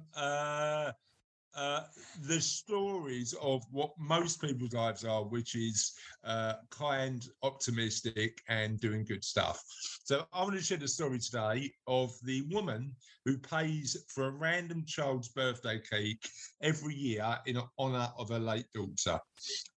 uh, 1.56 1.82
the 2.24 2.40
stories 2.42 3.34
of 3.42 3.64
what 3.72 3.92
most 3.98 4.42
people's 4.42 4.74
lives 4.74 5.06
are, 5.06 5.24
which 5.24 5.56
is 5.56 5.94
uh, 6.24 6.54
kind, 6.70 7.28
optimistic, 7.44 8.42
and 8.50 8.80
doing 8.80 9.06
good 9.06 9.24
stuff. 9.24 9.64
So 10.04 10.26
I 10.34 10.44
want 10.44 10.56
to 10.56 10.62
share 10.62 10.78
the 10.78 10.88
story 10.88 11.20
today 11.20 11.72
of 11.88 12.14
the 12.24 12.44
woman 12.52 12.96
who 13.26 13.38
pays 13.38 13.98
for 14.08 14.26
a 14.26 14.32
random 14.32 14.84
child's 14.86 15.30
birthday 15.30 15.80
cake 15.90 16.28
every 16.62 16.96
year 16.96 17.38
in 17.46 17.60
honour 17.80 18.10
of 18.18 18.30
her 18.30 18.40
late 18.40 18.68
daughter. 18.74 19.20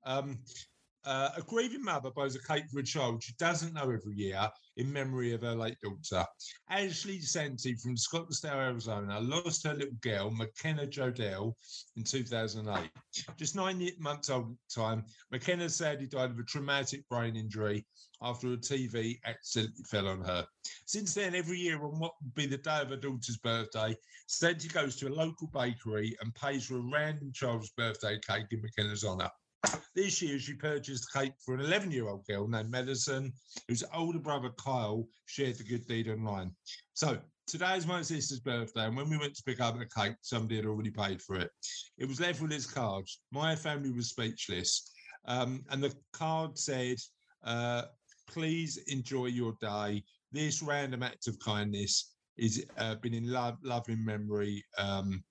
Um, 0.05 0.39
uh, 1.07 1.31
a 1.37 1.43
grieving 1.43 1.83
mother 1.83 2.11
buys 2.11 2.35
a 2.35 2.43
cake 2.43 2.65
for 2.71 2.81
a 2.81 2.85
child 2.85 3.23
she 3.23 3.33
doesn't 3.39 3.73
know 3.73 3.91
every 3.91 4.15
year 4.15 4.49
in 4.77 4.93
memory 4.93 5.33
of 5.33 5.43
her 5.43 5.55
late 5.55 5.77
daughter. 5.81 6.27
Ashley 6.69 7.21
Santee 7.21 7.75
from 7.75 7.97
Scottsdale, 7.97 8.57
Arizona, 8.57 9.21
lost 9.21 9.65
her 9.65 9.75
little 9.75 9.95
girl, 10.03 10.31
McKenna 10.31 10.87
Jodell, 10.87 11.55
in 11.97 12.03
2008. 12.03 12.91
Just 13.37 13.57
nine 13.57 13.89
months 13.99 14.29
old 14.29 14.51
at 14.51 14.57
the 14.75 14.81
time, 14.83 15.05
McKenna 15.31 15.69
sadly 15.71 16.07
died 16.07 16.31
of 16.31 16.39
a 16.39 16.43
traumatic 16.43 17.09
brain 17.09 17.37
injury 17.37 17.87
after 18.21 18.53
a 18.53 18.57
TV 18.57 19.19
accidentally 19.25 19.85
fell 19.89 20.09
on 20.09 20.21
her. 20.23 20.45
Since 20.87 21.15
then, 21.15 21.35
every 21.35 21.59
year 21.59 21.83
on 21.85 21.99
what 21.99 22.13
would 22.23 22.35
be 22.35 22.47
the 22.47 22.59
day 22.59 22.81
of 22.81 22.91
her 22.91 22.97
daughter's 22.97 23.39
birthday, 23.39 23.97
Santee 24.27 24.69
goes 24.69 24.97
to 24.97 25.09
a 25.09 25.15
local 25.15 25.47
bakery 25.49 26.17
and 26.21 26.35
pays 26.35 26.67
for 26.67 26.77
a 26.77 26.91
random 26.93 27.31
child's 27.33 27.71
birthday 27.71 28.19
cake 28.27 28.47
in 28.51 28.61
McKenna's 28.61 29.05
honour. 29.05 29.31
This 29.95 30.21
year, 30.21 30.39
she 30.39 30.55
purchased 30.55 31.13
cake 31.13 31.33
for 31.45 31.55
an 31.55 31.61
11 31.61 31.91
year 31.91 32.09
old 32.09 32.27
girl 32.27 32.47
named 32.47 32.71
Madison, 32.71 33.33
whose 33.67 33.83
older 33.95 34.19
brother 34.19 34.51
Kyle 34.63 35.09
shared 35.25 35.57
the 35.57 35.65
good 35.65 35.87
deed 35.87 36.09
online. 36.09 36.53
So, 36.95 37.19
today 37.47 37.77
is 37.77 37.87
my 37.87 38.03
sister's 38.03 38.41
birthday, 38.41 38.85
and 38.85 38.97
when 38.97 39.09
we 39.09 39.17
went 39.17 39.35
to 39.37 39.43
pick 39.43 39.61
up 39.61 39.79
the 39.79 39.87
cake, 39.87 40.17
somebody 40.21 40.57
had 40.57 40.67
already 40.67 40.91
paid 40.91 41.23
for 41.23 41.37
it. 41.37 41.51
It 41.97 42.07
was 42.07 42.21
left 42.21 42.43
with 42.43 42.51
this 42.51 42.67
card. 42.67 43.07
My 43.33 43.57
family 43.57 43.91
was 43.91 44.11
speechless. 44.11 44.93
Um, 45.27 45.65
and 45.71 45.83
the 45.83 45.95
card 46.13 46.59
said, 46.59 46.99
uh, 47.43 47.87
"Please 48.27 48.77
enjoy 48.89 49.27
your 49.27 49.57
day. 49.61 50.05
This 50.31 50.63
random 50.63 51.03
act 51.03 51.27
of 51.27 51.39
kindness 51.39 52.16
is 52.39 52.65
uh, 52.79 52.95
been 52.97 53.15
in 53.15 53.31
love, 53.31 53.57
loving 53.63 54.05
memory 54.05 54.65
um, 54.79 55.23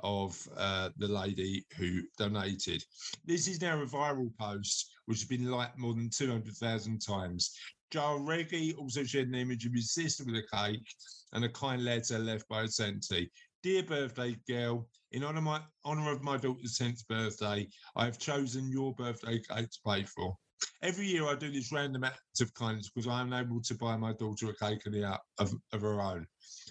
of 0.00 0.36
uh, 0.56 0.90
the 0.98 1.08
lady 1.08 1.64
who 1.76 2.00
donated. 2.18 2.84
This 3.24 3.48
is 3.48 3.60
now 3.60 3.80
a 3.80 3.86
viral 3.86 4.30
post 4.38 4.92
which 5.06 5.20
has 5.20 5.28
been 5.28 5.50
liked 5.50 5.78
more 5.78 5.94
than 5.94 6.10
200,000 6.10 7.00
times. 7.00 7.54
Joel 7.90 8.20
Reggie 8.20 8.74
also 8.74 9.04
shared 9.04 9.28
an 9.28 9.34
image 9.34 9.66
of 9.66 9.72
his 9.72 9.92
sister 9.92 10.24
with 10.24 10.36
a 10.36 10.56
cake 10.56 10.86
and 11.32 11.44
a 11.44 11.48
kind 11.48 11.84
letter 11.84 12.18
left 12.18 12.48
by 12.48 12.62
a 12.62 12.68
Santee. 12.68 13.30
Dear 13.62 13.82
birthday 13.82 14.36
girl, 14.48 14.88
in 15.12 15.22
honor, 15.22 15.40
my, 15.40 15.60
honor 15.84 16.10
of 16.10 16.22
my 16.22 16.36
daughter's 16.36 16.78
10th 16.78 17.06
birthday, 17.06 17.68
I 17.96 18.04
have 18.04 18.18
chosen 18.18 18.68
your 18.68 18.94
birthday 18.94 19.38
cake 19.38 19.70
to 19.70 19.78
pay 19.86 20.02
for. 20.02 20.36
Every 20.82 21.06
year 21.06 21.26
I 21.26 21.34
do 21.34 21.50
this 21.50 21.72
random 21.72 22.04
act 22.04 22.40
of 22.40 22.52
kindness 22.54 22.90
because 22.90 23.08
I 23.08 23.20
am 23.20 23.32
able 23.32 23.60
to 23.62 23.74
buy 23.74 23.96
my 23.96 24.12
daughter 24.12 24.50
a 24.50 24.54
cake 24.54 24.82
and 24.86 24.94
the, 24.94 25.18
of, 25.38 25.52
of 25.72 25.80
her 25.80 26.00
own. 26.00 26.26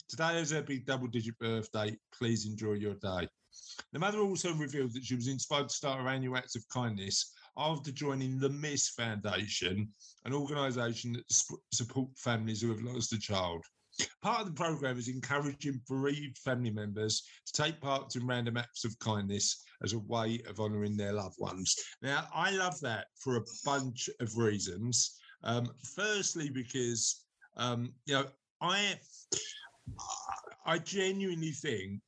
Today 0.07 0.39
is 0.39 0.51
her 0.51 0.61
big 0.61 0.85
double 0.85 1.07
digit 1.07 1.37
birthday. 1.39 1.97
Please 2.17 2.45
enjoy 2.45 2.73
your 2.73 2.95
day. 2.95 3.27
The 3.91 3.99
mother 3.99 4.19
also 4.19 4.53
revealed 4.53 4.93
that 4.93 5.03
she 5.03 5.15
was 5.15 5.27
inspired 5.27 5.69
to 5.69 5.75
start 5.75 6.01
her 6.01 6.07
annual 6.07 6.37
acts 6.37 6.55
of 6.55 6.67
kindness 6.69 7.33
after 7.57 7.91
joining 7.91 8.39
the 8.39 8.49
Miss 8.49 8.89
Foundation, 8.89 9.91
an 10.25 10.33
organisation 10.33 11.13
that 11.13 11.31
sp- 11.33 11.61
support 11.71 12.09
families 12.17 12.61
who 12.61 12.69
have 12.69 12.81
lost 12.81 13.13
a 13.13 13.19
child. 13.19 13.63
Part 14.21 14.41
of 14.41 14.47
the 14.47 14.53
programme 14.53 14.97
is 14.97 15.07
encouraging 15.07 15.81
bereaved 15.87 16.37
family 16.39 16.71
members 16.71 17.23
to 17.45 17.61
take 17.61 17.79
part 17.79 18.15
in 18.15 18.25
random 18.25 18.57
acts 18.57 18.85
of 18.85 18.97
kindness 18.99 19.63
as 19.83 19.93
a 19.93 19.99
way 19.99 20.41
of 20.47 20.59
honouring 20.59 20.97
their 20.97 21.13
loved 21.13 21.35
ones. 21.39 21.75
Now, 22.01 22.27
I 22.33 22.51
love 22.51 22.79
that 22.81 23.07
for 23.19 23.37
a 23.37 23.45
bunch 23.65 24.09
of 24.19 24.37
reasons. 24.37 25.19
Um, 25.43 25.69
firstly, 25.95 26.49
because 26.49 27.25
um, 27.57 27.93
you 28.05 28.15
know, 28.15 28.25
I 28.61 28.97
I 30.65 30.77
genuinely 30.79 31.51
think 31.51 32.01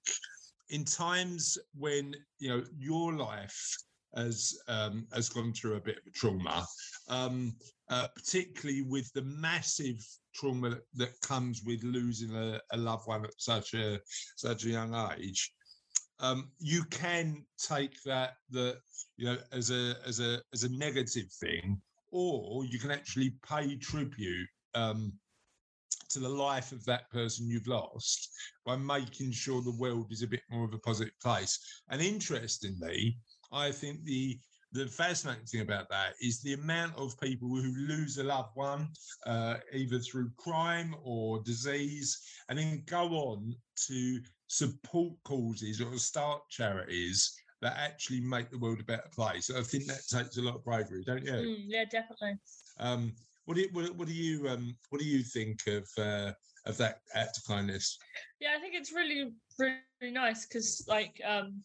in 0.69 0.85
times 0.85 1.57
when 1.77 2.15
you 2.39 2.49
know 2.49 2.63
your 2.77 3.13
life 3.13 3.77
has 4.15 4.57
um, 4.67 5.05
has 5.13 5.29
gone 5.29 5.53
through 5.53 5.75
a 5.75 5.81
bit 5.81 5.97
of 5.97 6.07
a 6.07 6.11
trauma, 6.11 6.65
um, 7.09 7.55
uh, 7.89 8.07
particularly 8.15 8.81
with 8.81 9.11
the 9.13 9.21
massive 9.23 9.99
trauma 10.35 10.77
that, 10.95 11.09
comes 11.21 11.63
with 11.65 11.83
losing 11.83 12.35
a, 12.35 12.59
a, 12.71 12.77
loved 12.77 13.07
one 13.07 13.25
at 13.25 13.31
such 13.37 13.73
a 13.73 13.99
such 14.35 14.65
a 14.65 14.69
young 14.69 14.93
age. 15.17 15.51
Um, 16.19 16.51
you 16.59 16.83
can 16.85 17.45
take 17.57 18.01
that 18.03 18.33
that 18.51 18.77
you 19.17 19.25
know 19.25 19.37
as 19.51 19.71
a 19.71 19.95
as 20.05 20.19
a 20.19 20.41
as 20.53 20.63
a 20.63 20.77
negative 20.77 21.31
thing, 21.39 21.81
or 22.11 22.65
you 22.65 22.79
can 22.79 22.91
actually 22.91 23.35
pay 23.47 23.75
tribute 23.75 24.47
um, 24.73 25.13
to 26.09 26.19
the 26.19 26.29
life 26.29 26.71
of 26.71 26.85
that 26.85 27.09
person 27.11 27.49
you've 27.49 27.67
lost 27.67 28.29
by 28.65 28.75
making 28.75 29.31
sure 29.31 29.61
the 29.61 29.77
world 29.77 30.11
is 30.11 30.21
a 30.21 30.27
bit 30.27 30.41
more 30.49 30.65
of 30.65 30.73
a 30.73 30.79
positive 30.79 31.13
place. 31.21 31.59
And 31.89 32.01
interestingly, 32.01 33.17
I 33.51 33.71
think 33.71 34.03
the 34.03 34.39
the 34.75 34.87
fascinating 34.87 35.45
thing 35.45 35.61
about 35.61 35.89
that 35.89 36.13
is 36.21 36.41
the 36.41 36.53
amount 36.53 36.93
of 36.97 37.19
people 37.21 37.47
who 37.47 37.73
lose 37.87 38.17
a 38.17 38.23
loved 38.23 38.49
one, 38.55 38.89
uh, 39.25 39.55
either 39.71 39.99
through 39.99 40.29
crime 40.35 40.93
or 41.01 41.41
disease, 41.43 42.21
and 42.49 42.59
then 42.59 42.83
go 42.85 43.07
on 43.13 43.55
to 43.87 44.19
support 44.47 45.13
causes 45.23 45.79
or 45.79 45.97
start 45.97 46.41
charities 46.49 47.33
that 47.61 47.77
actually 47.77 48.19
make 48.19 48.51
the 48.51 48.59
world 48.59 48.81
a 48.81 48.83
better 48.83 49.09
place. 49.13 49.49
I 49.49 49.61
think 49.61 49.85
that 49.85 50.01
takes 50.11 50.37
a 50.37 50.41
lot 50.41 50.55
of 50.55 50.65
bravery, 50.65 51.03
don't 51.05 51.23
you? 51.23 51.31
Mm, 51.31 51.63
yeah, 51.67 51.85
definitely. 51.85 52.33
Um, 52.77 53.13
what 53.45 53.55
do 53.55 53.61
you, 53.61 53.69
what, 53.71 53.95
what 53.95 54.07
do 54.09 54.13
you 54.13 54.49
um, 54.49 54.75
what 54.89 54.99
do 54.99 55.07
you 55.07 55.23
think 55.23 55.65
of 55.67 55.87
uh, 55.97 56.33
of 56.65 56.75
that 56.77 56.99
act 57.13 57.37
of 57.37 57.45
kindness? 57.45 57.97
Yeah, 58.41 58.49
I 58.57 58.59
think 58.59 58.75
it's 58.75 58.91
really 58.91 59.31
really 59.57 60.11
nice 60.11 60.45
because 60.45 60.83
like 60.89 61.21
um, 61.25 61.63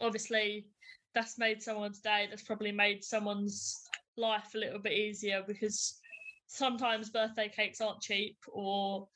obviously 0.00 0.64
that's 1.14 1.38
made 1.38 1.62
someone's 1.62 2.00
day. 2.00 2.26
That's 2.28 2.42
probably 2.42 2.72
made 2.72 3.04
someone's 3.04 3.88
life 4.16 4.54
a 4.54 4.58
little 4.58 4.80
bit 4.80 4.92
easier 4.92 5.42
because 5.46 5.98
sometimes 6.48 7.10
birthday 7.10 7.48
cakes 7.48 7.80
aren't 7.80 8.00
cheap 8.00 8.36
or 8.48 9.06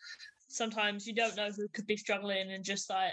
sometimes 0.48 1.06
you 1.06 1.14
don't 1.14 1.36
know 1.36 1.50
who 1.50 1.66
could 1.68 1.86
be 1.86 1.96
struggling 1.96 2.52
and 2.52 2.62
just 2.64 2.90
like 2.90 3.12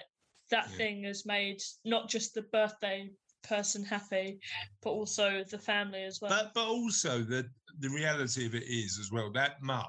that 0.51 0.67
yeah. 0.71 0.77
thing 0.77 1.03
has 1.03 1.25
made 1.25 1.61
not 1.85 2.09
just 2.09 2.33
the 2.33 2.41
birthday 2.51 3.09
person 3.43 3.83
happy, 3.83 4.39
but 4.81 4.89
also 4.89 5.43
the 5.49 5.57
family 5.57 6.03
as 6.03 6.19
well. 6.21 6.29
But 6.29 6.53
but 6.53 6.67
also 6.67 7.21
the 7.21 7.45
the 7.79 7.89
reality 7.89 8.45
of 8.45 8.55
it 8.55 8.63
is 8.63 8.97
as 8.99 9.11
well 9.11 9.31
that 9.33 9.61
mum 9.61 9.85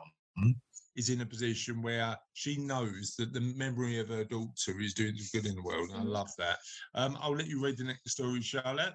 is 1.01 1.09
in 1.09 1.23
a 1.23 1.27
position 1.27 1.81
where 1.81 2.15
she 2.35 2.59
knows 2.59 3.15
that 3.19 3.33
the 3.33 3.41
memory 3.41 3.99
of 3.99 4.09
her 4.09 4.25
daughter 4.25 4.79
is 4.79 4.93
doing 4.93 5.17
good 5.33 5.47
in 5.47 5.55
the 5.55 5.63
world. 5.63 5.89
And 5.91 6.03
I 6.03 6.05
mm. 6.05 6.13
love 6.13 6.31
that. 6.37 6.59
Um, 6.95 7.17
I'll 7.21 7.35
let 7.35 7.47
you 7.47 7.65
read 7.65 7.79
the 7.79 7.85
next 7.85 8.11
story, 8.11 8.43
Charlotte. 8.43 8.95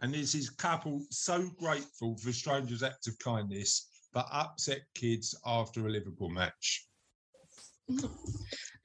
And 0.00 0.14
this 0.14 0.34
is 0.34 0.48
a 0.48 0.56
couple 0.56 1.04
so 1.10 1.50
grateful 1.58 2.16
for 2.16 2.32
strangers' 2.32 2.82
act 2.82 3.06
of 3.08 3.18
kindness, 3.18 3.88
but 4.14 4.26
upset 4.32 4.80
kids 4.94 5.34
after 5.44 5.86
a 5.86 5.90
Liverpool 5.90 6.30
match. 6.30 6.86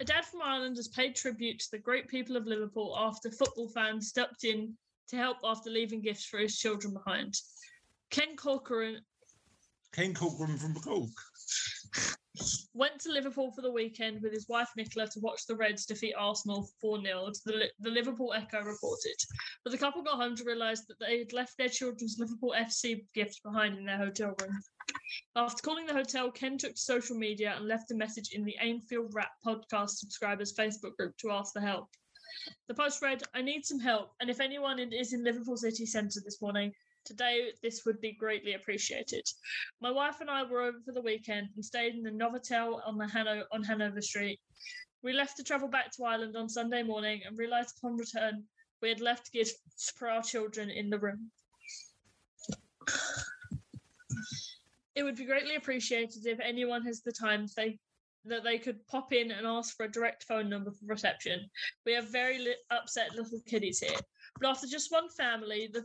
A 0.02 0.04
dad 0.06 0.26
from 0.26 0.42
Ireland 0.44 0.76
has 0.76 0.90
paid 0.90 1.16
tribute 1.16 1.60
to 1.60 1.72
the 1.72 1.78
great 1.78 2.10
people 2.10 2.36
of 2.36 2.46
Liverpool 2.46 2.94
after 2.98 3.32
football 3.32 3.70
fans 3.70 4.10
stepped 4.10 4.44
in 4.44 4.76
to 5.08 5.16
help 5.16 5.38
after 5.46 5.70
leaving 5.70 6.02
gifts 6.02 6.26
for 6.26 6.40
his 6.40 6.58
children 6.58 6.94
behind. 6.94 7.36
Ken 8.10 8.36
Corcoran. 8.36 9.00
Ken 9.94 10.14
Corcoran 10.14 10.58
from 10.58 10.76
Cork. 10.76 11.10
Went 12.74 13.00
to 13.02 13.12
Liverpool 13.12 13.52
for 13.52 13.62
the 13.62 13.72
weekend 13.72 14.22
with 14.22 14.32
his 14.32 14.48
wife 14.48 14.70
Nicola 14.78 15.08
to 15.08 15.20
watch 15.20 15.46
the 15.46 15.56
Reds 15.56 15.86
defeat 15.86 16.14
Arsenal 16.18 16.70
4 16.80 17.02
0, 17.02 17.32
the, 17.46 17.70
the 17.80 17.90
Liverpool 17.90 18.34
Echo 18.34 18.62
reported. 18.62 19.16
But 19.64 19.72
the 19.72 19.78
couple 19.78 20.04
got 20.04 20.22
home 20.22 20.36
to 20.38 20.44
realise 20.46 20.86
that 20.86 21.00
they 21.00 21.20
had 21.20 21.34
left 21.34 21.58
their 21.58 21.68
children's 21.68 22.18
Liverpool 22.20 22.56
FC 22.58 23.06
gifts 23.14 23.40
behind 23.40 23.78
in 23.78 23.86
their 23.86 23.98
hotel 23.98 24.34
room. 24.42 24.62
After 25.36 25.62
calling 25.62 25.86
the 25.86 25.94
hotel, 25.94 26.32
Ken 26.32 26.58
took 26.58 26.76
to 26.76 26.82
social 26.82 27.18
media 27.18 27.56
and 27.58 27.68
left 27.68 27.92
a 27.92 27.96
message 27.96 28.30
in 28.32 28.46
the 28.46 28.58
Anfield 28.58 29.14
Wrap 29.14 29.32
podcast 29.46 29.98
subscribers 29.98 30.54
Facebook 30.54 30.96
group 30.96 31.18
to 31.18 31.32
ask 31.32 31.54
for 31.54 31.62
help. 31.62 31.90
The 32.68 32.76
post 32.76 33.02
read, 33.02 33.24
I 33.34 33.42
need 33.42 33.66
some 33.66 33.80
help, 33.80 34.14
and 34.22 34.30
if 34.30 34.40
anyone 34.40 34.80
is 34.80 35.14
in 35.14 35.24
Liverpool 35.24 35.58
city 35.58 35.86
centre 35.86 36.22
this 36.24 36.42
morning, 36.42 36.74
today 37.10 37.50
this 37.64 37.82
would 37.86 38.00
be 38.00 38.12
greatly 38.12 38.54
appreciated. 38.54 39.26
My 39.82 39.90
wife 39.90 40.22
and 40.22 40.30
I 40.30 40.44
were 40.44 40.62
over 40.62 40.78
for 40.86 40.92
the 40.92 41.02
weekend 41.02 41.48
and 41.56 41.66
stayed 41.66 41.96
in 41.96 42.04
the 42.04 42.12
Novotel 42.12 42.80
on 42.86 42.98
the 42.98 43.06
Hano- 43.06 43.46
on 43.52 43.64
Hanover 43.64 44.02
Street. 44.02 44.40
We 45.02 45.14
left 45.14 45.38
to 45.38 45.44
travel 45.44 45.68
back 45.68 45.92
to 45.94 46.04
Ireland 46.04 46.36
on 46.38 46.48
Sunday 46.48 46.84
morning 46.84 47.22
and 47.26 47.38
realised 47.38 47.76
upon 47.78 47.98
return 47.98 48.44
we 48.82 48.90
had 48.90 49.02
left 49.02 49.34
gifts 49.34 49.92
for 49.96 50.08
our 50.08 50.22
children 50.22 50.70
in 50.70 50.90
the 50.92 51.00
room. 51.00 51.32
It 54.96 55.04
would 55.04 55.16
be 55.16 55.26
greatly 55.26 55.56
appreciated 55.56 56.28
if 56.28 56.40
anyone 56.40 56.84
has 56.84 57.02
the 57.02 57.12
time 57.12 57.48
they 57.58 57.80
that 58.26 58.44
they 58.44 58.58
could 58.58 58.86
pop 58.88 59.14
in 59.14 59.32
and 59.32 59.48
ask 59.48 59.76
for 59.76 59.86
a 59.86 59.92
direct 59.92 60.24
phone 60.26 60.50
number 60.50 60.72
for 60.72 60.86
reception. 60.86 61.50
We 61.86 61.94
have 61.94 62.10
very 62.10 62.38
li- 62.38 62.56
upset 62.70 63.16
little 63.16 63.42
kiddies 63.48 63.80
here. 63.80 63.98
But 64.42 64.50
after 64.50 64.68
just 64.68 64.92
one 64.92 65.10
family, 65.10 65.70
the 65.72 65.84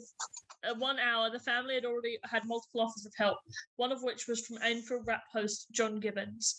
uh, 0.69 0.75
one 0.77 0.99
hour, 0.99 1.31
the 1.31 1.39
family 1.39 1.75
had 1.75 1.85
already 1.85 2.19
had 2.25 2.47
multiple 2.47 2.81
offers 2.81 3.05
of 3.05 3.13
help, 3.17 3.39
one 3.77 3.93
of 3.93 4.03
which 4.03 4.27
was 4.29 4.47
from 4.47 4.59
Anfield 4.63 5.07
Wrap 5.07 5.25
host 5.33 5.67
John 5.73 6.01
Gibbons. 6.01 6.57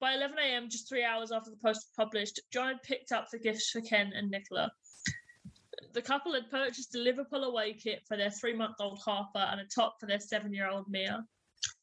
By 0.00 0.14
11 0.14 0.36
a.m., 0.38 0.68
just 0.68 0.88
three 0.88 1.04
hours 1.04 1.32
after 1.32 1.50
the 1.50 1.56
post 1.56 1.86
was 1.86 1.92
published, 1.96 2.40
John 2.52 2.68
had 2.68 2.82
picked 2.82 3.12
up 3.12 3.28
the 3.30 3.38
gifts 3.38 3.70
for 3.70 3.80
Ken 3.82 4.12
and 4.14 4.30
Nicola. 4.30 4.70
The 5.92 6.02
couple 6.02 6.34
had 6.34 6.50
purchased 6.50 6.94
a 6.94 6.98
Liverpool 6.98 7.44
away 7.44 7.74
kit 7.74 8.02
for 8.08 8.16
their 8.16 8.30
three 8.30 8.54
month 8.54 8.76
old 8.80 9.00
Harper 9.04 9.46
and 9.50 9.60
a 9.60 9.64
top 9.64 9.96
for 10.00 10.06
their 10.06 10.20
seven 10.20 10.52
year 10.52 10.68
old 10.68 10.88
Mia. 10.88 11.24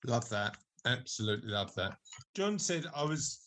Love 0.05 0.27
that. 0.29 0.57
Absolutely 0.85 1.51
love 1.51 1.73
that. 1.75 1.93
John 2.35 2.57
said, 2.59 2.85
I 2.95 3.03
was 3.03 3.39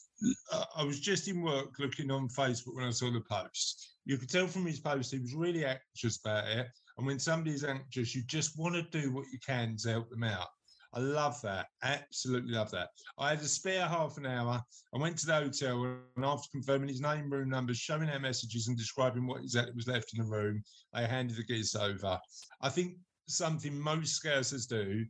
uh, 0.52 0.64
I 0.76 0.84
was 0.84 1.00
just 1.00 1.28
in 1.28 1.42
work 1.42 1.78
looking 1.78 2.10
on 2.10 2.28
Facebook 2.28 2.76
when 2.76 2.84
I 2.84 2.90
saw 2.90 3.10
the 3.10 3.20
post. 3.20 3.93
You 4.04 4.18
could 4.18 4.30
tell 4.30 4.46
from 4.46 4.66
his 4.66 4.80
post 4.80 5.12
he 5.12 5.18
was 5.18 5.34
really 5.34 5.64
anxious 5.64 6.18
about 6.24 6.48
it. 6.48 6.66
And 6.98 7.06
when 7.06 7.18
somebody's 7.18 7.64
anxious, 7.64 8.14
you 8.14 8.22
just 8.26 8.58
want 8.58 8.74
to 8.74 8.82
do 8.82 9.12
what 9.12 9.26
you 9.32 9.38
can 9.44 9.76
to 9.78 9.90
help 9.90 10.10
them 10.10 10.24
out. 10.24 10.48
I 10.92 11.00
love 11.00 11.40
that. 11.42 11.66
Absolutely 11.82 12.52
love 12.52 12.70
that. 12.70 12.90
I 13.18 13.30
had 13.30 13.40
a 13.40 13.48
spare 13.48 13.86
half 13.86 14.16
an 14.16 14.26
hour. 14.26 14.62
I 14.94 14.98
went 14.98 15.18
to 15.18 15.26
the 15.26 15.34
hotel 15.34 15.98
and 16.16 16.24
after 16.24 16.48
confirming 16.52 16.88
his 16.88 17.00
name, 17.00 17.32
room 17.32 17.50
numbers, 17.50 17.78
showing 17.78 18.08
our 18.08 18.20
messages 18.20 18.68
and 18.68 18.76
describing 18.76 19.26
what 19.26 19.42
exactly 19.42 19.72
was 19.74 19.88
left 19.88 20.16
in 20.16 20.22
the 20.22 20.30
room, 20.30 20.62
I 20.92 21.02
handed 21.02 21.36
the 21.36 21.42
geese 21.42 21.74
over. 21.74 22.20
I 22.60 22.68
think 22.68 22.98
something 23.26 23.76
most 23.76 24.22
scousers 24.22 24.68
do 24.68 25.04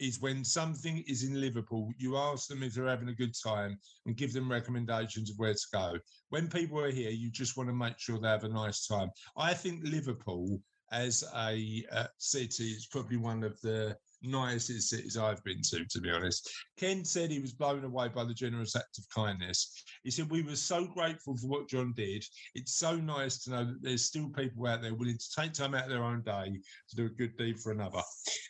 is 0.00 0.20
when 0.20 0.44
something 0.44 1.04
is 1.06 1.22
in 1.22 1.40
Liverpool, 1.40 1.92
you 1.98 2.16
ask 2.16 2.48
them 2.48 2.62
if 2.62 2.74
they're 2.74 2.88
having 2.88 3.10
a 3.10 3.14
good 3.14 3.34
time 3.34 3.78
and 4.06 4.16
give 4.16 4.32
them 4.32 4.50
recommendations 4.50 5.30
of 5.30 5.38
where 5.38 5.54
to 5.54 5.66
go. 5.72 5.98
When 6.30 6.48
people 6.48 6.80
are 6.80 6.90
here, 6.90 7.10
you 7.10 7.30
just 7.30 7.56
want 7.56 7.68
to 7.68 7.74
make 7.74 7.98
sure 7.98 8.18
they 8.18 8.28
have 8.28 8.44
a 8.44 8.48
nice 8.48 8.86
time. 8.86 9.10
I 9.36 9.54
think 9.54 9.82
Liverpool 9.84 10.60
as 10.92 11.24
a 11.36 11.84
uh, 11.92 12.06
city, 12.18 12.64
is 12.64 12.86
probably 12.86 13.16
one 13.16 13.44
of 13.44 13.60
the 13.60 13.96
nicest 14.22 14.88
cities 14.88 15.16
I've 15.16 15.42
been 15.44 15.62
to, 15.70 15.84
to 15.84 16.00
be 16.00 16.10
honest. 16.10 16.50
Ken 16.76 17.04
said 17.04 17.30
he 17.30 17.40
was 17.40 17.52
blown 17.52 17.84
away 17.84 18.08
by 18.08 18.24
the 18.24 18.34
generous 18.34 18.76
act 18.76 18.98
of 18.98 19.08
kindness. 19.14 19.84
He 20.04 20.10
said, 20.10 20.30
We 20.30 20.42
were 20.42 20.56
so 20.56 20.86
grateful 20.86 21.36
for 21.36 21.46
what 21.46 21.68
John 21.68 21.92
did. 21.96 22.24
It's 22.54 22.74
so 22.76 22.96
nice 22.96 23.38
to 23.44 23.50
know 23.50 23.64
that 23.64 23.82
there's 23.82 24.06
still 24.06 24.28
people 24.28 24.66
out 24.66 24.82
there 24.82 24.94
willing 24.94 25.18
to 25.18 25.40
take 25.40 25.52
time 25.52 25.74
out 25.74 25.84
of 25.84 25.90
their 25.90 26.04
own 26.04 26.22
day 26.22 26.52
to 26.90 26.96
do 26.96 27.06
a 27.06 27.10
good 27.10 27.36
deed 27.36 27.58
for 27.60 27.72
another. 27.72 28.02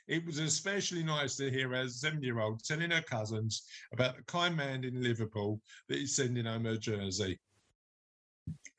It 0.09 0.25
was 0.27 0.39
especially 0.39 1.03
nice 1.03 1.37
to 1.37 1.51
hear 1.51 1.73
a 1.73 1.89
seven 1.89 2.23
year 2.23 2.41
old 2.41 2.65
telling 2.65 2.91
her 2.91 3.03
cousins 3.03 3.63
about 3.93 4.17
the 4.17 4.23
kind 4.25 4.57
man 4.57 4.85
in 4.85 5.03
Liverpool 5.03 5.61
that 5.89 5.99
he's 5.99 6.17
sending 6.17 6.47
home 6.47 6.65
her 6.65 6.77
jersey 6.77 7.39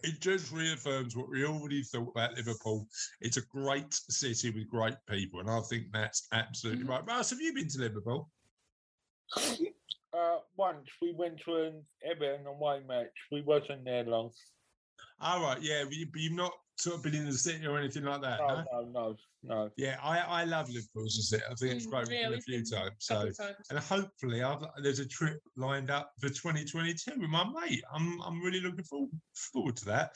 it 0.03 0.19
just 0.19 0.51
reaffirms 0.51 1.15
what 1.15 1.29
we 1.29 1.45
already 1.45 1.83
thought 1.83 2.09
about 2.09 2.35
Liverpool. 2.35 2.87
It's 3.21 3.37
a 3.37 3.41
great 3.47 3.93
city 3.93 4.49
with 4.49 4.69
great 4.69 4.95
people, 5.07 5.39
and 5.39 5.49
I 5.49 5.59
think 5.61 5.91
that's 5.91 6.27
absolutely 6.31 6.85
Mhm. 6.85 6.89
right. 6.89 7.05
Russ, 7.05 7.29
have 7.29 7.41
you 7.41 7.53
been 7.53 7.67
to 7.69 7.79
Liverpool? 7.79 8.29
Uh, 10.13 10.39
once 10.57 10.89
we 11.01 11.13
went 11.13 11.39
to 11.45 11.55
an 11.55 11.85
Everton 12.03 12.45
away 12.45 12.81
match. 12.85 13.13
We 13.31 13.41
wasn't 13.41 13.85
there 13.85 14.03
long. 14.03 14.31
All 15.19 15.41
right, 15.41 15.61
yeah, 15.61 15.83
but 15.85 15.93
you- 15.93 16.07
but 16.11 16.19
you've 16.19 16.33
not 16.33 16.53
sort 16.77 16.97
of 16.97 17.03
been 17.03 17.15
in 17.15 17.25
the 17.25 17.33
city 17.33 17.65
or 17.65 17.77
anything 17.77 18.03
like 18.03 18.21
that. 18.21 18.39
No, 18.39 18.47
no? 18.47 18.65
no, 18.71 18.81
no, 18.89 19.17
no. 19.43 19.69
Yeah, 19.77 19.97
I, 20.03 20.19
I 20.19 20.43
love 20.43 20.69
Liverpool 20.69 21.05
as 21.05 21.17
a 21.17 21.21
city. 21.23 21.43
I 21.49 21.55
think 21.55 21.73
it's 21.75 21.87
Mm, 21.87 21.89
great. 21.89 22.07
We've 22.07 22.17
yeah, 22.19 22.29
been 22.29 22.39
a 22.39 22.41
few 22.41 22.63
times. 22.65 22.91
So, 22.99 23.23
times. 23.31 23.55
and 23.69 23.79
hopefully, 23.79 24.43
I've, 24.43 24.63
there's 24.83 24.99
a 24.99 25.07
trip 25.07 25.39
lined 25.57 25.89
up 25.89 26.11
for 26.19 26.29
2022 26.29 27.11
with 27.19 27.29
my 27.29 27.45
mate. 27.49 27.83
I'm 27.93 28.21
I'm 28.21 28.41
really 28.41 28.61
looking 28.61 28.83
forward 28.83 29.09
forward 29.33 29.75
to 29.77 29.85
that. 29.85 30.11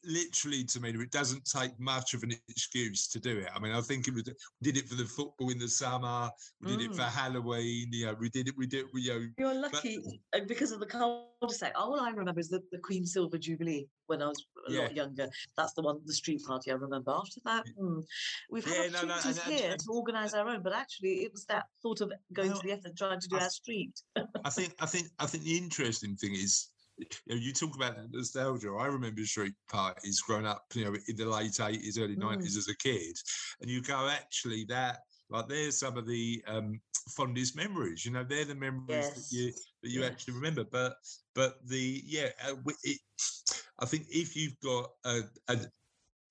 literally 0.04 0.63
to 0.63 0.80
me, 0.80 0.89
it 0.89 1.12
doesn't 1.12 1.43
take 1.46 1.78
much 1.80 2.13
of 2.13 2.24
an 2.24 2.34
excuse 2.50 3.08
to 3.10 3.19
do 3.19 3.39
it. 3.39 3.50
I 3.56 3.60
mean, 3.60 3.74
I 3.74 3.82
think 3.82 4.08
it 4.08 4.13
was 4.13 4.24
we 4.26 4.72
did 4.72 4.78
it 4.78 4.88
for 4.88 4.96
the 4.96 5.06
football 5.06 5.50
in 5.50 5.60
the 5.60 5.67
summer, 5.67 6.30
we 6.62 6.78
did 6.78 6.82
it 6.91 6.96
for 6.96 7.02
Mm. 7.02 7.10
Halloween. 7.10 7.88
You 7.91 8.06
know, 8.08 8.15
we 8.19 8.30
did 8.30 8.48
it. 8.48 8.56
We 8.58 8.67
did. 8.67 8.86
We 8.93 9.02
you 9.02 9.13
know, 9.13 9.28
You're 9.38 9.54
lucky 9.62 10.00
uh, 10.36 10.39
because 10.48 10.72
of 10.72 10.80
the 10.80 10.86
cul-de-sac. 10.86 11.74
All 11.76 12.00
I 12.00 12.10
remember 12.12 12.39
is 12.39 12.50
the, 12.50 12.62
the 12.72 12.78
Queen 12.80 13.06
Silver 13.06 13.38
Jubilee 13.38 13.88
when 14.08 14.22
I 14.22 14.28
was 14.28 14.46
a 14.67 14.72
Yeah. 14.72 14.80
lot 14.82 14.96
younger. 14.96 15.30
That's 15.58 15.74
the 15.74 15.82
one, 15.82 16.00
the 16.06 16.13
street 16.13 16.43
party 16.46 16.72
I 16.72 16.76
remember. 16.76 17.12
After 17.12 17.39
that, 17.46 17.65
hmm, 17.78 18.00
we've 18.50 18.65
had 18.65 18.74
Yeah, 18.76 19.02
no, 19.02 19.08
no, 19.08 19.13
opportunities 19.13 19.43
and- 19.46 19.54
here 19.54 19.72
and- 19.72 19.80
to 19.80 19.86
organise 19.91 20.34
our 20.34 20.48
own, 20.48 20.63
but 20.63 20.74
actually 20.74 21.24
it 21.26 21.32
was 21.34 21.46
that 21.46 21.65
thought 21.82 22.02
of 22.02 22.12
going 22.34 22.54
to 22.54 22.60
the 22.63 22.72
effort 22.72 22.96
trying 22.98 23.19
to 23.19 23.28
do 23.28 23.38
I 23.38 23.43
our 23.43 23.50
street. 23.50 24.00
I 24.46 24.50
think. 24.50 24.74
I 24.80 24.86
think. 24.86 25.08
I 25.19 25.26
think 25.26 25.43
the 25.43 25.58
interesting 25.58 26.15
thing 26.15 26.34
is. 26.36 26.69
You 26.97 27.06
know, 27.27 27.36
you 27.36 27.53
talk 27.53 27.75
about 27.75 27.97
nostalgia. 28.12 28.69
I 28.69 28.86
remember 28.88 29.23
street 29.25 29.53
parties 29.69 30.21
growing 30.21 30.45
up, 30.45 30.65
you 30.73 30.86
know, 30.86 30.95
in 31.08 31.15
the 31.15 31.25
late 31.25 31.60
eighties, 31.60 31.97
early 31.97 32.15
Mm. 32.15 32.17
nineties 32.17 32.58
as 32.58 32.67
a 32.67 32.77
kid, 32.77 33.15
and 33.62 33.69
you 33.69 33.82
go, 33.82 34.08
actually, 34.08 34.65
that 34.65 34.99
like 35.29 35.47
there's 35.47 35.79
some 35.79 35.97
of 35.97 36.08
the 36.08 36.43
um, 36.47 36.79
fondest 37.15 37.56
memories. 37.56 38.06
You 38.06 38.12
know, 38.12 38.23
they're 38.23 38.45
the 38.45 38.56
memories 38.56 39.13
that 39.13 39.25
you 39.36 39.51
that 39.82 39.89
you 39.89 40.03
Yes. 40.03 40.03
actually 40.03 40.36
remember. 40.36 40.65
But 40.71 40.95
but 41.34 41.56
the 41.67 42.01
yeah, 42.06 42.29
uh, 42.45 42.56
it, 42.84 42.99
I 43.79 43.86
think 43.86 44.06
if 44.10 44.36
you've 44.36 44.60
got 44.63 44.89
a, 45.06 45.21
a 45.49 45.58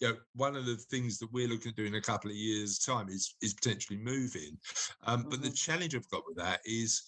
you 0.00 0.08
know, 0.08 0.16
one 0.34 0.56
of 0.56 0.66
the 0.66 0.76
things 0.76 1.18
that 1.18 1.32
we're 1.32 1.48
looking 1.48 1.70
at 1.70 1.76
doing 1.76 1.94
in 1.94 1.94
a 1.96 2.02
couple 2.02 2.30
of 2.30 2.36
years' 2.36 2.78
time 2.78 3.08
is 3.08 3.36
is 3.42 3.54
potentially 3.54 3.98
moving. 4.00 4.58
Um, 5.04 5.26
But 5.30 5.42
the 5.42 5.50
Mhm. 5.50 5.56
challenge 5.56 5.94
I've 5.94 6.08
got 6.10 6.24
with 6.26 6.36
that 6.38 6.60
is 6.64 7.02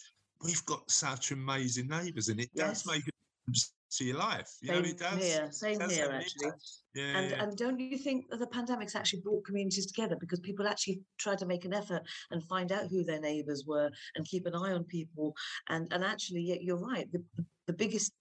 we've 0.45 0.65
got 0.67 0.91
such 0.91 1.33
amazing 1.33 1.89
neighbours, 1.89 2.29
and 2.29 2.41
it 2.41 2.51
does 2.57 2.87
make 2.87 3.07
a 3.09 3.11
to 3.53 4.05
your 4.05 4.17
life. 4.17 4.49
You 4.61 4.73
know, 4.73 4.83
Same 4.83 4.85
it 4.91 4.99
does. 4.99 5.23
here, 5.23 5.49
same 5.53 5.79
does 5.79 5.95
here 5.95 6.11
actually. 6.13 6.51
Yeah, 6.95 7.17
And 7.19 7.31
yeah. 7.31 7.43
and 7.43 7.57
don't 7.57 7.79
you 7.79 7.99
think 7.99 8.29
that 8.31 8.39
the 8.41 8.47
pandemic's 8.47 8.95
actually 8.97 9.21
brought 9.21 9.45
communities 9.45 9.87
together 9.87 10.17
because 10.19 10.41
people 10.41 10.67
actually 10.67 11.01
tried 11.19 11.39
to 11.39 11.47
make 11.47 11.65
an 11.65 11.73
effort 11.75 12.03
and 12.31 12.43
find 12.45 12.73
out 12.73 12.89
who 12.89 13.05
their 13.05 13.21
neighbours 13.21 13.65
were 13.67 13.91
and 14.17 14.27
keep 14.27 14.47
an 14.47 14.55
eye 14.55 14.73
on 14.73 14.85
people 14.85 15.35
and 15.69 15.93
and 15.93 16.05
actually 16.05 16.41
yeah, 16.43 16.57
you're 16.61 16.77
right 16.77 17.11
the- 17.13 17.25
the 17.67 17.73
biggest 17.73 18.13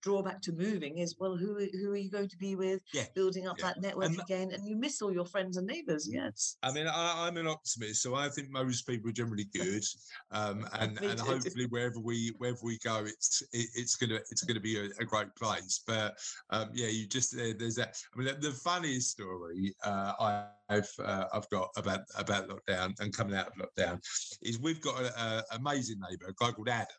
drawback 0.00 0.40
to 0.40 0.52
moving 0.52 0.98
is 0.98 1.16
well 1.18 1.36
who 1.36 1.56
are- 1.58 1.68
who 1.78 1.90
are 1.90 1.96
you 1.96 2.10
going 2.10 2.28
to 2.28 2.36
be 2.38 2.54
with 2.54 2.80
Yeah, 2.92 3.04
building 3.14 3.46
up 3.46 3.58
yeah. 3.58 3.66
that 3.66 3.80
network 3.80 4.06
And- 4.06 4.20
again 4.20 4.50
and 4.52 4.66
you 4.66 4.76
miss 4.76 5.02
all 5.02 5.12
your 5.12 5.26
friends 5.26 5.56
and 5.56 5.66
neighbours 5.66 6.08
yes 6.08 6.56
I 6.62 6.72
mean, 6.72 6.86
I, 6.86 7.26
I'm 7.26 7.36
an 7.36 7.46
optimist, 7.46 8.02
so 8.02 8.14
I 8.14 8.28
think 8.28 8.50
most 8.50 8.86
people 8.86 9.10
are 9.10 9.12
generally 9.12 9.44
good, 9.54 9.84
um, 10.30 10.66
and 10.80 10.98
and 11.02 11.18
hopefully 11.20 11.66
wherever 11.66 11.98
we 12.00 12.32
wherever 12.38 12.58
we 12.62 12.78
go, 12.78 13.04
it's 13.04 13.42
it, 13.52 13.68
it's 13.74 13.96
gonna 13.96 14.20
it's 14.30 14.42
gonna 14.44 14.60
be 14.60 14.78
a, 14.78 14.84
a 15.00 15.04
great 15.04 15.34
place. 15.36 15.82
But 15.86 16.16
um, 16.50 16.70
yeah, 16.72 16.88
you 16.88 17.06
just 17.06 17.36
there, 17.36 17.52
there's 17.54 17.76
that. 17.76 17.96
I 18.14 18.18
mean, 18.18 18.26
the, 18.28 18.48
the 18.50 18.52
funniest 18.54 19.10
story 19.10 19.74
uh, 19.84 20.44
I've 20.68 20.90
uh, 21.04 21.24
I've 21.32 21.48
got 21.50 21.70
about 21.76 22.00
about 22.16 22.48
lockdown 22.48 22.98
and 23.00 23.16
coming 23.16 23.36
out 23.36 23.48
of 23.48 23.54
lockdown 23.54 24.00
is 24.42 24.58
we've 24.60 24.80
got 24.80 25.00
an 25.00 25.42
amazing 25.52 25.98
neighbour, 26.08 26.26
a 26.28 26.34
guy 26.44 26.52
called 26.52 26.68
Adam, 26.68 26.96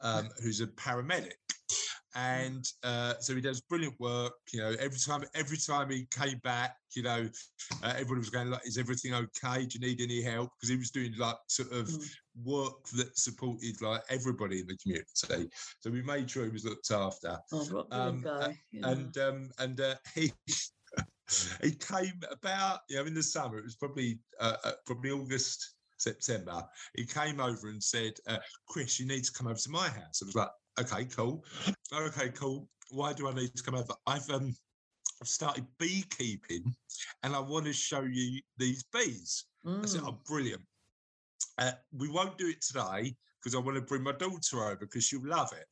um, 0.00 0.28
who's 0.42 0.60
a 0.60 0.66
paramedic. 0.66 1.32
And 2.16 2.66
uh, 2.82 3.14
so 3.20 3.34
he 3.34 3.42
does 3.42 3.60
brilliant 3.60 3.98
work. 4.00 4.32
You 4.52 4.60
know, 4.60 4.74
every 4.80 4.98
time, 4.98 5.22
every 5.34 5.58
time 5.58 5.90
he 5.90 6.06
came 6.10 6.38
back, 6.38 6.76
you 6.94 7.02
know, 7.02 7.28
uh, 7.82 7.88
everybody 7.92 8.18
was 8.20 8.30
going 8.30 8.48
like, 8.50 8.66
"Is 8.66 8.78
everything 8.78 9.12
okay? 9.12 9.66
Do 9.66 9.78
you 9.78 9.86
need 9.86 10.00
any 10.00 10.22
help?" 10.22 10.50
Because 10.56 10.70
he 10.70 10.76
was 10.76 10.90
doing 10.90 11.14
like 11.18 11.36
sort 11.48 11.72
of 11.72 11.88
Mm. 11.88 12.10
work 12.44 12.88
that 12.94 13.18
supported 13.18 13.80
like 13.82 14.02
everybody 14.08 14.60
in 14.60 14.66
the 14.66 14.76
community. 14.78 15.50
So 15.80 15.90
we 15.90 16.02
made 16.02 16.30
sure 16.30 16.44
he 16.44 16.50
was 16.50 16.64
looked 16.64 16.90
after. 16.90 17.38
oh 17.52 17.86
Um, 17.90 18.22
guy 18.22 18.58
yeah. 18.72 18.88
And 18.88 19.18
um, 19.18 19.50
and 19.58 19.80
uh, 19.80 19.94
he 20.14 20.32
he 21.62 21.72
came 21.72 22.20
about 22.30 22.80
you 22.88 22.96
know 22.96 23.04
in 23.04 23.14
the 23.14 23.22
summer. 23.22 23.58
It 23.58 23.64
was 23.64 23.76
probably 23.76 24.20
uh, 24.40 24.56
uh, 24.64 24.72
probably 24.86 25.10
August. 25.10 25.74
September, 25.98 26.62
he 26.94 27.06
came 27.06 27.40
over 27.40 27.70
and 27.70 27.82
said, 27.82 28.12
uh, 28.26 28.36
"Chris, 28.68 29.00
you 29.00 29.06
need 29.06 29.24
to 29.24 29.32
come 29.32 29.46
over 29.46 29.58
to 29.58 29.70
my 29.70 29.88
house." 29.88 30.20
I 30.22 30.26
was 30.26 30.34
like, 30.34 30.50
"Okay, 30.78 31.04
cool, 31.06 31.44
okay, 31.92 32.28
cool. 32.30 32.68
Why 32.90 33.12
do 33.12 33.28
I 33.28 33.34
need 33.34 33.54
to 33.56 33.62
come 33.62 33.74
over? 33.74 33.94
I've 34.06 34.28
um, 34.30 34.54
I've 35.20 35.28
started 35.28 35.66
beekeeping, 35.78 36.74
and 37.22 37.34
I 37.34 37.40
want 37.40 37.64
to 37.66 37.72
show 37.72 38.02
you 38.02 38.40
these 38.56 38.82
bees." 38.84 39.46
I 39.64 39.86
said, 39.86 40.02
Mm. 40.02 40.08
"Oh, 40.08 40.20
brilliant! 40.26 40.62
Uh, 41.58 41.72
we 41.92 42.08
won't 42.08 42.38
do 42.38 42.48
it 42.48 42.60
today 42.62 43.16
because 43.40 43.54
I 43.54 43.58
want 43.58 43.76
to 43.76 43.82
bring 43.82 44.02
my 44.02 44.12
daughter 44.12 44.64
over 44.64 44.76
because 44.76 45.04
she'll 45.04 45.26
love 45.26 45.52
it." 45.52 45.66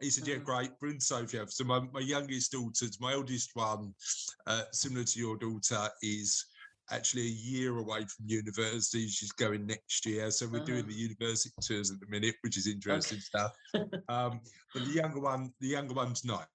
He 0.00 0.10
said, 0.10 0.26
"Yeah, 0.28 0.36
Mhm. 0.36 0.44
great. 0.44 0.78
Bring 0.78 1.00
Sophie 1.00 1.38
over." 1.38 1.50
So 1.50 1.64
my, 1.64 1.80
my 1.80 2.00
youngest 2.00 2.52
daughter, 2.52 2.86
my 3.00 3.14
oldest 3.14 3.50
one, 3.54 3.94
uh, 4.46 4.64
similar 4.72 5.04
to 5.04 5.18
your 5.18 5.36
daughter, 5.36 5.90
is 6.02 6.46
actually 6.90 7.22
a 7.22 7.36
year 7.50 7.78
away 7.78 8.00
from 8.00 8.26
university. 8.26 9.08
She's 9.08 9.32
going 9.32 9.66
next 9.66 10.04
year, 10.06 10.30
so 10.30 10.46
we're 10.46 10.64
doing 10.64 10.80
Uh-huh. 10.80 10.88
the 10.88 10.94
university 10.94 11.50
tours 11.62 11.90
at 11.90 12.00
the 12.00 12.06
minute, 12.06 12.34
which 12.42 12.56
is 12.56 12.66
interesting 12.66 13.20
stuff. 13.20 13.52
Um, 14.08 14.40
but 14.74 14.84
the 14.84 14.90
younger 14.92 15.18
one, 15.20 15.52
the 15.60 15.68
younger 15.68 15.94
one's 15.94 16.24
not. 16.24 16.46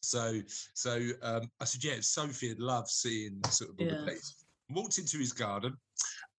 So, 0.00 0.40
so 0.74 1.08
um, 1.22 1.50
I 1.60 1.64
said, 1.64 1.82
yeah, 1.82 1.96
Sophie 2.00 2.48
would 2.50 2.60
love 2.60 2.88
seeing 2.88 3.40
sort 3.50 3.70
of 3.70 3.80
all 3.80 3.86
Yeah. 3.86 3.94
the 4.04 4.12
bees. 4.12 4.46
Walked 4.70 4.98
into 4.98 5.18
his 5.18 5.32
garden, 5.32 5.76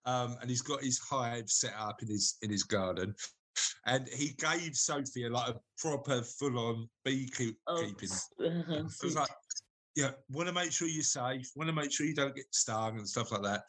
um, 0.06 0.38
and 0.42 0.50
he's 0.50 0.62
got 0.62 0.82
his 0.82 0.98
hive 1.00 1.50
set 1.50 1.74
up 1.78 2.02
in 2.02 2.08
his 2.10 2.38
in 2.42 2.50
his 2.50 2.64
garden, 2.64 3.14
and 3.86 4.08
he 4.10 4.30
gave 4.38 4.76
Sophie 4.76 5.26
a, 5.26 5.30
like 5.30 5.56
a 5.56 5.60
proper 5.78 6.22
full-on 6.24 6.90
beekeeping. 7.06 7.56
Oh, 7.68 7.78
It 8.40 9.04
was 9.04 9.16
like, 9.16 9.30
yeah, 9.98 10.12
want 10.30 10.48
to 10.48 10.54
make 10.54 10.72
sure 10.72 10.88
you're 10.88 11.02
safe, 11.02 11.50
want 11.56 11.68
to 11.68 11.74
make 11.74 11.92
sure 11.92 12.06
you 12.06 12.14
don't 12.14 12.36
get 12.36 12.46
stung 12.52 13.00
and 13.00 13.10
stuff 13.10 13.32
like 13.32 13.42
that. 13.42 13.64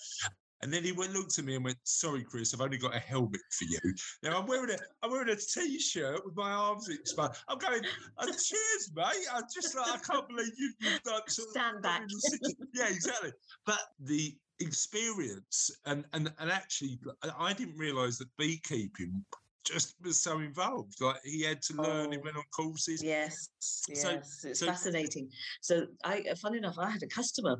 And 0.60 0.70
then 0.72 0.82
he 0.84 0.92
went, 0.92 1.12
looked 1.12 1.38
at 1.38 1.44
me 1.44 1.54
and 1.54 1.64
went, 1.64 1.78
"Sorry, 1.84 2.22
Chris, 2.24 2.52
I've 2.52 2.60
only 2.60 2.76
got 2.78 2.94
a 2.94 2.98
helmet 2.98 3.40
for 3.56 3.64
you. 3.64 3.78
Now 4.24 4.38
I'm 4.38 4.46
wearing 4.46 4.70
a, 4.70 4.76
I'm 5.02 5.10
wearing 5.10 5.30
a 5.30 5.36
t-shirt 5.36 6.20
with 6.26 6.36
my 6.36 6.50
arms 6.50 6.88
exposed. 6.88 7.38
I'm 7.48 7.58
going, 7.58 7.80
oh, 8.18 8.26
cheers, 8.26 8.90
mate. 8.94 9.24
I 9.32 9.40
just 9.54 9.74
like, 9.76 9.86
I 9.88 9.98
can't 9.98 10.28
believe 10.28 10.50
you, 10.58 10.72
you've 10.80 11.02
done 11.04 11.22
sort 11.28 11.48
Stand 11.50 11.82
back. 11.82 12.02
in 12.02 12.08
the 12.08 12.20
situ- 12.20 12.66
yeah, 12.74 12.88
exactly. 12.88 13.32
But 13.64 13.78
the 14.00 14.36
experience 14.60 15.70
and 15.86 16.04
and 16.12 16.30
and 16.40 16.50
actually, 16.50 16.98
I- 17.22 17.46
I 17.50 17.52
didn't 17.52 17.78
realise 17.78 18.18
that 18.18 18.28
beekeeping 18.36 19.24
just 19.68 19.94
was 20.02 20.22
so 20.22 20.38
involved. 20.40 21.00
Like 21.00 21.20
he 21.24 21.42
had 21.42 21.60
to 21.62 21.74
learn. 21.82 22.12
He 22.12 22.18
Oh. 22.18 22.22
went 22.24 22.36
on 22.36 22.44
courses. 22.50 23.02
Yes, 23.02 23.48
So- 23.60 23.92
yes, 24.10 24.44
it's 24.44 24.60
so- 24.60 24.66
fascinating. 24.66 25.30
So, 25.60 25.86
I, 26.04 26.20
uh, 26.30 26.34
funny 26.36 26.58
enough, 26.58 26.78
I 26.78 26.88
had 26.90 27.02
a 27.02 27.06
customer 27.06 27.56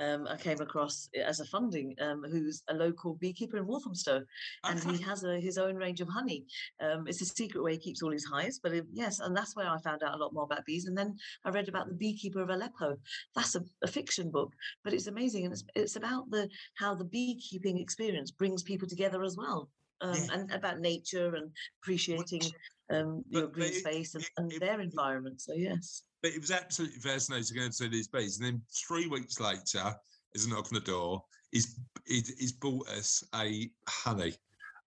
um, 0.00 0.26
I 0.26 0.36
came 0.36 0.60
across 0.60 1.08
as 1.14 1.38
a 1.38 1.44
funding 1.44 1.94
um, 2.00 2.24
who's 2.28 2.64
a 2.68 2.74
local 2.74 3.14
beekeeper 3.14 3.56
in 3.58 3.66
Walthamstow, 3.66 4.24
and 4.64 4.82
he 4.90 5.00
has 5.02 5.22
a, 5.22 5.38
his 5.38 5.56
own 5.56 5.76
range 5.76 6.00
of 6.00 6.08
honey. 6.08 6.44
Um, 6.80 7.06
it's 7.06 7.20
a 7.22 7.26
secret 7.26 7.62
way 7.62 7.72
he 7.74 7.78
keeps 7.78 8.02
all 8.02 8.10
his 8.10 8.24
hives, 8.24 8.58
but 8.58 8.72
uh, 8.72 8.80
yes, 8.92 9.20
and 9.20 9.36
that's 9.36 9.54
where 9.54 9.68
I 9.68 9.78
found 9.78 10.02
out 10.02 10.14
a 10.14 10.18
lot 10.18 10.34
more 10.34 10.44
about 10.44 10.64
bees. 10.64 10.86
And 10.86 10.98
then 10.98 11.16
I 11.44 11.50
read 11.50 11.68
about 11.68 11.86
the 11.88 11.94
beekeeper 11.94 12.42
of 12.42 12.50
Aleppo. 12.50 12.96
That's 13.36 13.54
a, 13.54 13.62
a 13.82 13.86
fiction 13.86 14.30
book, 14.32 14.52
but 14.82 14.92
it's 14.92 15.06
amazing, 15.06 15.44
and 15.44 15.52
it's 15.52 15.62
it's 15.76 15.94
about 15.96 16.28
the 16.30 16.48
how 16.74 16.96
the 16.96 17.04
beekeeping 17.04 17.78
experience 17.78 18.32
brings 18.32 18.64
people 18.64 18.88
together 18.88 19.22
as 19.22 19.36
well. 19.36 19.70
Um, 20.04 20.16
Yeah. 20.16 20.34
and 20.34 20.52
about 20.52 20.80
nature 20.80 21.34
and 21.34 21.50
appreciating 21.82 22.42
um, 22.90 23.24
your 23.30 23.46
green 23.46 23.68
it- 23.68 23.74
space 23.76 24.14
and, 24.14 24.24
and 24.36 24.52
it- 24.52 24.60
their 24.60 24.80
environment. 24.80 25.40
So 25.40 25.54
yes, 25.54 26.02
But 26.22 26.32
it 26.32 26.40
was 26.40 26.50
absolutely 26.50 27.00
fascinating 27.00 27.56
going 27.56 27.70
to 27.70 27.76
see 27.76 27.88
these 27.88 28.08
bees. 28.08 28.38
And 28.38 28.46
then 28.46 28.62
three 28.86 29.06
weeks 29.06 29.40
later, 29.40 29.94
there's 30.32 30.44
a 30.44 30.50
knock 30.50 30.66
on 30.66 30.74
the 30.74 30.80
door. 30.80 31.22
He's 31.52 31.80
he's, 32.06 32.52
bought 32.52 32.88
us 32.88 33.22
a 33.34 33.70
honey, 33.88 34.34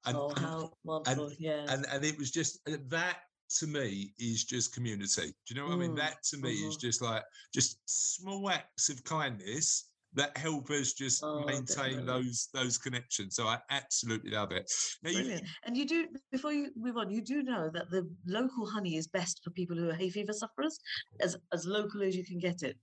and 0.05 0.15
oh 0.17 0.33
how 0.35 0.73
wonderful! 0.83 1.31
yeah, 1.39 1.65
and 1.69 1.85
and 1.91 2.03
it 2.05 2.17
was 2.17 2.29
just 2.31 2.59
uh, 2.69 2.77
that 2.87 3.21
to 3.59 3.67
me 3.67 4.13
is 4.19 4.43
just 4.43 4.73
community. 4.75 5.27
Do 5.45 5.53
you 5.53 5.55
know 5.55 5.67
what 5.67 5.75
I 5.75 5.77
mean? 5.77 5.91
Mm, 5.91 5.97
That 5.97 6.21
to 6.31 6.37
me 6.37 6.51
is 6.67 6.75
mhm. 6.75 6.81
just 6.81 7.01
like 7.01 7.23
just 7.53 7.79
small 7.89 8.49
acts 8.49 8.89
of 8.89 9.03
kindness 9.03 9.89
that 10.17 10.35
help 10.35 10.69
us 10.71 10.93
just 10.93 11.23
Oh, 11.23 11.45
maintain 11.45 11.65
definitely. 11.65 12.05
those 12.05 12.49
those 12.53 12.77
connections. 12.77 13.35
So 13.35 13.47
I 13.47 13.59
absolutely 13.69 14.31
love 14.31 14.51
it. 14.51 14.69
Now 15.03 15.11
you. 15.11 15.39
And 15.65 15.77
you 15.77 15.85
do 15.85 16.07
before 16.31 16.51
you 16.51 16.71
move 16.75 16.97
on, 16.97 17.09
you 17.09 17.21
do 17.21 17.43
know 17.43 17.69
that 17.73 17.89
the 17.89 18.09
local 18.25 18.65
honey 18.65 18.97
is 18.97 19.07
best 19.07 19.41
for 19.43 19.51
people 19.51 19.77
who 19.77 19.89
are 19.89 19.93
hay 19.93 20.09
fever 20.09 20.33
sufferers, 20.33 20.77
as 21.21 21.37
as 21.53 21.65
local 21.65 22.01
as 22.03 22.15
you 22.15 22.25
can 22.25 22.39
get 22.39 22.63
it. 22.63 22.77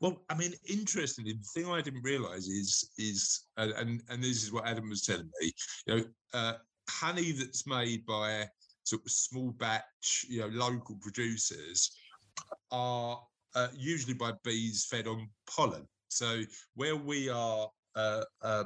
Well, 0.00 0.24
I 0.28 0.34
mean, 0.34 0.54
interestingly, 0.68 1.32
the 1.34 1.48
thing 1.54 1.70
I 1.70 1.82
didn't 1.82 2.02
realise 2.02 2.46
is 2.48 2.90
is 2.96 3.46
uh, 3.56 3.68
and 3.76 4.02
and 4.08 4.22
this 4.22 4.42
is 4.42 4.52
what 4.52 4.66
Adam 4.66 4.88
was 4.88 5.02
telling 5.02 5.30
me. 5.40 5.52
You 5.86 5.96
know, 5.96 6.04
uh, 6.32 6.54
honey 6.88 7.32
that's 7.32 7.66
made 7.66 8.06
by 8.06 8.46
sort 8.84 9.02
of 9.04 9.10
small 9.10 9.50
batch, 9.50 10.24
you 10.28 10.40
know, 10.40 10.46
local 10.48 10.96
producers 11.00 11.90
are 12.70 13.20
uh, 13.54 13.68
usually 13.76 14.14
by 14.14 14.32
bees 14.44 14.86
fed 14.90 15.06
on 15.06 15.28
pollen. 15.46 15.86
So 16.08 16.42
where 16.74 16.96
we 16.96 17.28
are. 17.28 17.70
Uh, 17.94 18.22
uh, 18.42 18.64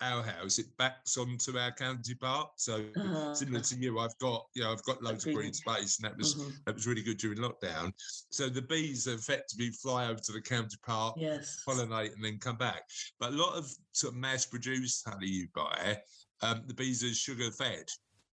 our 0.00 0.22
house 0.22 0.58
it 0.60 0.66
backs 0.76 1.16
onto 1.16 1.58
our 1.58 1.72
counterpart 1.72 2.48
so 2.58 2.92
Uh-huh. 2.96 3.34
similar 3.34 3.60
to 3.60 3.74
you 3.76 3.98
i've 3.98 4.16
got 4.18 4.44
you 4.54 4.62
know 4.62 4.70
i've 4.70 4.82
got 4.84 5.02
loads 5.02 5.26
of 5.26 5.32
green 5.34 5.52
space 5.52 5.98
and 5.98 6.04
that 6.04 6.16
was 6.16 6.36
Mhm. 6.36 6.64
that 6.64 6.74
was 6.76 6.86
really 6.86 7.02
good 7.02 7.16
during 7.18 7.38
lockdown. 7.38 7.92
So 8.30 8.48
the 8.48 8.62
bees 8.62 9.06
effectively 9.08 9.70
fly 9.70 10.06
over 10.08 10.20
to 10.20 10.32
the 10.32 10.40
counterpart, 10.40 11.18
Yes. 11.18 11.64
pollinate, 11.66 12.12
and 12.14 12.24
then 12.24 12.38
come 12.38 12.56
back. 12.56 12.82
But 13.18 13.32
a 13.32 13.36
lot 13.36 13.56
of 13.56 13.68
sort 13.92 14.12
of 14.14 14.20
mass-produced 14.20 15.08
honey 15.08 15.26
you 15.26 15.48
buy, 15.54 16.00
um, 16.42 16.62
the 16.66 16.74
bees 16.74 17.02
are 17.02 17.12
sugar 17.14 17.50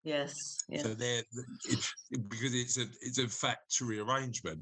Yes. 0.05 0.35
So 0.81 0.95
they're 0.95 1.23
because 2.11 2.55
it's 2.55 2.77
a 2.79 2.87
it's 3.03 3.19
a 3.19 3.29
factory 3.29 4.01
arrangement, 4.01 4.61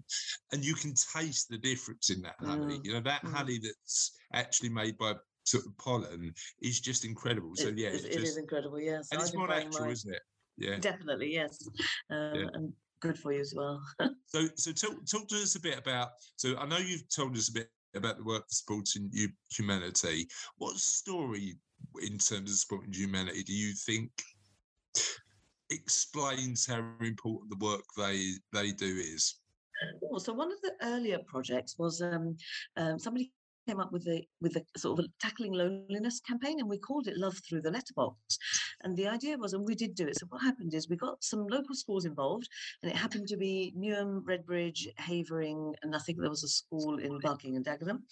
and 0.53 0.63
you 0.65 0.75
can 0.75 0.93
taste 1.15 1.49
the 1.49 1.57
difference 1.59 2.11
in 2.11 2.21
that 2.23 2.35
honey. 2.41 2.79
Mm, 2.79 2.85
You 2.85 2.93
know 2.95 3.01
that 3.01 3.23
mm. 3.23 3.33
honey 3.33 3.59
that's 3.59 4.19
actually 4.35 4.69
made 4.69 4.99
by 4.99 5.15
sort 5.45 5.65
of 5.67 5.77
pollen 5.79 6.33
is 6.61 6.81
just 6.81 7.05
incredible. 7.07 7.53
So 7.55 7.69
yeah, 7.69 7.89
it- 7.89 7.95
it's 7.95 8.05
it 8.05 8.15
is 8.17 8.25
just 8.25 8.39
incredible. 8.39 8.81
Yes. 8.81 9.09
and 9.13 9.23
I've 9.23 9.35
more 9.35 9.49
buying 9.49 9.65
natural, 9.71 9.85
mine- 9.85 9.93
isn't 9.93 10.15
it? 10.15 10.23
Yeah. 10.59 10.77
Definitely. 10.79 11.33
Yes. 11.33 11.67
Um, 12.11 12.51
And 12.53 12.73
good 13.01 13.19
for 13.19 13.33
you 13.33 13.41
as 13.41 13.55
well. 13.57 13.81
So, 14.27 14.47
so 14.55 14.71
talk, 14.73 15.05
talk 15.07 15.27
to 15.29 15.37
us 15.43 15.57
a 15.57 15.61
bit 15.61 15.77
about. 15.79 16.11
So, 16.37 16.57
I 16.57 16.65
know 16.67 16.77
you've 16.77 17.09
told 17.09 17.37
us 17.37 17.49
a 17.49 17.53
bit 17.53 17.69
about 17.97 18.19
the 18.19 18.23
work 18.23 18.45
for 18.49 18.53
supporting 18.55 19.11
hu- 19.13 19.27
humanity. 19.51 20.29
What 20.59 20.77
story, 20.77 21.59
in 22.01 22.17
terms 22.19 22.53
of 22.53 22.57
supporting 22.59 22.93
humanity, 22.93 23.43
do 23.43 23.53
you 23.53 23.73
think 23.75 24.13
explains 25.71 26.67
how 26.67 26.85
important 27.01 27.51
the 27.51 27.65
work 27.65 27.85
they 27.97 28.33
they 28.53 28.73
do 28.73 28.87
is? 28.87 29.37
So 30.19 30.33
one 30.33 30.53
of 30.53 30.61
the 30.61 30.73
earlier 30.83 31.19
projects 31.27 31.77
was 31.79 32.03
um, 32.03 32.37
um, 32.77 32.99
somebody 32.99 33.33
came 33.67 33.81
up 33.81 33.93
with 33.93 34.07
a 34.09 34.27
with 34.41 34.57
a 34.57 34.65
sort 34.77 34.99
of 34.99 35.05
a 35.05 35.09
tackling 35.21 35.53
loneliness 35.53 36.21
campaign, 36.21 36.61
and 36.61 36.69
we 36.69 36.79
called 36.79 37.09
it 37.09 37.17
Love 37.17 37.39
Through 37.49 37.63
the 37.63 37.71
Letterbox. 37.71 38.17
And 38.83 38.97
the 38.97 39.09
idea 39.09 39.37
was, 39.37 39.53
and 39.53 39.67
we 39.67 39.75
did 39.75 39.95
do 39.95 40.07
it. 40.07 40.19
So 40.19 40.27
what 40.29 40.43
happened 40.43 40.75
is 40.75 40.89
we 40.89 40.97
got 40.97 41.23
some 41.23 41.47
local 41.47 41.75
schools 41.75 42.05
involved, 42.05 42.49
and 42.83 42.91
it 42.91 42.97
happened 42.97 43.29
to 43.29 43.37
be 43.37 43.75
Newham, 43.77 44.23
Redbridge, 44.23 44.89
Havering, 44.97 45.75
and 45.83 45.95
I 45.95 45.99
think 45.99 46.19
there 46.19 46.31
was 46.31 46.45
a 46.45 46.49
school 46.49 46.99
in 46.99 47.19
Barking 47.21 47.57
and 47.57 47.65
Dagenham. 47.65 48.03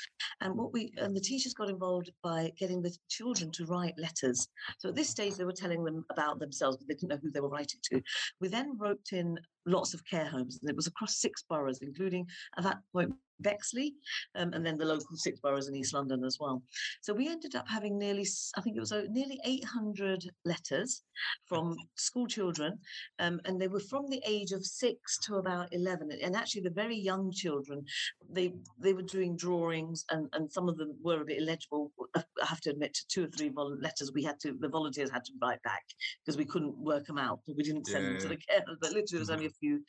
And 0.40 0.56
what 0.56 0.72
we 0.72 0.92
and 0.98 1.16
the 1.16 1.20
teachers 1.20 1.54
got 1.54 1.70
involved 1.70 2.10
by 2.22 2.52
getting 2.58 2.82
the 2.82 2.96
children 3.08 3.50
to 3.52 3.66
write 3.66 3.94
letters. 3.98 4.46
So 4.78 4.90
at 4.90 4.94
this 4.94 5.08
stage, 5.08 5.34
they 5.34 5.44
were 5.44 5.52
telling 5.52 5.84
them 5.84 6.04
about 6.10 6.38
themselves, 6.38 6.76
but 6.76 6.88
they 6.88 6.94
didn't 6.94 7.10
know 7.10 7.18
who 7.22 7.30
they 7.30 7.40
were 7.40 7.48
writing 7.48 7.80
to. 7.90 8.02
We 8.40 8.48
then 8.48 8.76
roped 8.78 9.12
in 9.12 9.38
lots 9.66 9.94
of 9.94 10.04
care 10.04 10.26
homes, 10.26 10.58
and 10.60 10.70
it 10.70 10.76
was 10.76 10.86
across 10.86 11.16
six 11.16 11.44
boroughs, 11.48 11.78
including 11.82 12.26
at 12.56 12.64
that 12.64 12.78
point 12.92 13.14
Bexley, 13.40 13.94
um, 14.34 14.52
and 14.52 14.64
then 14.64 14.76
the 14.76 14.84
local 14.84 15.16
six 15.16 15.40
boroughs 15.40 15.68
in 15.68 15.76
East 15.76 15.94
London 15.94 16.24
as 16.24 16.38
well. 16.40 16.62
So 17.02 17.12
we 17.14 17.28
ended 17.28 17.54
up 17.54 17.68
having 17.68 17.98
nearly, 17.98 18.26
I 18.56 18.60
think 18.60 18.76
it 18.76 18.80
was 18.80 18.92
uh, 18.92 19.04
nearly 19.10 19.40
800 19.44 20.24
letters 20.44 21.02
from 21.46 21.76
school 21.96 22.26
children, 22.26 22.78
um, 23.18 23.40
and 23.44 23.60
they 23.60 23.68
were 23.68 23.80
from 23.80 24.08
the 24.08 24.22
age 24.26 24.52
of 24.52 24.64
six 24.64 25.18
to 25.26 25.36
about 25.36 25.68
11. 25.72 26.10
And 26.22 26.36
actually, 26.36 26.62
the 26.62 26.70
very 26.70 26.96
young 26.96 27.30
children, 27.32 27.84
they 28.30 28.52
they 28.80 28.92
were 28.92 29.02
doing 29.02 29.36
drawings, 29.36 30.04
and, 30.10 30.28
and 30.32 30.50
some 30.52 30.68
of 30.68 30.76
them 30.76 30.96
were 31.02 31.22
a 31.22 31.24
bit 31.24 31.38
illegible. 31.38 31.92
I 32.14 32.22
have 32.46 32.60
to 32.62 32.70
admit, 32.70 32.94
to 32.94 33.06
two 33.08 33.24
or 33.24 33.28
three 33.28 33.48
vol- 33.48 33.78
letters 33.80 34.12
we 34.12 34.22
had 34.22 34.38
to, 34.40 34.56
the 34.58 34.68
volunteers 34.68 35.10
had 35.10 35.24
to 35.24 35.32
write 35.40 35.62
back 35.62 35.82
because 36.24 36.36
we 36.36 36.44
couldn't 36.44 36.76
work 36.78 37.06
them 37.06 37.18
out. 37.18 37.40
We 37.46 37.62
didn't 37.62 37.86
send 37.86 38.06
them 38.06 38.18
to 38.18 38.28
the 38.28 38.36
care, 38.36 38.64
but 38.80 38.92
literally 38.92 39.18
it 39.18 39.18
was 39.18 39.30
only 39.30 39.46
a 39.46 39.50
few. 39.50 39.82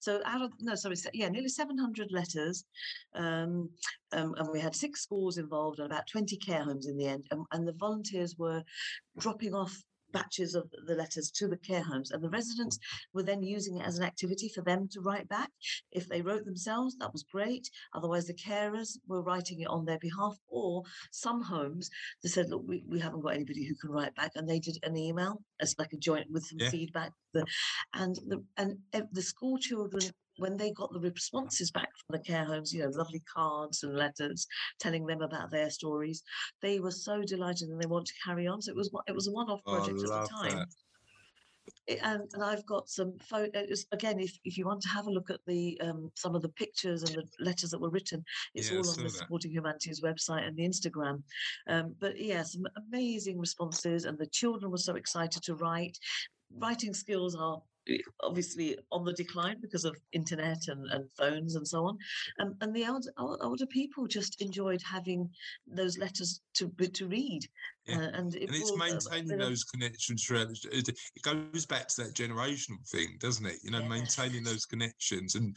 So 0.00 0.20
out 0.24 0.42
of 0.42 0.52
no, 0.60 0.74
sorry, 0.74 0.96
yeah, 1.12 1.28
nearly 1.28 1.48
700 1.48 2.08
letters, 2.10 2.64
um, 3.14 3.70
um, 4.12 4.34
and 4.38 4.48
we 4.50 4.60
had 4.60 4.74
six 4.74 5.02
schools 5.02 5.38
involved 5.38 5.78
and 5.78 5.86
about 5.90 6.06
20 6.06 6.36
care 6.38 6.64
homes 6.64 6.86
in 6.86 6.96
the 6.96 7.06
end. 7.06 7.26
And, 7.30 7.44
and 7.52 7.66
the 7.66 7.74
volunteers 7.78 8.36
were 8.38 8.62
dropping 9.18 9.54
off 9.54 9.82
batches 10.12 10.54
of 10.54 10.68
the 10.86 10.94
letters 10.94 11.30
to 11.30 11.48
the 11.48 11.56
care 11.56 11.82
homes, 11.82 12.10
and 12.10 12.22
the 12.22 12.30
residents 12.30 12.78
were 13.12 13.22
then 13.22 13.42
using 13.42 13.78
it 13.78 13.86
as 13.86 13.98
an 13.98 14.04
activity 14.04 14.48
for 14.48 14.62
them 14.62 14.88
to 14.92 15.00
write 15.00 15.28
back. 15.28 15.50
If 15.92 16.08
they 16.08 16.22
wrote 16.22 16.44
themselves, 16.44 16.96
that 16.98 17.12
was 17.12 17.24
great. 17.32 17.68
Otherwise, 17.94 18.26
the 18.26 18.34
carers 18.34 18.98
were 19.06 19.22
writing 19.22 19.60
it 19.60 19.68
on 19.68 19.84
their 19.84 19.98
behalf, 19.98 20.36
or 20.48 20.82
some 21.10 21.42
homes 21.42 21.90
they 22.22 22.28
said, 22.28 22.48
"Look, 22.50 22.62
we, 22.66 22.82
we 22.86 23.00
haven't 23.00 23.20
got 23.20 23.34
anybody 23.34 23.64
who 23.66 23.74
can 23.74 23.90
write 23.90 24.14
back," 24.14 24.32
and 24.34 24.48
they 24.48 24.60
did 24.60 24.78
an 24.82 24.96
email 24.96 25.42
as 25.60 25.74
like 25.78 25.92
a 25.92 25.96
joint 25.96 26.30
with 26.30 26.44
some 26.44 26.58
Yeah. 26.60 26.70
feedback. 26.70 27.12
The, 27.32 27.46
and 27.94 28.16
the 28.26 28.44
and 28.56 28.78
the 29.12 29.22
school 29.22 29.56
children 29.58 30.02
when 30.40 30.56
they 30.56 30.72
got 30.72 30.92
the 30.92 31.00
responses 31.00 31.70
back 31.70 31.90
from 31.96 32.16
the 32.16 32.24
care 32.24 32.44
homes, 32.44 32.72
you 32.72 32.82
know, 32.82 32.90
lovely 32.90 33.22
cards 33.32 33.82
and 33.82 33.94
letters 33.96 34.46
telling 34.78 35.06
them 35.06 35.22
about 35.22 35.50
their 35.50 35.70
stories, 35.70 36.22
they 36.62 36.80
were 36.80 36.90
so 36.90 37.22
delighted 37.22 37.68
and 37.68 37.80
they 37.80 37.86
want 37.86 38.06
to 38.06 38.14
carry 38.24 38.46
on. 38.46 38.60
So 38.62 38.70
it 38.72 38.76
was 38.76 38.90
it 39.06 39.14
was 39.14 39.28
a 39.28 39.32
one-off 39.32 39.60
Oh, 39.66 39.72
project 39.74 40.02
at 40.02 40.08
the 40.22 40.28
time. 40.28 40.58
that. 40.58 40.68
And, 42.02 42.22
and 42.34 42.42
I've 42.42 42.66
got 42.66 42.88
some 42.88 43.18
photos 43.18 43.86
again. 43.92 44.18
If, 44.18 44.38
if 44.44 44.56
you 44.56 44.64
want 44.64 44.80
to 44.82 44.88
have 44.88 45.06
a 45.06 45.10
look 45.10 45.30
at 45.30 45.40
the 45.46 45.80
um, 45.80 46.10
some 46.14 46.34
of 46.34 46.42
the 46.42 46.48
pictures 46.48 47.02
and 47.02 47.14
the 47.14 47.24
letters 47.38 47.70
that 47.70 47.80
were 47.80 47.90
written, 47.90 48.24
it's 48.54 48.70
Yeah, 48.70 48.78
all 48.78 48.88
on 48.90 49.02
the. 49.02 49.10
Supporting 49.10 49.50
Humanities 49.52 50.00
website 50.00 50.46
and 50.46 50.56
the 50.56 50.66
Instagram. 50.66 51.22
Um, 51.68 51.94
but 52.00 52.18
yeah, 52.20 52.42
some 52.42 52.66
amazing 52.76 53.38
responses, 53.38 54.04
and 54.04 54.18
the 54.18 54.26
children 54.26 54.70
were 54.70 54.78
so 54.78 54.94
excited 54.96 55.42
to 55.44 55.54
write. 55.54 55.98
Writing 56.58 56.94
skills 56.94 57.36
are 57.36 57.62
obviously 58.22 58.76
on 58.92 59.04
the 59.04 59.12
decline 59.12 59.56
because 59.60 59.84
of 59.84 59.96
internet 60.12 60.68
and, 60.68 60.86
and 60.90 61.10
phones 61.12 61.54
and 61.56 61.66
so 61.66 61.86
on. 61.86 61.98
Um, 62.40 62.54
and 62.60 62.74
the 62.74 62.86
older, 62.86 63.10
older 63.18 63.66
people 63.66 64.06
just 64.06 64.40
enjoyed 64.40 64.82
having 64.82 65.28
those 65.66 65.98
letters 65.98 66.40
to 66.54 66.68
to 66.94 67.06
read. 67.08 67.46
Yeah. 67.86 67.96
Uh, 67.98 68.10
and, 68.14 68.34
it 68.34 68.48
and 68.48 68.56
it's 68.56 68.70
brought 68.70 68.80
a- 68.88 68.90
a 68.90 68.94
maintaining 68.94 69.32
of- 69.32 69.48
those 69.48 69.64
connections 69.64 70.24
throughout. 70.24 70.48
the- 70.48 70.94
It 71.16 71.22
goes 71.22 71.66
back 71.66 71.88
to 71.88 72.04
that 72.04 72.14
generational 72.14 72.86
thing, 72.88 73.16
doesn't 73.18 73.46
it? 73.46 73.58
You 73.64 73.70
know, 73.70 73.84
maintaining 73.84 74.44
those 74.44 74.66
connections 74.66 75.34
and 75.34 75.56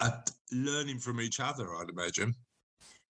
uh, 0.00 0.20
learning 0.52 0.98
from 0.98 1.20
each 1.20 1.40
other. 1.40 1.74
I'd 1.76 1.88
imagine. 1.88 2.34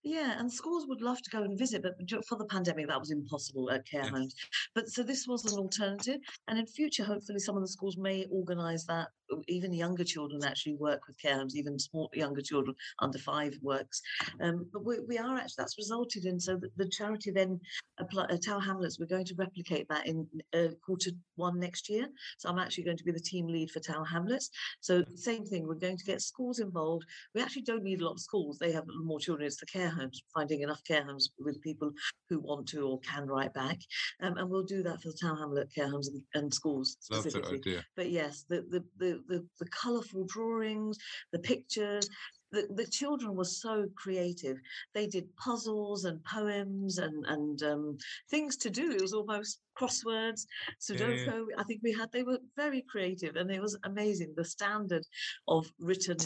Yeah, 0.05 0.39
and 0.39 0.53
schools 0.53 0.87
would 0.87 1.01
love 1.01 1.21
to 1.23 1.31
go 1.31 1.43
and 1.43 1.59
visit, 1.59 1.83
but 1.83 1.95
for 2.27 2.37
the 2.37 2.45
pandemic, 2.45 2.89
that 2.89 3.01
was 3.01 3.11
impossible 3.11 3.71
at 3.71 3.87
care 3.87 4.03
Yeah. 4.05 4.11
homes. 4.11 4.35
But 4.75 4.89
so 4.89 5.03
this 5.03 5.27
was 5.27 5.45
an 5.51 5.59
alternative, 5.59 6.21
and 6.49 6.59
in 6.59 6.67
future, 6.67 7.05
hopefully, 7.05 7.39
some 7.39 7.57
of 7.57 7.63
the 7.63 7.69
schools 7.69 7.97
may 7.97 8.27
organise 8.27 8.85
that. 8.85 9.09
Even 9.49 9.73
younger 9.73 10.05
children 10.05 10.45
actually 10.45 10.75
work 10.75 11.07
with 11.09 11.19
care 11.19 11.37
homes. 11.37 11.57
Even 11.57 11.79
small 11.79 12.11
younger 12.13 12.43
children 12.43 12.77
under 12.99 13.19
five 13.19 13.55
works. 13.63 14.03
Um, 14.41 14.69
but 14.71 14.85
we, 14.85 15.01
we 15.01 15.17
are 15.19 15.37
actually 15.39 15.55
that's 15.57 15.79
resulted 15.79 16.27
in 16.27 16.39
so 16.39 16.57
that 16.57 16.77
the 16.77 16.87
charity 16.89 17.31
then 17.31 17.59
apply, 17.99 18.25
uh, 18.25 18.37
Tower 18.37 18.61
Hamlets. 18.61 18.99
We're 19.01 19.07
going 19.07 19.25
to 19.25 19.35
replicate 19.37 19.89
that 19.89 20.07
in 20.07 20.29
uh, 20.53 20.69
quarter 20.85 21.11
one 21.37 21.59
next 21.59 21.89
year. 21.89 22.07
So 22.37 22.51
I'm 22.51 22.59
actually 22.59 22.85
going 22.85 22.99
to 22.99 23.05
be 23.05 23.13
the 23.13 23.21
team 23.21 23.47
lead 23.47 23.71
for 23.71 23.81
Tower 23.81 24.05
Hamlets. 24.05 24.51
So 24.81 25.03
same 25.15 25.47
thing. 25.47 25.67
We're 25.67 25.75
going 25.77 25.97
to 25.97 26.05
get 26.05 26.21
schools 26.21 26.59
involved 26.59 27.05
we 27.35 27.43
actually 27.43 27.63
don't 27.63 27.83
need 27.83 28.01
a 28.01 28.05
lot 28.05 28.13
of 28.13 28.21
schools. 28.21 28.59
They 28.59 28.73
have 28.73 28.85
more 29.03 29.21
children. 29.21 29.47
It's 29.47 29.57
the 29.59 29.67
care 29.67 29.91
homes, 29.95 30.23
finding 30.35 30.63
enough 30.63 30.83
care 30.85 31.05
homes 31.05 31.31
with 31.39 31.61
people 31.63 31.91
who 32.29 32.41
want 32.41 32.67
to 32.69 32.87
or 32.89 33.01
can 33.01 33.27
write 33.27 33.55
back. 33.55 33.79
Um, 34.23 34.37
and 34.37 34.49
we'll 34.49 34.65
do 34.65 34.83
that 34.83 35.01
for 35.03 35.09
the 35.09 35.19
town 35.21 35.39
hamlet 35.39 35.69
care 35.75 35.89
homes 35.89 36.09
and, 36.09 36.23
and 36.35 36.53
schools 36.53 36.97
specifically. 37.01 37.59
idea. 37.59 37.85
But 37.97 38.11
yes, 38.11 38.45
the 38.49 38.65
the 38.71 38.85
the 38.99 39.21
the, 39.29 39.47
the 39.61 39.67
colourful 39.67 40.27
drawings, 40.27 40.99
the 41.33 41.39
pictures. 41.39 42.09
The, 42.53 42.69
the 42.77 42.87
children 42.87 43.35
were 43.35 43.45
so 43.45 43.89
creative. 43.97 44.59
They 44.95 45.09
did 45.09 45.35
puzzles 45.37 46.05
and 46.05 46.23
poems 46.23 46.99
and 46.99 47.25
and 47.27 47.61
um, 47.65 47.99
things 48.31 48.57
to 48.59 48.71
do. 48.71 48.93
It 48.93 49.01
was 49.03 49.13
almost 49.13 49.59
crosswords, 49.77 50.47
Sudoku. 50.81 51.27
yeah. 51.27 51.57
I 51.59 51.65
think 51.65 51.81
we 51.83 51.93
had. 51.93 52.13
They 52.13 52.23
were 52.23 52.39
very 52.57 52.85
creative, 52.89 53.35
and 53.35 53.51
it 53.51 53.61
was 53.61 53.77
amazing. 53.85 54.35
The 54.37 54.45
standard 54.45 55.03
of 55.49 55.67
written 55.81 56.19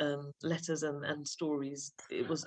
um, 0.00 0.32
letters 0.42 0.82
and, 0.82 1.04
and 1.04 1.26
stories. 1.26 1.92
It 2.10 2.28
was. 2.28 2.44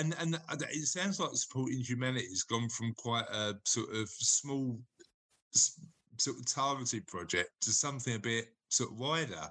And 0.00 0.16
and 0.18 0.38
it 0.72 0.86
sounds 0.86 1.20
like 1.20 1.30
supporting 1.34 1.80
humanity 1.80 2.26
has 2.28 2.42
gone 2.42 2.68
from 2.68 2.94
quite 2.94 3.28
a 3.32 3.54
sort 3.64 3.90
of 3.94 4.08
small 4.08 4.78
sort 5.52 6.38
of 6.38 6.46
targeted 6.46 7.06
project 7.06 7.50
to 7.60 7.70
something 7.70 8.14
a 8.14 8.18
bit 8.18 8.46
sort 8.70 8.92
of 8.92 8.98
wider 8.98 9.48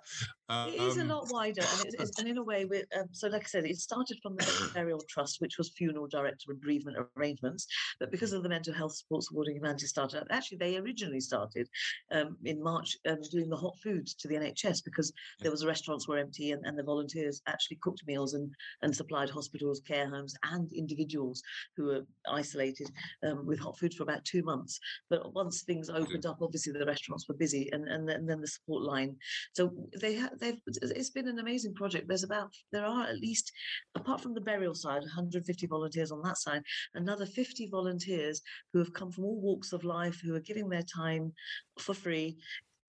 It 0.50 0.82
is 0.82 0.98
a 0.98 1.02
Um, 1.02 1.10
lot 1.10 1.28
wider, 1.30 1.62
and, 1.62 1.86
it's, 1.86 1.96
it's, 2.00 2.12
and 2.20 2.28
in 2.28 2.38
a 2.38 2.44
way, 2.44 2.64
um, 2.98 3.08
so 3.12 3.28
like 3.28 3.44
I 3.44 3.48
said, 3.48 3.66
it 3.66 3.78
started 3.78 4.18
from 4.24 4.36
the 4.36 4.72
Burial 4.74 5.02
Trust, 5.08 5.42
which 5.42 5.58
was 5.60 5.72
funeral 5.78 6.08
director 6.08 6.52
and 6.52 6.60
bereavement 6.60 6.98
arrangements. 7.16 7.68
But 8.00 8.10
because 8.10 8.34
of 8.34 8.42
the 8.42 8.50
mental 8.50 8.74
health 8.74 8.96
support 8.96 9.24
supporting 9.24 9.56
humanity 9.56 9.86
started, 9.86 10.24
actually 10.32 10.58
they 10.58 10.78
originally 10.78 11.20
started 11.20 11.68
um, 12.12 12.36
in 12.46 12.64
March 12.64 12.98
um, 13.08 13.20
doing 13.32 13.50
the 13.50 13.58
hot 13.58 13.78
food 13.84 14.08
to 14.08 14.28
the 14.28 14.36
NHS 14.36 14.84
because 14.84 15.14
there 15.40 15.52
was 15.52 15.66
restaurants 15.66 16.08
were 16.08 16.18
empty, 16.18 16.52
and, 16.52 16.66
and 16.66 16.78
the 16.78 16.84
volunteers 16.84 17.42
actually 17.48 17.78
cooked 17.84 18.02
meals 18.08 18.34
and 18.34 18.52
and 18.82 18.96
supplied 18.96 19.30
hospitals, 19.30 19.82
care 19.82 20.10
homes, 20.10 20.34
and 20.44 20.72
individuals 20.74 21.44
who 21.78 21.86
were 21.86 22.02
isolated 22.28 22.90
um, 23.24 23.46
with 23.46 23.60
hot 23.60 23.78
food 23.78 23.94
for 23.94 24.04
about 24.04 24.26
two 24.26 24.42
months. 24.44 24.80
But 25.12 25.34
once 25.34 25.62
things 25.62 25.90
opened 25.90 26.26
up, 26.26 26.40
obviously 26.42 26.74
the 26.74 26.86
restaurants 26.86 27.28
were 27.28 27.36
busy, 27.36 27.70
and 27.72 27.88
and 27.88 28.10
then, 28.10 28.16
and 28.16 28.30
then 28.30 28.42
the 28.42 28.48
support 28.48 28.84
line 28.84 29.09
so 29.54 29.72
they 30.00 30.22
they've 30.40 30.60
it's 30.68 31.10
been 31.10 31.28
an 31.28 31.40
amazing 31.40 31.74
project. 31.74 32.08
There's 32.08 32.24
about 32.24 32.50
there 32.72 32.86
are 32.86 33.04
at 33.06 33.20
least 33.20 33.52
apart 33.96 34.22
from 34.22 34.34
the 34.34 34.42
burial 34.42 34.76
side, 34.76 35.02
150 35.02 35.68
volunteers 35.68 36.12
on 36.12 36.22
that 36.24 36.38
side, 36.38 36.64
another 36.94 37.26
50 37.26 37.68
volunteers 37.70 38.42
who 38.74 38.80
have 38.80 38.94
come 38.94 39.12
from 39.12 39.26
all 39.26 39.40
walks 39.40 39.74
of 39.74 39.84
life 39.84 40.20
who 40.24 40.36
are 40.36 40.40
giving 40.42 40.70
their 40.70 40.84
time 40.84 41.34
for 41.80 41.94
free. 41.94 42.38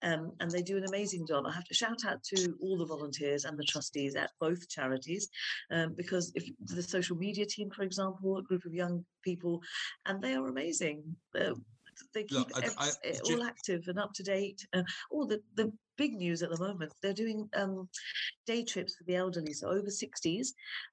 Um, 0.02 0.32
and 0.40 0.50
they 0.50 0.62
do 0.62 0.78
an 0.78 0.86
amazing 0.88 1.26
job. 1.26 1.44
I 1.46 1.52
have 1.52 1.64
to 1.66 1.74
shout 1.74 2.06
out 2.06 2.22
to 2.34 2.54
all 2.62 2.78
the 2.78 2.86
volunteers 2.86 3.44
and 3.44 3.58
the 3.58 3.64
trustees 3.64 4.14
at 4.16 4.30
both 4.40 4.66
charities, 4.70 5.28
um, 5.70 5.92
because 5.94 6.32
if 6.34 6.48
the 6.58 6.82
social 6.82 7.16
media 7.18 7.44
team, 7.44 7.68
for 7.70 7.82
example, 7.82 8.38
a 8.38 8.42
group 8.42 8.64
of 8.64 8.72
young 8.72 9.04
people, 9.22 9.60
and 10.06 10.22
they 10.22 10.32
are 10.34 10.48
amazing. 10.48 11.02
Uh, 11.38 11.52
they 12.14 12.22
keep 12.24 12.48
Look, 12.48 12.50
I- 12.56 12.60
I- 12.78 13.12
ju- 13.12 13.34
all 13.34 13.42
active 13.42 13.82
and 13.88 13.98
up 13.98 14.14
to 14.14 14.22
date. 14.22 14.66
Uh, 14.72 14.84
oh, 15.12 15.26
the 15.26 15.42
the 15.54 15.70
big 16.00 16.14
news 16.14 16.42
at 16.42 16.48
the 16.48 16.58
moment, 16.58 16.90
they're 17.02 17.12
doing 17.12 17.46
um, 17.54 17.86
day 18.46 18.64
trips 18.64 18.96
for 18.96 19.04
the 19.04 19.16
elderly, 19.16 19.52
so 19.52 19.68
over 19.68 19.88
60s. 19.88 20.48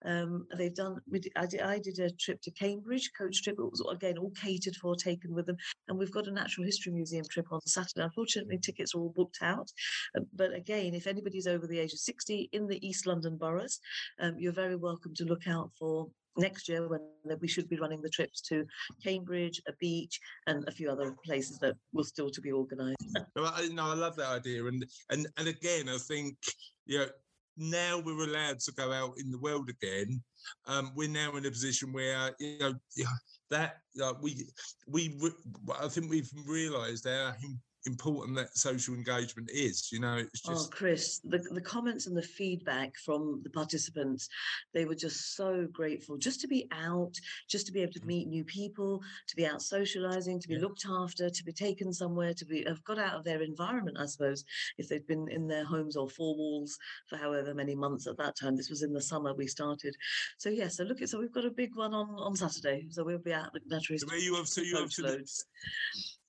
Um, 0.06 0.46
they've 0.58 0.76
done, 0.76 0.98
I, 1.38 1.46
did, 1.46 1.62
I 1.62 1.80
did 1.80 1.98
a 2.00 2.12
trip 2.12 2.42
to 2.42 2.52
Cambridge, 2.52 3.10
coach 3.18 3.42
trip. 3.42 3.56
It 3.58 3.64
was 3.64 3.82
again 3.90 4.18
all 4.18 4.32
catered 4.32 4.76
for, 4.76 4.98
taken 4.98 5.34
with 5.34 5.46
them. 5.46 5.56
And 5.88 5.98
we've 5.98 6.12
got 6.12 6.28
a 6.28 6.32
natural 6.32 6.66
history 6.66 6.92
museum 6.92 7.24
trip 7.32 7.46
on 7.54 7.62
Saturday. 7.66 8.04
Unfortunately, 8.04 8.58
tickets 8.58 8.94
are 8.94 9.00
all 9.00 9.14
booked 9.16 9.40
out. 9.42 9.70
Uh, 10.18 10.24
but 10.36 10.54
again, 10.54 10.94
if 10.94 11.08
anybody's 11.08 11.48
over 11.48 11.68
the 11.68 11.80
age 11.80 11.94
of 11.94 12.00
60 12.00 12.50
in 12.52 12.68
the 12.68 12.86
East 12.86 13.08
London 13.08 13.38
boroughs, 13.38 13.80
um, 14.20 14.36
you're 14.38 14.52
very 14.52 14.76
welcome 14.76 15.14
to 15.16 15.24
look 15.24 15.48
out 15.48 15.72
for 15.80 16.08
next 16.38 16.70
year 16.70 16.88
when 16.88 17.02
we 17.40 17.48
should 17.48 17.70
be 17.70 17.78
running 17.78 18.02
the 18.02 18.10
trips 18.10 18.42
to 18.42 18.66
Cambridge, 19.04 19.62
a 19.68 19.74
beach, 19.80 20.20
and 20.48 20.68
a 20.68 20.72
few 20.72 20.90
other 20.90 21.16
places 21.26 21.58
that 21.60 21.76
will 21.94 22.04
still 22.04 22.30
to 22.30 22.42
be 22.42 22.52
organised. 22.52 22.98
No, 23.36 23.46
I, 23.46 23.68
no, 23.72 23.86
I 23.86 23.94
love 23.94 24.16
that 24.16 24.30
idea, 24.30 24.66
and 24.66 24.86
and 25.12 25.28
and 25.38 25.48
again, 25.48 25.90
I 25.90 25.98
think 25.98 26.38
you 26.86 27.00
know 27.00 27.08
now 27.58 28.00
we're 28.00 28.24
allowed 28.24 28.60
to 28.60 28.72
go 28.74 28.92
out 28.92 29.14
in 29.18 29.32
the 29.32 29.40
world 29.40 29.70
again. 29.70 30.24
Um, 30.66 30.92
we're 30.96 31.10
now 31.10 31.36
in 31.36 31.46
a 31.46 31.52
position 31.52 31.94
where 31.94 32.32
you 32.40 32.58
know 32.60 32.74
that 33.50 33.78
uh, 34.02 34.14
we 34.22 34.48
we 34.88 35.20
I 35.80 35.88
think 35.88 36.10
we've 36.10 36.32
realised 36.48 37.06
im- 37.06 37.60
important 37.88 38.36
that 38.38 38.56
social 38.56 38.94
engagement 38.94 39.50
is. 39.52 39.92
You 39.92 40.00
know, 40.00 40.18
it's 40.18 40.42
just. 40.42 40.50
Oh, 40.50 40.54
just 40.54 40.72
Chris, 40.72 41.20
the, 41.24 41.40
the 41.40 41.62
comments 41.62 42.06
and 42.08 42.16
the 42.16 42.22
feedback 42.22 42.96
from 42.98 43.42
the 43.44 43.50
participants, 43.50 44.30
they 44.74 44.86
were 44.86 44.96
just 44.96 45.36
so 45.36 45.68
grateful 45.72 46.18
just 46.18 46.42
to 46.42 46.48
be 46.48 46.68
out, 46.72 47.14
just 47.50 47.66
to 47.68 47.72
be 47.72 47.82
able 47.82 47.94
to 47.94 48.00
Mm. 48.02 48.06
meet 48.06 48.28
new 48.28 48.44
people, 48.44 49.02
to 49.28 49.36
be 49.36 49.46
out 49.48 49.62
socializing, 49.62 50.40
to 50.40 50.48
be 50.48 50.54
Yeah. 50.56 50.62
looked 50.62 50.86
after, 50.88 51.30
to 51.30 51.44
be 51.44 51.52
taken 51.54 51.92
somewhere, 51.92 52.34
to 52.34 52.46
be 52.46 52.64
have 52.66 52.84
got 52.84 53.00
out 53.00 53.16
of 53.16 53.24
their 53.24 53.42
environment, 53.42 53.98
I 54.00 54.06
suppose, 54.06 54.44
if 54.78 54.88
they'd 54.88 55.08
been 55.08 55.28
in 55.30 55.48
their 55.48 55.66
homes 55.66 55.96
or 55.96 56.10
four 56.10 56.36
walls 56.36 56.78
for 57.10 57.18
however 57.18 57.54
many 57.54 57.76
months 57.76 58.06
at 58.08 58.18
that 58.18 58.36
time. 58.38 58.56
This 58.56 58.70
was 58.70 58.84
in 58.84 58.94
the 58.94 59.02
summer 59.02 59.34
we 59.34 59.48
started. 59.48 59.96
So 60.38 60.50
yeah, 60.50 60.68
so 60.68 60.84
look 60.84 61.02
at 61.02 61.10
so 61.10 61.20
we've 61.20 61.32
got 61.32 61.46
a 61.46 61.50
big 61.52 61.76
one 61.76 61.94
on 61.94 62.10
on 62.10 62.36
Saturday. 62.36 62.88
So 62.92 63.04
we'll 63.04 63.18
be 63.20 63.34
out 63.34 63.56
at 63.56 63.66
Natural 63.68 63.98
So 64.00 64.16
you 64.16 64.36
have 64.36 64.48
so 64.48 64.62
you 64.62 64.78
have 64.78 64.90
to 64.92 65.02
the. 65.02 65.28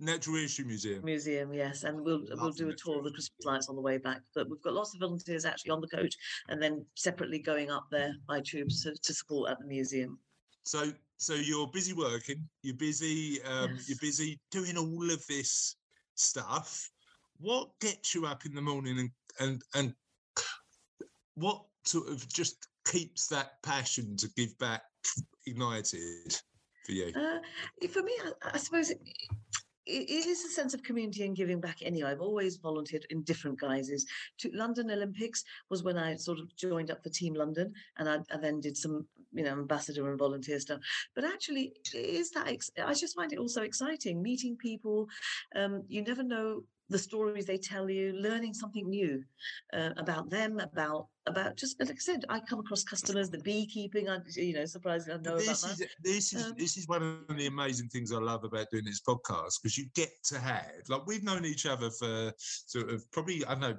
Natural 0.01 0.37
History 0.37 0.65
Museum. 0.65 1.05
Museum, 1.05 1.53
yes, 1.53 1.83
and 1.83 2.01
we'll 2.01 2.25
we'll 2.37 2.53
do 2.53 2.69
a 2.69 2.75
tour 2.75 2.99
of 2.99 3.05
the 3.05 3.11
Christmas 3.11 3.45
lights 3.45 3.69
on 3.69 3.77
the 3.77 3.83
way 3.83 3.99
back. 3.99 4.21
But 4.35 4.49
we've 4.49 4.63
got 4.63 4.75
lots 4.75 4.95
of 4.95 5.01
volunteers 5.01 5.45
actually 5.45 5.73
on 5.73 5.81
the 5.81 5.89
coach, 5.89 6.15
and 6.49 6.63
then 6.63 6.85
separately 6.95 7.41
going 7.41 7.71
up 7.71 7.87
there 7.91 8.15
by 8.29 8.41
tubes 8.41 8.83
to, 8.85 8.95
to 8.95 9.15
support 9.15 9.51
at 9.51 9.59
the 9.59 9.67
museum. 9.67 10.19
So 10.65 10.93
so 11.17 11.35
you're 11.35 11.67
busy 11.69 11.93
working. 11.93 12.49
You're 12.63 12.77
busy. 12.77 13.43
Um, 13.43 13.77
You're 13.87 13.99
busy 14.01 14.39
doing 14.51 14.77
all 14.77 15.11
of 15.11 15.27
this 15.27 15.77
stuff. 16.15 16.89
What 17.41 17.71
gets 17.81 18.15
you 18.15 18.27
up 18.27 18.47
in 18.47 18.55
the 18.55 18.63
morning 18.63 18.99
and 18.99 19.11
and 19.41 19.63
and 19.75 19.95
what 21.35 21.65
sort 21.85 22.09
of 22.09 22.29
just 22.29 22.69
keeps 22.87 23.27
that 23.29 23.63
passion 23.63 24.17
to 24.17 24.29
give 24.37 24.57
back 24.59 24.83
ignited 25.47 26.37
for 26.85 26.93
you? 26.93 27.13
Uh, 27.15 27.39
for 27.89 28.03
me, 28.03 28.13
I, 28.25 28.51
I 28.55 28.59
suppose 28.59 28.91
it, 28.91 29.01
it 29.89 30.27
is 30.27 30.45
a 30.45 30.49
sense 30.49 30.75
of 30.75 30.83
community 30.83 31.25
and 31.25 31.37
giving 31.37 31.61
back. 31.61 31.79
Anyway, 31.83 32.11
I've 32.11 32.21
always 32.21 32.57
volunteered 32.57 33.07
in 33.11 33.23
different 33.23 33.59
guises. 33.59 34.07
To 34.39 34.51
London 34.53 34.91
Olympics 34.91 35.45
was 35.71 35.83
when 35.83 35.97
I 35.97 36.17
sort 36.17 36.39
of 36.39 36.55
joined 36.57 36.91
up 36.91 37.03
for 37.03 37.09
Team 37.09 37.35
London, 37.35 37.73
and 37.99 38.09
I, 38.09 38.19
I 38.33 38.39
then 38.39 38.61
did 38.61 38.77
some, 38.77 39.07
you 39.33 39.45
know, 39.45 39.53
ambassador 39.53 40.09
and 40.09 40.19
volunteer 40.19 40.61
stuff. 40.61 40.81
But 41.15 41.25
actually, 41.25 41.73
is 41.95 42.31
that 42.33 42.49
ex- 42.49 42.71
I 42.83 42.95
just 42.95 43.17
find 43.17 43.33
it 43.33 43.39
also 43.39 43.63
exciting 43.63 44.23
meeting 44.23 44.57
people. 44.57 45.09
Um, 45.57 45.83
you 45.89 46.03
never 46.03 46.23
know 46.23 46.63
the 46.91 46.99
stories 46.99 47.47
they 47.47 47.59
tell 47.59 47.91
you, 47.91 48.13
learning 48.15 48.55
something 48.55 48.89
new 48.89 49.23
uh, 49.73 49.91
about 49.97 50.31
them, 50.31 50.59
about 50.61 51.09
about 51.27 51.57
just 51.57 51.79
like 51.79 51.91
I 51.91 51.95
said, 51.99 52.25
I 52.31 52.41
come 52.41 52.61
across 52.61 52.83
customers, 52.83 53.29
the 53.29 53.39
beekeeping. 53.39 54.09
I 54.09 54.19
you 54.35 54.55
know, 54.55 54.65
surprisingly, 54.65 55.19
I 55.19 55.23
know 55.23 55.37
But 55.37 55.43
about 55.43 55.47
this 55.47 55.63
that. 55.63 55.81
is 55.81 55.87
this 56.03 56.33
is 56.33 56.47
Um, 56.47 56.55
this 56.57 56.77
is 56.79 56.89
one 56.89 57.25
of 57.29 57.37
the 57.37 57.47
amazing 57.47 57.89
things 57.89 58.13
I 58.13 58.19
love 58.19 58.45
about 58.45 58.71
doing 58.71 58.85
this 58.85 59.03
podcast 59.03 59.61
because 59.63 59.77
you 59.77 59.87
get 59.95 60.11
to 60.25 60.39
have 60.39 60.71
like 60.89 61.07
we've 61.07 61.25
known 61.25 61.45
each 61.45 61.67
other 61.67 61.91
for 61.91 62.33
sort 62.39 62.91
of 62.91 63.11
probably 63.11 63.45
I 63.45 63.55
don't 63.55 63.61
know 63.61 63.77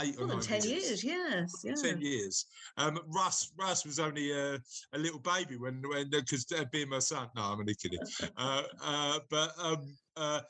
eight 0.00 0.16
or 0.18 0.26
nine 0.26 0.40
ten 0.40 0.62
years, 0.62 1.02
yes, 1.02 1.52
yeah. 1.64 1.74
ten 1.74 2.00
years. 2.00 2.46
Um, 2.76 2.98
Russ, 3.08 3.52
Russ 3.58 3.84
was 3.84 3.98
only 3.98 4.32
a, 4.32 4.58
a 4.92 4.98
little 4.98 5.18
baby 5.18 5.56
when, 5.56 5.82
when 5.88 6.10
because 6.10 6.46
uh, 6.56 6.64
being 6.72 6.88
my 6.88 6.98
son. 6.98 7.28
No, 7.36 7.42
I'm 7.42 7.60
only 7.60 7.74
kidding. 7.74 8.00
Uh, 8.36 8.62
uh, 8.84 9.18
but 9.30 9.52
um, 9.58 9.96
uh, 10.16 10.40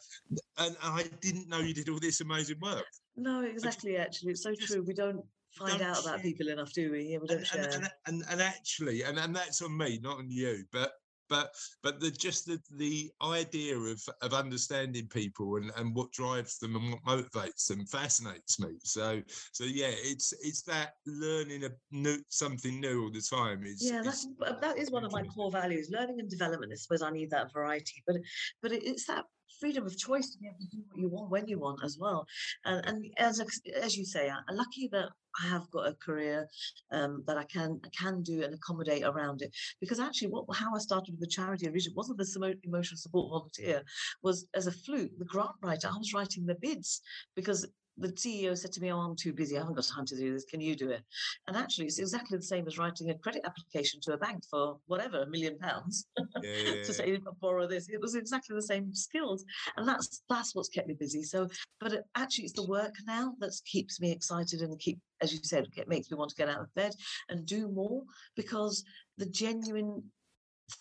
and 0.58 0.76
I 0.82 1.04
didn't 1.20 1.48
know 1.48 1.60
you 1.60 1.72
did 1.72 1.88
all 1.88 1.98
this 1.98 2.20
amazing 2.20 2.58
work. 2.60 2.84
No, 3.16 3.42
exactly. 3.42 3.96
Actually, 3.96 4.32
it's 4.32 4.42
so 4.42 4.54
just 4.54 4.72
true. 4.72 4.82
We 4.82 4.94
don't 4.94 5.24
find 5.52 5.80
out 5.80 6.02
about 6.02 6.22
people 6.22 6.48
enough, 6.48 6.72
do 6.72 6.92
we? 6.92 7.02
Yeah, 7.04 7.18
we 7.18 7.28
don't 7.28 7.38
and, 7.38 7.46
share. 7.46 7.70
and, 7.72 7.90
and, 8.06 8.24
and 8.30 8.42
actually, 8.42 9.02
and, 9.02 9.18
and 9.18 9.34
that's 9.34 9.62
on 9.62 9.76
me, 9.76 9.98
not 10.02 10.18
on 10.18 10.30
you, 10.30 10.64
but 10.72 10.92
but 11.28 11.54
but 11.82 12.00
the 12.00 12.10
just 12.10 12.46
the, 12.46 12.60
the 12.76 13.10
idea 13.22 13.76
of 13.76 14.02
of 14.22 14.32
understanding 14.32 15.06
people 15.08 15.56
and, 15.56 15.70
and 15.76 15.94
what 15.94 16.12
drives 16.12 16.58
them 16.58 16.76
and 16.76 16.92
what 16.92 17.04
motivates 17.04 17.66
them 17.66 17.84
fascinates 17.86 18.58
me. 18.60 18.70
So 18.82 19.22
so 19.52 19.64
yeah, 19.64 19.90
it's 19.92 20.32
it's 20.42 20.62
that 20.62 20.92
learning 21.06 21.64
a 21.64 21.70
new 21.90 22.18
something 22.28 22.80
new 22.80 23.04
all 23.04 23.10
the 23.10 23.22
time. 23.22 23.64
Is 23.64 23.82
yeah, 23.84 24.02
that's 24.02 24.26
that 24.60 24.78
is 24.78 24.90
one 24.90 25.04
of 25.04 25.12
my 25.12 25.22
core 25.24 25.50
values. 25.50 25.90
Learning 25.90 26.20
and 26.20 26.28
development. 26.28 26.72
I 26.72 26.76
suppose 26.76 27.02
I 27.02 27.10
need 27.10 27.30
that 27.30 27.52
variety, 27.52 28.02
but 28.06 28.16
but 28.62 28.72
it's 28.72 29.06
that 29.06 29.24
freedom 29.60 29.86
of 29.86 29.96
choice 29.96 30.30
to 30.30 30.38
be 30.38 30.46
able 30.46 30.58
to 30.58 30.76
do 30.76 30.82
what 30.88 31.00
you 31.00 31.08
want 31.08 31.30
when 31.30 31.48
you 31.48 31.58
want 31.58 31.80
as 31.84 31.98
well. 32.00 32.26
And 32.64 32.84
and 32.86 33.04
as 33.18 33.40
as 33.82 33.96
you 33.96 34.04
say, 34.04 34.30
I'm 34.30 34.56
lucky 34.56 34.88
that 34.92 35.08
I 35.42 35.46
have 35.46 35.70
got 35.70 35.88
a 35.88 35.94
career 35.94 36.48
um, 36.90 37.22
that 37.26 37.36
I 37.36 37.44
can 37.44 37.80
I 37.84 37.88
can 37.88 38.22
do 38.22 38.42
and 38.42 38.54
accommodate 38.54 39.04
around 39.04 39.42
it. 39.42 39.54
Because 39.80 40.00
actually, 40.00 40.28
what 40.28 40.44
how 40.56 40.74
I 40.74 40.78
started 40.78 41.12
with 41.12 41.20
the 41.20 41.26
charity 41.26 41.68
originally 41.68 41.96
wasn't 41.96 42.18
the 42.18 42.58
emotional 42.64 42.98
support 42.98 43.30
volunteer, 43.30 43.82
was 44.22 44.46
as 44.54 44.66
a 44.66 44.72
fluke 44.72 45.12
the 45.18 45.24
grant 45.24 45.56
writer. 45.62 45.88
I 45.88 45.98
was 45.98 46.14
writing 46.14 46.46
the 46.46 46.56
bids 46.60 47.00
because 47.34 47.66
the 47.98 48.08
CEO 48.12 48.56
said 48.56 48.72
to 48.72 48.80
me, 48.80 48.92
"Oh, 48.92 48.98
I'm 48.98 49.16
too 49.16 49.32
busy. 49.32 49.56
I 49.56 49.60
haven't 49.60 49.74
got 49.74 49.84
time 49.84 50.06
to 50.06 50.16
do 50.16 50.32
this. 50.32 50.44
Can 50.44 50.60
you 50.60 50.76
do 50.76 50.90
it?" 50.90 51.02
And 51.46 51.56
actually, 51.56 51.86
it's 51.86 51.98
exactly 51.98 52.36
the 52.36 52.44
same 52.44 52.66
as 52.66 52.78
writing 52.78 53.10
a 53.10 53.18
credit 53.18 53.42
application 53.44 54.00
to 54.02 54.12
a 54.12 54.18
bank 54.18 54.44
for 54.50 54.78
whatever 54.86 55.22
a 55.22 55.26
million 55.26 55.58
pounds 55.58 56.06
yeah, 56.16 56.24
yeah, 56.42 56.72
yeah. 56.74 56.82
to 56.84 56.92
say 56.92 57.18
borrow 57.40 57.66
this. 57.66 57.88
It 57.88 58.00
was 58.00 58.14
exactly 58.14 58.54
the 58.54 58.62
same 58.62 58.94
skills, 58.94 59.44
and 59.76 59.86
that's 59.86 60.22
that's 60.28 60.54
what's 60.54 60.68
kept 60.68 60.88
me 60.88 60.94
busy. 60.94 61.22
So, 61.22 61.48
but 61.80 61.92
it, 61.92 62.04
actually, 62.14 62.44
it's 62.44 62.54
the 62.54 62.66
work 62.66 62.94
now 63.06 63.34
that 63.40 63.52
keeps 63.64 64.00
me 64.00 64.12
excited 64.12 64.60
and 64.60 64.78
keep, 64.78 64.98
as 65.20 65.32
you 65.32 65.40
said, 65.42 65.66
it 65.76 65.88
makes 65.88 66.10
me 66.10 66.16
want 66.16 66.30
to 66.30 66.36
get 66.36 66.48
out 66.48 66.60
of 66.60 66.74
bed 66.74 66.92
and 67.28 67.46
do 67.46 67.68
more 67.68 68.02
because 68.36 68.84
the 69.16 69.26
genuine 69.26 70.02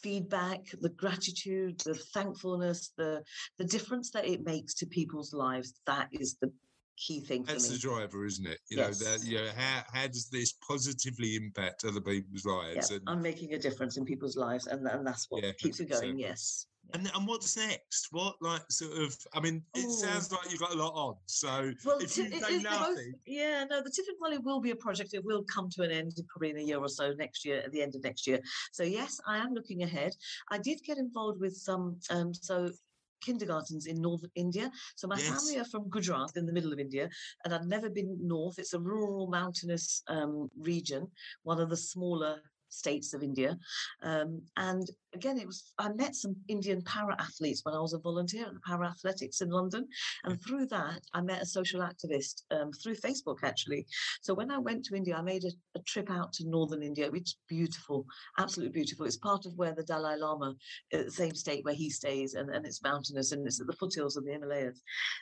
feedback 0.01 0.65
the 0.82 0.89
gratitude 0.89 1.80
the 1.86 1.93
thankfulness 2.13 2.91
the 2.97 3.24
the 3.57 3.63
difference 3.63 4.11
that 4.11 4.28
it 4.28 4.43
makes 4.43 4.74
to 4.74 4.86
people's 4.86 5.34
lives 5.34 5.80
that 5.86 6.09
is 6.11 6.36
the 6.41 6.51
key 6.97 7.21
thing 7.21 7.43
for 7.43 7.53
That's 7.53 7.69
the 7.69 7.77
driver, 7.77 8.25
isn't 8.25 8.45
it? 8.47 8.59
You 8.69 8.77
know, 8.77 8.91
that 8.91 9.23
you 9.23 9.37
know, 9.37 9.49
how 9.55 9.83
how 9.93 10.07
does 10.07 10.29
this 10.29 10.53
positively 10.67 11.35
impact 11.35 11.85
other 11.85 12.01
people's 12.01 12.43
yeah, 12.45 12.51
lives? 12.51 12.91
and, 12.91 13.01
i'm 13.07 13.21
making 13.21 13.53
a 13.53 13.59
difference 13.59 13.97
in 13.97 14.05
people's 14.05 14.35
lives 14.35 14.67
and, 14.67 14.85
and 14.87 15.05
that's 15.05 15.27
what 15.29 15.43
Yeah, 15.43 15.51
keeps 15.53 15.79
100%. 15.79 15.89
going 15.89 16.19
yes 16.19 16.67
and 16.93 17.11
and 17.13 17.27
what's 17.27 17.57
next? 17.57 18.07
What 18.11 18.35
like 18.41 18.61
sort 18.71 18.97
of? 19.01 19.13
I 19.33 19.41
mean, 19.41 19.61
it 19.75 19.85
Oh. 19.85 19.91
sounds 19.91 20.31
like 20.31 20.49
you've 20.49 20.61
got 20.61 20.73
a 20.73 20.77
lot 20.77 20.93
on. 20.93 21.15
So 21.25 21.73
Well, 21.83 21.97
if 21.99 22.13
ti- 22.15 22.21
you 22.21 22.27
it- 22.27 22.41
say 22.41 22.55
it- 22.55 22.63
both- 22.63 22.79
nothing, 22.79 23.13
yeah, 23.25 23.65
no, 23.69 23.81
the 23.83 23.89
Tiffin 23.91 24.15
Valley 24.23 24.37
will 24.37 24.61
be 24.61 24.71
a 24.71 24.75
project. 24.77 25.13
It 25.13 25.25
will 25.25 25.43
come 25.43 25.69
to 25.71 25.81
an 25.83 25.91
end 25.91 26.13
probably 26.29 26.51
in 26.51 26.57
a 26.59 26.61
year 26.61 26.79
or 26.79 26.87
so 26.87 27.11
next 27.13 27.43
year, 27.43 27.57
at 27.59 27.73
the 27.73 27.81
end 27.81 27.93
of 27.95 28.03
next 28.03 28.25
year. 28.25 28.39
So 28.71 28.83
yes, 28.83 29.19
I 29.27 29.37
am 29.37 29.53
looking 29.53 29.83
ahead. 29.83 30.13
I 30.49 30.59
did 30.59 30.81
get 30.81 30.97
involved 30.97 31.41
with 31.41 31.57
some, 31.57 31.99
um, 32.09 32.33
so 32.33 32.71
kindergartens 33.22 33.86
in 33.86 34.01
northern 34.01 34.32
India. 34.36 34.72
So 34.95 35.07
my 35.07 35.18
Yes. 35.18 35.30
family 35.39 35.59
are 35.59 35.65
from 35.65 35.89
Gujarat 35.89 36.32
in 36.36 36.45
the 36.45 36.53
middle 36.53 36.74
of 36.74 36.80
India, 36.80 37.09
and 37.43 37.53
I've 37.53 37.68
never 37.68 37.89
been 37.89 38.18
north. 38.22 38.59
It's 38.59 38.74
a 38.74 38.80
rural, 38.80 39.28
mountainous 39.28 40.03
um, 40.07 40.49
region, 40.57 41.07
one 41.43 41.59
of 41.59 41.70
the 41.70 41.78
smaller 41.78 42.41
states 42.78 43.13
of 43.13 43.23
India. 43.23 43.57
Um, 44.03 44.41
and 44.57 44.88
again, 45.13 45.38
it 45.38 45.47
was 45.47 45.73
I 45.78 45.89
met 45.93 46.15
some 46.15 46.36
Indian 46.47 46.82
para 46.82 47.15
athletes 47.19 47.61
when 47.63 47.75
I 47.75 47.80
was 47.80 47.93
a 47.93 47.99
volunteer 47.99 48.45
at 48.45 48.53
the 48.53 48.59
para 48.59 48.88
athletics 48.88 49.41
in 49.41 49.49
London, 49.49 49.88
and 50.23 50.41
through 50.41 50.67
that 50.67 51.01
I 51.13 51.21
met 51.21 51.41
a 51.41 51.45
social 51.45 51.82
activist 51.82 52.43
um, 52.51 52.71
through 52.71 52.95
Facebook 52.95 53.38
actually. 53.43 53.86
So 54.21 54.34
when 54.34 54.51
I 54.51 54.59
went 54.59 54.86
to 54.86 54.95
India, 54.95 55.15
I 55.15 55.21
made 55.21 55.43
a, 55.43 55.51
a 55.75 55.82
trip 55.84 56.09
out 56.09 56.34
to 56.34 56.49
northern 56.49 56.84
India, 56.84 57.09
which 57.09 57.30
is 57.30 57.38
beautiful, 57.47 58.05
absolutely 58.38 58.73
beautiful. 58.73 59.05
It's 59.05 59.17
part 59.17 59.45
of 59.45 59.53
where 59.55 59.73
the 59.73 59.84
Dalai 59.84 60.17
Lama, 60.17 60.55
uh, 60.93 61.03
the 61.03 61.11
same 61.11 61.36
state 61.36 61.63
where 61.65 61.73
he 61.73 61.89
stays, 61.89 62.34
and, 62.34 62.49
and 62.49 62.65
it's 62.65 62.84
mountainous 62.84 63.32
and 63.32 63.45
it's 63.45 63.59
at 63.61 63.67
the 63.67 63.73
foothills 63.73 64.17
of 64.17 64.25
the 64.25 64.32
Himalayas. 64.32 64.82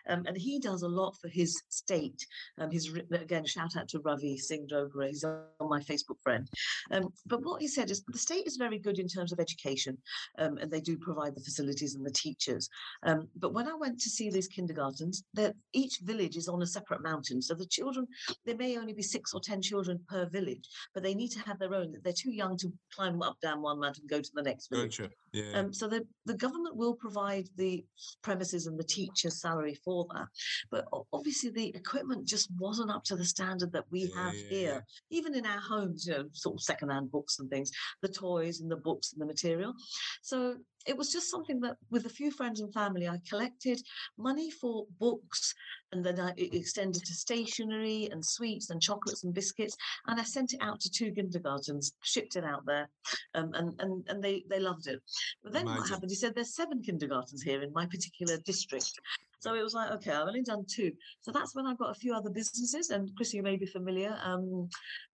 Um, 0.09 0.23
and 0.27 0.37
he 0.37 0.59
does 0.59 0.81
a 0.81 0.87
lot 0.87 1.15
for 1.21 1.29
his 1.29 1.61
state. 1.69 2.25
Um, 2.59 2.69
written 2.93 3.15
again. 3.15 3.45
Shout 3.45 3.75
out 3.77 3.87
to 3.89 3.99
Ravi 3.99 4.37
Singh 4.37 4.67
Dogra. 4.67 5.07
He's 5.07 5.23
on 5.23 5.43
my 5.61 5.79
Facebook 5.81 6.21
friend. 6.21 6.49
Um, 6.91 7.09
but 7.25 7.43
what 7.45 7.61
he 7.61 7.67
said 7.67 7.91
is 7.91 8.03
the 8.07 8.17
state 8.17 8.47
is 8.47 8.57
very 8.57 8.79
good 8.79 8.99
in 8.99 9.07
terms 9.07 9.31
of 9.31 9.39
education, 9.39 9.97
um, 10.39 10.57
and 10.57 10.71
they 10.71 10.81
do 10.81 10.97
provide 10.97 11.35
the 11.35 11.41
facilities 11.41 11.95
and 11.95 12.05
the 12.05 12.11
teachers. 12.11 12.69
Um, 13.03 13.27
but 13.35 13.53
when 13.53 13.67
I 13.67 13.75
went 13.75 13.99
to 14.01 14.09
see 14.09 14.29
these 14.29 14.47
kindergartens, 14.47 15.23
that 15.33 15.55
each 15.73 15.99
village 16.03 16.37
is 16.37 16.47
on 16.47 16.61
a 16.61 16.67
separate 16.67 17.03
mountain, 17.03 17.41
so 17.41 17.53
the 17.53 17.65
children 17.65 18.07
there 18.45 18.57
may 18.57 18.77
only 18.77 18.93
be 18.93 19.03
six 19.03 19.33
or 19.33 19.39
ten 19.39 19.61
children 19.61 19.99
per 20.07 20.27
village, 20.29 20.67
but 20.93 21.03
they 21.03 21.13
need 21.15 21.31
to 21.31 21.39
have 21.39 21.59
their 21.59 21.73
own. 21.73 21.95
They're 22.03 22.13
too 22.13 22.31
young 22.31 22.57
to 22.57 22.71
climb 22.93 23.21
up 23.21 23.39
down 23.41 23.61
one 23.61 23.79
mountain 23.79 24.03
and 24.03 24.09
go 24.09 24.21
to 24.21 24.31
the 24.33 24.43
next 24.43 24.67
village. 24.67 24.97
gotcha. 24.97 25.11
Yeah. 25.33 25.59
Um, 25.59 25.73
so 25.73 25.89
the, 25.89 26.05
the 26.25 26.37
government 26.37 26.77
will 26.77 26.93
provide 26.95 27.49
the 27.57 27.83
premises 28.21 28.67
and 28.67 28.79
the 28.79 28.85
teacher's 28.85 29.41
salary 29.41 29.77
for 29.83 30.07
that. 30.13 30.27
But 30.71 30.85
obviously 31.11 31.49
the 31.49 31.75
equipment 31.75 32.25
just 32.25 32.49
wasn't 32.57 32.89
up 32.91 33.03
to 33.05 33.17
the 33.17 33.25
standard 33.25 33.73
that 33.73 33.83
we 33.91 34.05
Yeah, 34.05 34.23
have 34.23 34.33
yeah, 34.33 34.49
here. 34.49 34.85
Even 35.09 35.35
in 35.35 35.45
our 35.45 35.59
homes, 35.59 36.05
you 36.07 36.13
know, 36.13 36.23
sort 36.31 36.55
of 36.55 36.61
secondhand 36.61 37.11
books 37.11 37.24
and 37.39 37.49
things, 37.49 37.71
the 38.01 38.07
toys 38.07 38.61
and 38.61 38.71
the 38.71 38.75
books 38.75 39.13
and 39.13 39.21
the 39.21 39.25
material. 39.25 39.73
So 40.21 40.55
it 40.85 40.97
was 40.97 41.11
just 41.11 41.31
something 41.31 41.59
that 41.61 41.77
with 41.89 42.05
a 42.05 42.09
few 42.09 42.31
friends 42.31 42.59
and 42.59 42.73
family, 42.73 43.07
I 43.07 43.19
collected 43.27 43.81
money 44.17 44.51
for 44.51 44.85
books 44.99 45.53
and 45.91 46.03
then 46.03 46.19
I 46.19 46.33
extended 46.37 47.03
to 47.05 47.13
stationery 47.13 48.09
and 48.11 48.23
sweets 48.23 48.69
and 48.69 48.81
chocolates 48.81 49.23
and 49.23 49.33
biscuits. 49.33 49.75
And 50.07 50.19
I 50.19 50.23
sent 50.23 50.53
it 50.53 50.59
out 50.61 50.79
to 50.81 50.89
two 50.89 51.11
kindergartens, 51.11 51.93
shipped 52.03 52.35
it 52.35 52.43
out 52.43 52.65
there, 52.65 52.89
um, 53.33 53.53
and, 53.53 53.79
and, 53.81 54.03
and 54.09 54.23
they, 54.23 54.43
they 54.49 54.59
loved 54.59 54.87
it. 54.87 55.01
But 55.43 55.53
then 55.53 55.65
what 55.65 55.89
happened? 55.89 56.11
He 56.11 56.15
said 56.15 56.35
there's 56.35 56.55
seven 56.55 56.81
kindergartens 56.81 57.41
here 57.41 57.61
in 57.61 57.71
my 57.73 57.85
particular 57.85 58.37
district. 58.37 58.99
So 59.45 59.53
it 59.53 59.61
was 59.61 59.75
like, 59.75 59.91
okay, 59.91 60.11
I've 60.11 60.27
only 60.27 60.41
done 60.41 60.65
two. 60.67 60.91
So 61.21 61.31
that's 61.31 61.53
when 61.53 61.67
I 61.67 61.75
got 61.75 61.91
a 61.91 61.99
few 61.99 62.15
other 62.15 62.31
businesses. 62.31 62.89
And 62.89 63.11
Chris, 63.15 63.31
you 63.31 63.43
may 63.43 63.57
be 63.57 63.67
familiar, 63.67 64.17
um, 64.23 64.67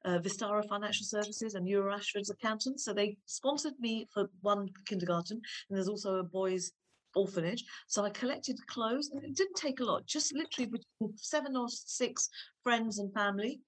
uh, 0.06 0.20
Vistara 0.20 0.66
Financial 0.70 1.06
Services 1.06 1.56
and 1.56 1.68
Euro 1.68 1.94
Ashford's 1.94 2.30
Accountants. 2.30 2.86
So 2.86 2.94
they 2.94 3.18
sponsored 3.26 3.78
me 3.80 4.08
for 4.14 4.30
one 4.40 4.70
kindergarten. 4.86 5.42
And 5.70 5.78
there's 5.78 5.90
also 5.90 6.16
a 6.16 6.24
boys 6.24 6.72
orphanage. 7.16 7.64
So 7.88 8.04
I 8.04 8.10
collected 8.10 8.58
clothes 8.68 9.12
and 9.14 9.24
it 9.24 9.36
didn't 9.36 9.56
take 9.56 9.80
a 9.80 9.86
lot, 9.86 10.06
just 10.06 10.34
literally 10.34 10.68
between 10.68 11.18
seven 11.18 11.56
or 11.56 11.68
six 11.70 12.30
friends 12.64 13.00
and 13.00 13.14
family. 13.14 13.60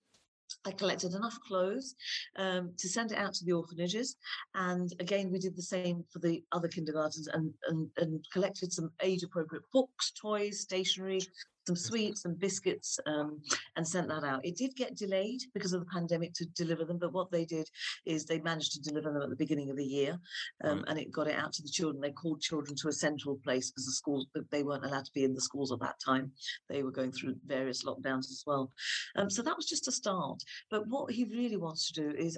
I 0.65 0.71
collected 0.71 1.13
enough 1.13 1.37
clothes 1.47 1.95
um, 2.37 2.73
to 2.77 2.87
send 2.87 3.11
it 3.11 3.17
out 3.17 3.33
to 3.33 3.45
the 3.45 3.53
orphanages, 3.53 4.15
and 4.53 4.93
again 4.99 5.31
we 5.31 5.39
did 5.39 5.55
the 5.55 5.63
same 5.63 6.03
for 6.11 6.19
the 6.19 6.43
other 6.51 6.67
kindergartens 6.67 7.27
and 7.27 7.51
and, 7.67 7.89
and 7.97 8.23
collected 8.31 8.71
some 8.71 8.91
age-appropriate 9.01 9.63
books, 9.73 10.11
toys, 10.11 10.61
stationery, 10.61 11.21
some 11.65 11.75
sweets 11.75 12.25
and 12.25 12.37
biscuits, 12.39 12.99
um, 13.05 13.41
and 13.75 13.87
sent 13.87 14.07
that 14.09 14.23
out. 14.23 14.45
It 14.45 14.57
did 14.57 14.75
get 14.75 14.95
delayed 14.97 15.41
because 15.53 15.73
of 15.73 15.79
the 15.81 15.85
pandemic 15.91 16.33
to 16.35 16.45
deliver 16.55 16.83
them, 16.85 16.97
but 16.99 17.13
what 17.13 17.31
they 17.31 17.45
did 17.45 17.69
is 18.05 18.25
they 18.25 18.39
managed 18.39 18.73
to 18.73 18.81
deliver 18.81 19.11
them 19.11 19.21
at 19.21 19.29
the 19.29 19.35
beginning 19.35 19.69
of 19.69 19.77
the 19.77 19.85
year, 19.85 20.19
um, 20.63 20.79
Right. 20.79 20.85
and 20.89 20.99
it 20.99 21.11
got 21.11 21.27
it 21.27 21.35
out 21.35 21.53
to 21.53 21.61
the 21.63 21.69
children. 21.69 22.01
They 22.01 22.11
called 22.11 22.41
children 22.41 22.75
to 22.77 22.87
a 22.89 22.93
central 22.93 23.37
place 23.43 23.71
because 23.71 23.85
the 23.85 23.91
schools 23.93 24.27
they 24.51 24.63
weren't 24.63 24.85
allowed 24.85 25.05
to 25.05 25.11
be 25.13 25.23
in 25.23 25.33
the 25.33 25.41
schools 25.41 25.71
at 25.71 25.79
that 25.79 25.99
time. 26.05 26.33
They 26.69 26.83
were 26.83 26.91
going 26.91 27.11
through 27.11 27.35
various 27.45 27.83
lockdowns 27.83 28.29
as 28.31 28.43
well. 28.45 28.71
Um, 29.15 29.29
so 29.29 29.41
that 29.43 29.55
was 29.55 29.65
just 29.67 29.87
a 29.87 29.91
start. 29.91 30.43
But 30.69 30.87
what 30.87 31.11
he 31.11 31.23
really 31.25 31.57
wants 31.57 31.91
to 31.91 32.01
do 32.01 32.15
is, 32.17 32.37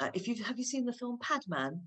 uh, 0.00 0.10
if 0.14 0.28
you 0.28 0.42
have 0.44 0.58
you 0.58 0.64
seen 0.64 0.84
the 0.84 0.92
film 0.92 1.18
Padman? 1.20 1.80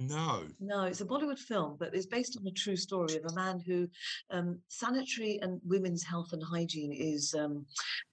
No. 0.00 0.44
No, 0.58 0.84
it's 0.84 1.02
a 1.02 1.04
Bollywood 1.04 1.38
film, 1.38 1.76
but 1.78 1.94
it's 1.94 2.06
based 2.06 2.36
on 2.38 2.46
a 2.46 2.50
true 2.50 2.76
story 2.76 3.16
of 3.16 3.30
a 3.30 3.34
man 3.34 3.60
who 3.60 3.88
um, 4.30 4.58
sanitary 4.68 5.38
and 5.42 5.60
women's 5.64 6.02
health 6.02 6.32
and 6.32 6.42
hygiene 6.42 6.92
is. 6.92 7.34
Um, 7.38 7.66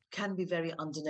can 0.09 0.35
be 0.35 0.45
very 0.45 0.73
under 0.79 1.01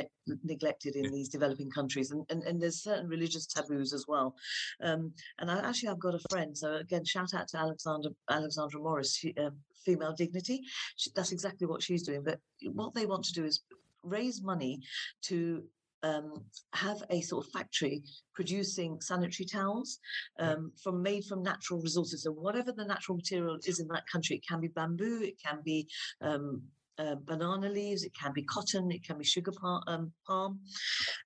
neglected 0.44 0.96
in 0.96 1.12
these 1.14 1.30
developing 1.30 1.70
countries, 1.70 2.10
and, 2.10 2.26
and, 2.30 2.42
and 2.44 2.60
there's 2.60 2.82
certain 2.82 3.08
religious 3.08 3.46
taboos 3.46 3.94
as 3.94 4.06
well. 4.08 4.36
Um, 4.82 5.14
and 5.38 5.52
I 5.52 5.60
actually 5.60 5.90
I've 5.90 6.00
got 6.00 6.16
a 6.16 6.30
friend. 6.32 6.58
So 6.58 6.76
again, 6.76 7.06
shout 7.06 7.34
out 7.36 7.48
to 7.50 7.58
Alexander 7.60 8.10
Alexandra 8.30 8.82
Morris, 8.82 9.16
she, 9.16 9.36
um, 9.38 9.58
female 9.86 10.14
dignity. 10.14 10.62
She, 10.96 11.12
that's 11.16 11.32
exactly 11.32 11.68
what 11.68 11.84
she's 11.84 12.04
doing. 12.04 12.24
But 12.24 12.40
what 12.74 12.96
they 12.96 13.06
want 13.06 13.24
to 13.26 13.34
do 13.34 13.46
is 13.46 13.62
raise 14.04 14.42
money 14.42 14.80
to 15.24 15.64
um, 16.04 16.44
have 16.74 16.98
a 17.10 17.22
sort 17.22 17.46
of 17.46 17.52
factory 17.52 18.04
producing 18.34 19.00
sanitary 19.02 19.46
towels 19.46 20.00
um, 20.40 20.72
from 20.82 21.02
made 21.02 21.26
from 21.26 21.44
natural 21.44 21.82
resources. 21.82 22.24
So 22.24 22.32
whatever 22.32 22.72
the 22.72 22.86
natural 22.86 23.18
material 23.18 23.58
is 23.66 23.80
in 23.80 23.88
that 23.90 24.08
country, 24.12 24.38
it 24.38 24.48
can 24.48 24.62
be 24.62 24.68
bamboo, 24.68 25.22
it 25.24 25.36
can 25.44 25.60
be 25.64 25.88
um, 26.22 26.62
uh, 27.00 27.16
banana 27.26 27.70
leaves, 27.70 28.04
it 28.04 28.14
can 28.20 28.34
be 28.34 28.44
cotton, 28.44 28.92
it 28.92 29.04
can 29.04 29.18
be 29.18 29.24
sugar 29.24 29.52
palm, 29.52 29.84
um, 29.88 30.12
palm, 30.26 30.60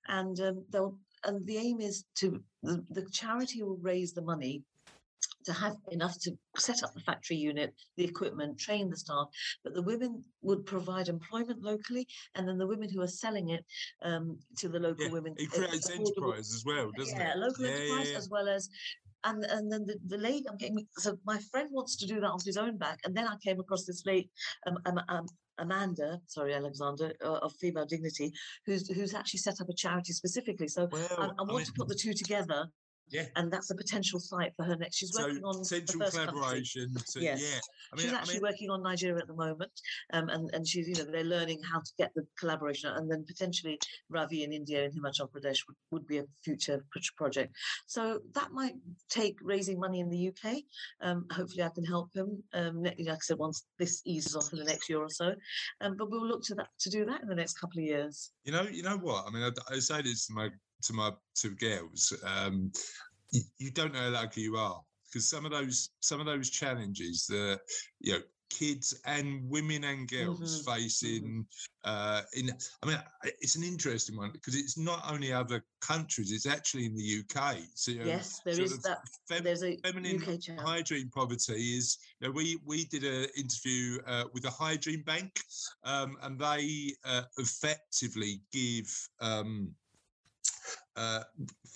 and 0.08 0.40
um, 0.40 0.64
they'll. 0.70 0.96
And 1.24 1.46
the 1.46 1.56
aim 1.56 1.80
is 1.80 2.04
to 2.16 2.42
the, 2.64 2.84
the 2.90 3.06
charity 3.12 3.62
will 3.62 3.78
raise 3.80 4.12
the 4.12 4.22
money 4.22 4.64
to 5.44 5.52
have 5.52 5.76
enough 5.90 6.18
to 6.20 6.32
set 6.56 6.82
up 6.82 6.94
the 6.94 7.00
factory 7.00 7.36
unit, 7.36 7.74
the 7.96 8.04
equipment, 8.04 8.58
train 8.58 8.90
the 8.90 8.96
staff, 8.96 9.26
but 9.64 9.74
the 9.74 9.82
women 9.82 10.24
would 10.42 10.64
provide 10.66 11.08
employment 11.08 11.62
locally, 11.62 12.06
and 12.34 12.46
then 12.46 12.58
the 12.58 12.66
women 12.66 12.88
who 12.90 13.02
are 13.02 13.08
selling 13.08 13.50
it 13.50 13.64
um, 14.02 14.38
to 14.58 14.68
the 14.68 14.78
local 14.78 15.04
Yeah, 15.06 15.10
women. 15.12 15.34
It 15.36 15.48
uh, 15.52 15.66
creates 15.66 15.90
enterprise 15.90 16.54
as 16.54 16.64
well, 16.64 16.90
doesn't 16.96 17.18
yeah, 17.18 17.32
it? 17.32 17.38
local 17.38 17.64
Yeah, 17.64 17.70
yeah, 17.70 17.76
enterprise 17.82 18.10
yeah. 18.12 18.18
as 18.18 18.28
well 18.30 18.48
as 18.48 18.68
and 19.24 19.44
and 19.44 19.70
then 19.70 19.86
the, 19.86 19.96
the 20.08 20.18
lady 20.18 20.48
I'm 20.48 20.56
getting 20.56 20.86
so 20.96 21.16
my 21.24 21.38
friend 21.50 21.68
wants 21.70 21.96
to 21.96 22.06
do 22.06 22.20
that 22.20 22.30
off 22.30 22.44
his 22.44 22.56
own 22.56 22.76
back, 22.76 22.98
and 23.04 23.16
then 23.16 23.26
I 23.26 23.36
came 23.42 23.60
across 23.60 23.84
this 23.84 24.04
late 24.06 24.30
um, 24.66 24.78
um, 24.86 25.00
um, 25.08 25.26
Amanda, 25.58 26.20
sorry 26.26 26.54
Alexander, 26.54 27.12
uh, 27.24 27.38
of 27.38 27.52
Female 27.60 27.86
Dignity, 27.86 28.32
who's 28.66 28.88
who's 28.88 29.14
actually 29.14 29.38
set 29.38 29.60
up 29.60 29.68
a 29.68 29.74
charity 29.74 30.12
specifically. 30.12 30.68
So 30.68 30.88
Well, 30.90 31.08
I, 31.18 31.24
I 31.26 31.26
I 31.26 31.42
want 31.42 31.56
mean, 31.56 31.64
to 31.66 31.72
put 31.72 31.88
the 31.88 31.94
two 31.94 32.14
together. 32.14 32.66
Yeah. 33.12 33.26
And 33.36 33.52
that's 33.52 33.70
a 33.70 33.74
potential 33.74 34.18
site 34.18 34.54
for 34.56 34.64
her 34.64 34.76
next. 34.76 34.96
She's 34.96 35.12
so 35.12 35.24
working 35.24 35.44
on 35.44 35.58
the 35.58 35.96
first 35.98 36.14
collaboration. 36.14 36.94
Yes. 37.16 37.40
Yeah, 37.42 37.60
I 37.92 37.96
mean, 37.96 38.06
she's 38.06 38.12
I 38.12 38.16
actually 38.16 38.34
mean, 38.34 38.42
working 38.42 38.70
on 38.70 38.82
Nigeria 38.82 39.20
at 39.20 39.26
the 39.26 39.34
moment, 39.34 39.70
um, 40.12 40.28
and 40.30 40.50
and 40.54 40.66
she's 40.66 40.88
you 40.88 40.94
know 40.94 41.04
they're 41.10 41.24
learning 41.24 41.60
how 41.70 41.80
to 41.80 41.92
get 41.98 42.10
the 42.14 42.26
collaboration, 42.38 42.90
and 42.90 43.10
then 43.10 43.24
potentially 43.26 43.78
Ravi 44.08 44.44
in 44.44 44.52
India 44.52 44.84
and 44.84 44.94
Himachal 44.94 45.30
Pradesh 45.30 45.58
would, 45.68 45.76
would 45.90 46.06
be 46.06 46.18
a 46.18 46.24
future 46.42 46.84
project. 47.16 47.54
So 47.86 48.20
that 48.34 48.50
might 48.52 48.74
take 49.10 49.36
raising 49.42 49.78
money 49.78 50.00
in 50.00 50.08
the 50.08 50.28
UK. 50.28 50.56
Um, 51.02 51.26
hopefully, 51.30 51.62
I 51.62 51.68
can 51.68 51.84
help 51.84 52.08
him. 52.14 52.42
Um, 52.54 52.82
like 52.82 52.96
I 52.98 53.16
said, 53.20 53.38
once 53.38 53.64
this 53.78 54.00
eases 54.06 54.34
off 54.34 54.52
in 54.52 54.58
the 54.58 54.64
next 54.64 54.88
year 54.88 55.00
or 55.00 55.10
so, 55.10 55.34
um, 55.82 55.96
but 55.98 56.10
we'll 56.10 56.26
look 56.26 56.42
to 56.44 56.54
that 56.54 56.68
to 56.80 56.90
do 56.90 57.04
that 57.04 57.22
in 57.22 57.28
the 57.28 57.34
next 57.34 57.58
couple 57.60 57.78
of 57.78 57.84
years. 57.84 58.32
you 58.44 58.52
know, 58.52 58.62
you 58.62 58.82
know 58.82 58.96
what? 58.96 59.26
I 59.26 59.30
mean, 59.30 59.42
I, 59.42 59.74
I 59.74 59.78
say 59.78 60.02
this 60.02 60.26
to 60.26 60.32
my 60.32 60.48
to 60.82 60.94
my 60.94 61.10
two 61.34 61.54
girls. 61.56 62.12
Um, 62.24 62.72
you, 63.30 63.42
you 63.58 63.70
don't 63.70 63.92
know 63.92 64.00
how 64.00 64.10
lucky 64.10 64.42
you 64.42 64.56
are 64.56 64.80
because 65.10 65.28
some 65.28 65.44
of 65.44 65.52
those 65.52 65.90
some 66.00 66.20
of 66.20 66.26
those 66.26 66.50
challenges 66.50 67.26
that 67.28 67.60
you 68.00 68.12
know 68.14 68.20
kids 68.50 69.00
and 69.06 69.48
women 69.50 69.84
and 69.84 70.08
girls 70.08 70.62
Mhm, 70.62 70.64
facing 70.64 71.46
uh 71.84 72.22
in 72.34 72.50
i 72.82 72.86
mean 72.86 72.98
it's 73.40 73.56
an 73.56 73.62
interesting 73.64 74.16
one 74.16 74.30
because 74.32 74.54
it's 74.56 74.78
not 74.78 75.02
only 75.10 75.32
other 75.32 75.64
countries 75.80 76.30
it's 76.32 76.46
actually 76.46 76.84
in 76.86 76.94
the 76.94 77.20
uk 77.20 77.56
so 77.74 77.90
you 77.90 77.98
know, 78.00 78.14
Yes, 78.14 78.40
there 78.44 78.60
is 78.60 78.80
that. 78.82 78.98
fem- 79.28 79.48
There's 79.48 79.62
a 79.62 79.82
feminine 79.82 80.20
hygiene 80.20 81.10
poverty 81.10 81.76
is 81.76 81.98
you 82.20 82.26
know, 82.28 82.32
we 82.32 82.58
we 82.64 82.84
did 82.84 83.04
an 83.04 83.26
interview 83.36 83.98
uh, 84.06 84.24
with 84.32 84.44
a 84.44 84.50
hygiene 84.50 85.02
bank 85.02 85.40
um, 85.84 86.16
and 86.22 86.38
they 86.38 86.92
uh, 87.04 87.22
effectively 87.38 88.42
give 88.52 89.08
um, 89.20 89.74
uh, 90.96 91.22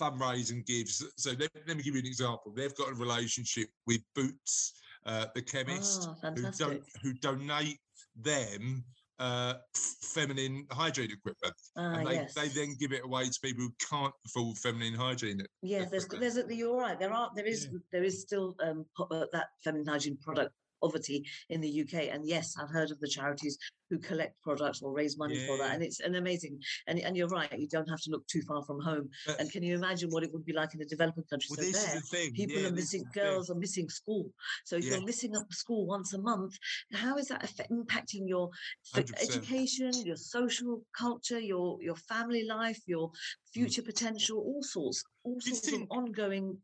fundraising 0.00 0.64
gives 0.66 1.02
so 1.16 1.30
let, 1.38 1.50
let 1.66 1.76
me 1.76 1.82
give 1.82 1.94
you 1.94 2.00
an 2.00 2.06
example 2.06 2.52
they've 2.54 2.74
got 2.76 2.90
a 2.90 2.94
relationship 2.94 3.68
with 3.86 4.00
boots 4.14 4.74
uh, 5.06 5.26
the 5.34 5.42
chemist 5.42 6.08
Ah, 6.22 6.32
who 6.34 6.80
who 7.02 7.12
donate 7.14 7.78
them 8.14 8.84
uh, 9.18 9.54
feminine 10.02 10.66
hygiene 10.70 11.10
equipment 11.10 11.54
Ah, 11.76 11.94
and 11.94 12.06
they, 12.06 12.14
yes. 12.14 12.34
they 12.34 12.48
then 12.48 12.74
give 12.78 12.92
it 12.92 13.04
away 13.04 13.24
to 13.24 13.40
people 13.42 13.64
who 13.64 13.72
can't 13.90 14.12
afford 14.26 14.58
feminine 14.58 14.94
hygiene 14.94 15.40
Yes, 15.62 15.90
there's 15.90 16.04
equipment. 16.04 16.34
there's 16.34 16.46
a, 16.50 16.54
you're 16.54 16.76
right. 16.76 16.98
There 17.00 17.12
are 17.12 17.30
there 17.34 17.46
is 17.46 17.68
there 17.92 18.04
is 18.04 18.20
still 18.20 18.54
um 18.62 18.84
uh, 19.00 19.24
that 19.32 19.46
feminine 19.64 19.86
hygiene 19.86 20.18
product 20.18 20.52
poverty 20.80 21.26
in 21.50 21.60
the 21.60 21.80
UK, 21.82 22.08
and 22.12 22.26
yes, 22.26 22.54
I've 22.60 22.70
heard 22.70 22.90
of 22.90 23.00
the 23.00 23.08
charities 23.08 23.58
who 23.88 23.98
collect 23.98 24.34
products 24.42 24.82
or 24.82 24.92
raise 24.92 25.16
money 25.16 25.46
for 25.46 25.56
that, 25.58 25.74
and 25.74 25.82
it's 25.82 26.00
an 26.00 26.16
amazing. 26.16 26.58
And 26.86 26.98
and 27.00 27.16
you're 27.16 27.28
right. 27.28 27.52
You 27.56 27.68
don't 27.68 27.88
have 27.88 28.00
to 28.02 28.10
look 28.10 28.26
too 28.26 28.42
far 28.42 28.64
from 28.64 28.80
home. 28.80 29.08
But- 29.26 29.40
And 29.40 29.50
can 29.50 29.62
you 29.62 29.74
imagine 29.74 30.10
what 30.10 30.24
it 30.24 30.32
would 30.32 30.44
be 30.44 30.52
like 30.52 30.74
in 30.74 30.80
a 30.82 30.84
developing 30.84 31.24
country? 31.30 31.46
well 31.50 31.56
so 31.58 31.62
this 31.70 31.84
there, 31.84 31.96
is 31.96 32.02
the 32.02 32.16
thing 32.16 32.32
people 32.32 32.60
yeah, 32.60 32.68
are 32.68 32.72
missing 32.72 33.04
girls 33.12 33.50
are 33.50 33.54
missing 33.54 33.88
school 33.88 34.32
so 34.64 34.76
if 34.76 34.84
Yeah. 34.84 34.92
you're 34.92 35.04
missing 35.04 35.36
up 35.36 35.52
school 35.52 35.86
once 35.86 36.12
a 36.12 36.18
month 36.18 36.54
how 36.92 37.16
is 37.16 37.28
that 37.28 37.44
affect, 37.44 37.70
impacting 37.70 38.28
your 38.28 38.50
100%. 38.94 39.22
education 39.22 39.92
your 40.04 40.16
social 40.16 40.84
culture 40.96 41.38
your 41.38 41.80
your 41.82 41.96
family 41.96 42.44
life 42.44 42.80
your 42.86 43.08
mm. 43.10 43.14
future 43.52 43.82
potential 43.82 44.38
all 44.38 44.62
sorts 44.62 45.04
all 45.24 45.40
sorts 45.40 45.72
of 45.72 45.82
ongoing 45.90 46.56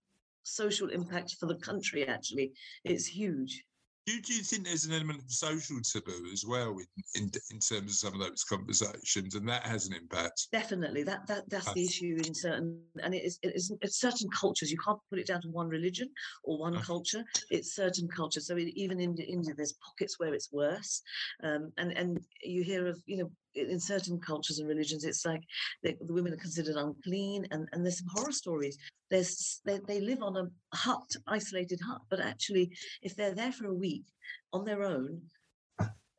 social 0.43 0.89
impact 0.89 1.37
for 1.39 1.47
the 1.47 1.57
country 1.57 2.07
actually 2.07 2.53
it's 2.85 3.07
huge 3.07 3.65
Do, 4.07 4.21
do 4.21 4.35
you 4.35 4.43
think 4.43 4.65
there's 4.65 4.85
an 4.85 4.93
element 4.93 5.21
of 5.21 5.31
social 5.31 5.81
taboo 5.81 6.29
as 6.33 6.45
well 6.47 6.77
in, 6.79 6.87
in 7.15 7.31
in 7.51 7.59
terms 7.61 7.93
of 7.93 7.95
some 7.95 8.15
of 8.15 8.21
those 8.21 8.43
conversations, 8.43 9.35
and 9.35 9.49
that 9.49 9.65
has 9.65 9.87
an 9.87 9.95
impact? 9.95 10.49
Definitely, 10.51 11.05
that 11.05 11.27
that 11.29 11.49
that's 11.49 11.73
the 11.73 11.85
issue 11.85 12.17
in 12.27 12.35
certain, 12.35 12.85
and 13.03 13.15
it 13.15 13.25
is 13.25 13.39
it 13.43 13.55
is 13.55 13.73
it's 13.81 14.01
certain 14.01 14.29
cultures. 14.31 14.71
You 14.73 14.79
can't 14.85 14.99
put 15.09 15.19
it 15.21 15.27
down 15.27 15.41
to 15.43 15.49
one 15.49 15.69
religion 15.69 16.11
or 16.43 16.59
one 16.59 16.75
Okay. 16.75 16.83
culture. 16.85 17.25
It's 17.51 17.75
certain 17.75 18.09
cultures. 18.09 18.49
So 18.49 18.57
in, 18.57 18.69
even 18.77 19.01
in 19.01 19.17
India, 19.19 19.55
there's 19.55 19.75
pockets 19.75 20.19
where 20.19 20.35
it's 20.35 20.53
worse, 20.53 21.01
um, 21.43 21.73
and 21.79 21.93
and 21.93 22.19
you 22.43 22.65
hear 22.65 22.89
of 22.89 23.01
you 23.07 23.19
know 23.19 23.31
in 23.55 23.79
certain 23.81 24.19
cultures 24.19 24.59
and 24.59 24.69
religions, 24.69 25.05
it's 25.05 25.25
like 25.25 25.43
the, 25.83 25.97
the 26.07 26.13
women 26.13 26.33
are 26.33 26.37
considered 26.39 26.77
unclean, 26.77 27.47
and 27.51 27.69
and 27.73 27.85
there's 27.85 27.99
some 27.99 28.09
horror 28.13 28.33
stories. 28.33 28.77
There's 29.11 29.61
they, 29.65 29.79
they 29.87 30.01
live 30.01 30.23
on 30.23 30.37
a 30.37 30.77
hut, 30.77 31.11
isolated 31.27 31.81
hut, 31.81 32.01
but 32.11 32.21
actually, 32.21 32.73
if 33.03 33.15
they're 33.17 33.35
there 33.35 33.53
for 33.53 33.67
a 33.67 33.75
week 33.75 34.05
on 34.53 34.65
their 34.65 34.83
own. 34.83 35.23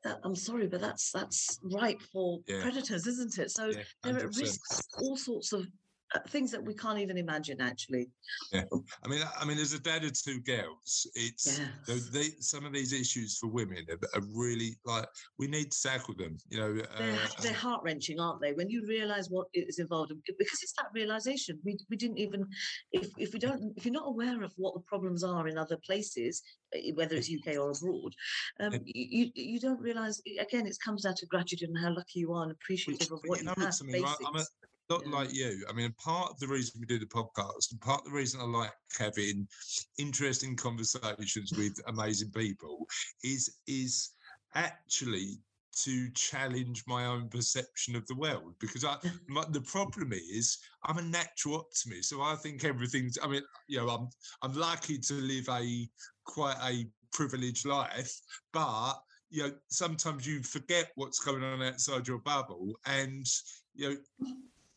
that- 0.03 0.19
I'm 0.23 0.35
sorry, 0.35 0.67
but 0.67 0.81
that's 0.81 1.11
that's 1.11 1.59
ripe 1.63 2.01
for 2.01 2.39
Yeah. 2.47 2.61
predators, 2.61 3.07
isn't 3.07 3.37
it? 3.37 3.51
So 3.51 3.67
Yeah, 3.67 3.83
there 4.03 4.17
are 4.17 4.27
100%. 4.27 4.41
risks, 4.41 4.87
all 5.01 5.15
sorts 5.17 5.53
of 5.53 5.65
Uh, 6.13 6.19
things 6.27 6.51
that 6.51 6.63
we 6.63 6.73
mm. 6.73 6.79
can't 6.79 6.99
even 6.99 7.17
imagine. 7.17 7.59
Actually, 7.59 8.09
yeah 8.51 8.63
I 9.03 9.07
mean, 9.07 9.21
I 9.39 9.45
mean, 9.45 9.57
as 9.57 9.73
a 9.73 9.79
dad 9.79 10.03
of 10.03 10.13
two 10.13 10.39
girls, 10.41 11.07
it's 11.15 11.59
yeah, 11.59 11.95
they, 12.11 12.29
some 12.39 12.65
of 12.65 12.73
these 12.73 12.93
issues 12.93 13.37
for 13.39 13.47
women 13.47 13.85
are, 13.89 14.19
are 14.19 14.23
really 14.33 14.75
like 14.85 15.07
we 15.39 15.47
need 15.47 15.71
to 15.71 15.81
tackle 15.81 16.13
them. 16.15 16.37
You 16.49 16.59
know, 16.59 16.73
they're, 16.75 17.13
uh, 17.13 17.27
they're 17.41 17.51
uh, 17.51 17.55
heart 17.55 17.81
wrenching, 17.83 18.19
aren't 18.19 18.41
they? 18.41 18.53
When 18.53 18.69
you 18.69 18.85
realise 18.87 19.27
what 19.29 19.47
is 19.53 19.79
involved, 19.79 20.11
in- 20.11 20.17
uh, 20.17 20.33
because 20.37 20.59
it's 20.61 20.73
that 20.73 20.87
realization. 20.93 21.59
We 21.65 21.77
we 21.89 21.97
didn't 21.97 22.19
even, 22.19 22.45
if 22.91 23.09
if 23.17 23.33
we 23.33 23.39
don't, 23.39 23.73
if 23.75 23.85
you're 23.85 23.93
not 23.93 24.07
aware 24.07 24.43
of 24.43 24.53
what 24.57 24.75
the 24.75 24.81
problems 24.81 25.23
are 25.23 25.47
in 25.47 25.57
other 25.57 25.77
places, 25.85 26.43
whether 26.93 27.15
it's 27.15 27.31
UK 27.31 27.57
or 27.57 27.71
abroad, 27.71 28.13
um, 28.59 28.73
you, 28.85 29.31
you 29.33 29.59
don't 29.59 29.81
realise. 29.81 30.21
Again, 30.39 30.67
it 30.67 30.77
comes 30.83 31.03
down 31.03 31.15
to 31.15 31.25
gratitude 31.25 31.69
and 31.69 31.77
how 31.77 31.89
lucky 31.89 32.19
you 32.19 32.33
are 32.33 32.43
and 32.43 32.51
appreciative 32.51 33.11
of 33.11 33.19
what 33.25 33.39
you 33.39 33.45
know 33.45 33.53
have. 33.57 33.73
what, 33.79 34.01
right? 34.01 34.15
I'm 34.27 34.35
a, 34.35 34.37
basics. 34.37 34.51
Not 34.89 35.05
Yeah. 35.05 35.11
like 35.11 35.33
you. 35.33 35.65
I 35.69 35.73
mean, 35.73 35.93
part 35.93 36.31
of 36.31 36.39
the 36.39 36.47
reason 36.47 36.79
we 36.79 36.85
do 36.85 36.99
the 36.99 37.05
podcast, 37.05 37.71
and 37.71 37.81
part 37.81 38.01
of 38.01 38.05
the 38.05 38.17
reason 38.17 38.41
I 38.41 38.45
like 38.45 38.73
having 38.97 39.47
interesting 39.97 40.55
conversations 40.55 41.51
with 41.53 41.79
amazing 41.87 42.31
people, 42.31 42.87
is 43.23 43.59
is 43.67 44.11
actually 44.55 45.41
to 45.75 46.11
challenge 46.11 46.83
my 46.85 47.05
own 47.05 47.27
perception 47.29 47.95
of 47.95 48.05
the 48.07 48.15
world. 48.15 48.53
Because 48.59 48.85
I, 48.85 48.97
my, 49.27 49.43
the 49.49 49.61
problem 49.61 50.13
is, 50.13 50.57
I'm 50.83 50.97
a 50.97 51.01
natural 51.01 51.55
optimist, 51.55 52.09
so 52.09 52.21
I 52.21 52.35
think 52.35 52.63
everything's. 52.63 53.17
I 53.21 53.27
mean, 53.27 53.43
you 53.67 53.77
know, 53.79 53.89
I'm 53.89 54.09
I'm 54.41 54.53
lucky 54.53 54.99
to 54.99 55.13
live 55.13 55.47
a 55.49 55.89
quite 56.25 56.57
a 56.61 56.87
privileged 57.11 57.65
life, 57.65 58.13
but 58.51 58.95
you 59.29 59.43
know, 59.43 59.51
sometimes 59.69 60.27
you 60.27 60.43
forget 60.43 60.91
what's 60.95 61.19
going 61.19 61.43
on 61.43 61.63
outside 61.63 62.07
your 62.07 62.19
bubble, 62.19 62.77
and 62.85 63.25
you 63.73 63.89
know 63.89 64.27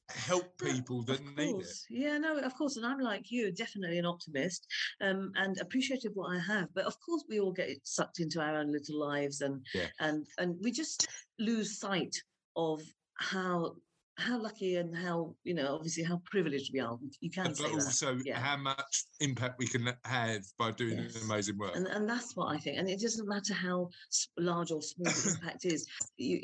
help 0.09 0.57
people 0.59 1.03
that 1.05 1.21
of 1.21 1.37
need 1.37 1.57
it. 1.57 1.67
Yeah, 1.91 2.19
no, 2.19 2.39
of 2.39 2.55
course. 2.57 2.77
And 2.77 2.87
I'm 2.87 3.01
like 3.01 3.31
you, 3.31 3.53
definitely 3.53 3.99
an 3.99 4.07
optimist 4.07 4.67
um, 5.01 5.33
and 5.37 5.59
appreciative 5.61 6.13
of 6.13 6.17
what 6.17 6.37
I 6.37 6.39
have. 6.39 6.69
But 6.75 6.85
of 6.87 6.97
course, 7.01 7.25
we 7.29 7.41
all 7.41 7.53
get 7.53 7.71
sucked 7.85 8.21
into 8.21 8.41
our 8.41 8.57
own 8.57 8.71
little 8.73 8.99
lives 8.99 9.41
and 9.41 9.65
Yeah. 9.75 9.87
and 10.01 10.27
and 10.39 10.57
we 10.63 10.71
just 10.73 11.07
lose 11.39 11.79
sight 11.79 12.15
of 12.57 12.83
how 13.19 13.77
how 14.19 14.39
lucky 14.39 14.77
and 14.77 14.97
how 14.97 15.35
you 15.45 15.53
know 15.53 15.75
obviously 15.75 16.03
how 16.03 16.23
privileged 16.25 16.71
we 16.73 16.81
are. 16.81 16.99
You 17.21 17.31
can 17.31 17.49
But 17.49 17.57
say 17.57 17.65
that. 17.65 17.75
also 17.75 18.19
yeah. 18.25 18.39
how 18.39 18.57
much 18.57 19.05
impact 19.21 19.59
we 19.59 19.67
can 19.67 19.93
have 20.05 20.43
by 20.59 20.71
doing 20.71 20.99
Yes. 20.99 21.23
amazing 21.23 21.59
work. 21.59 21.77
And, 21.77 21.87
and 21.87 22.09
that's 22.09 22.35
what 22.35 22.47
I 22.47 22.59
think. 22.59 22.79
And 22.79 22.89
it 22.89 23.01
doesn't 23.01 23.29
matter 23.29 23.53
how 23.53 23.91
large 24.39 24.71
or 24.71 24.81
small 24.81 25.13
the 25.13 25.35
impact 25.41 25.67
is. 25.67 25.87
You, 26.17 26.41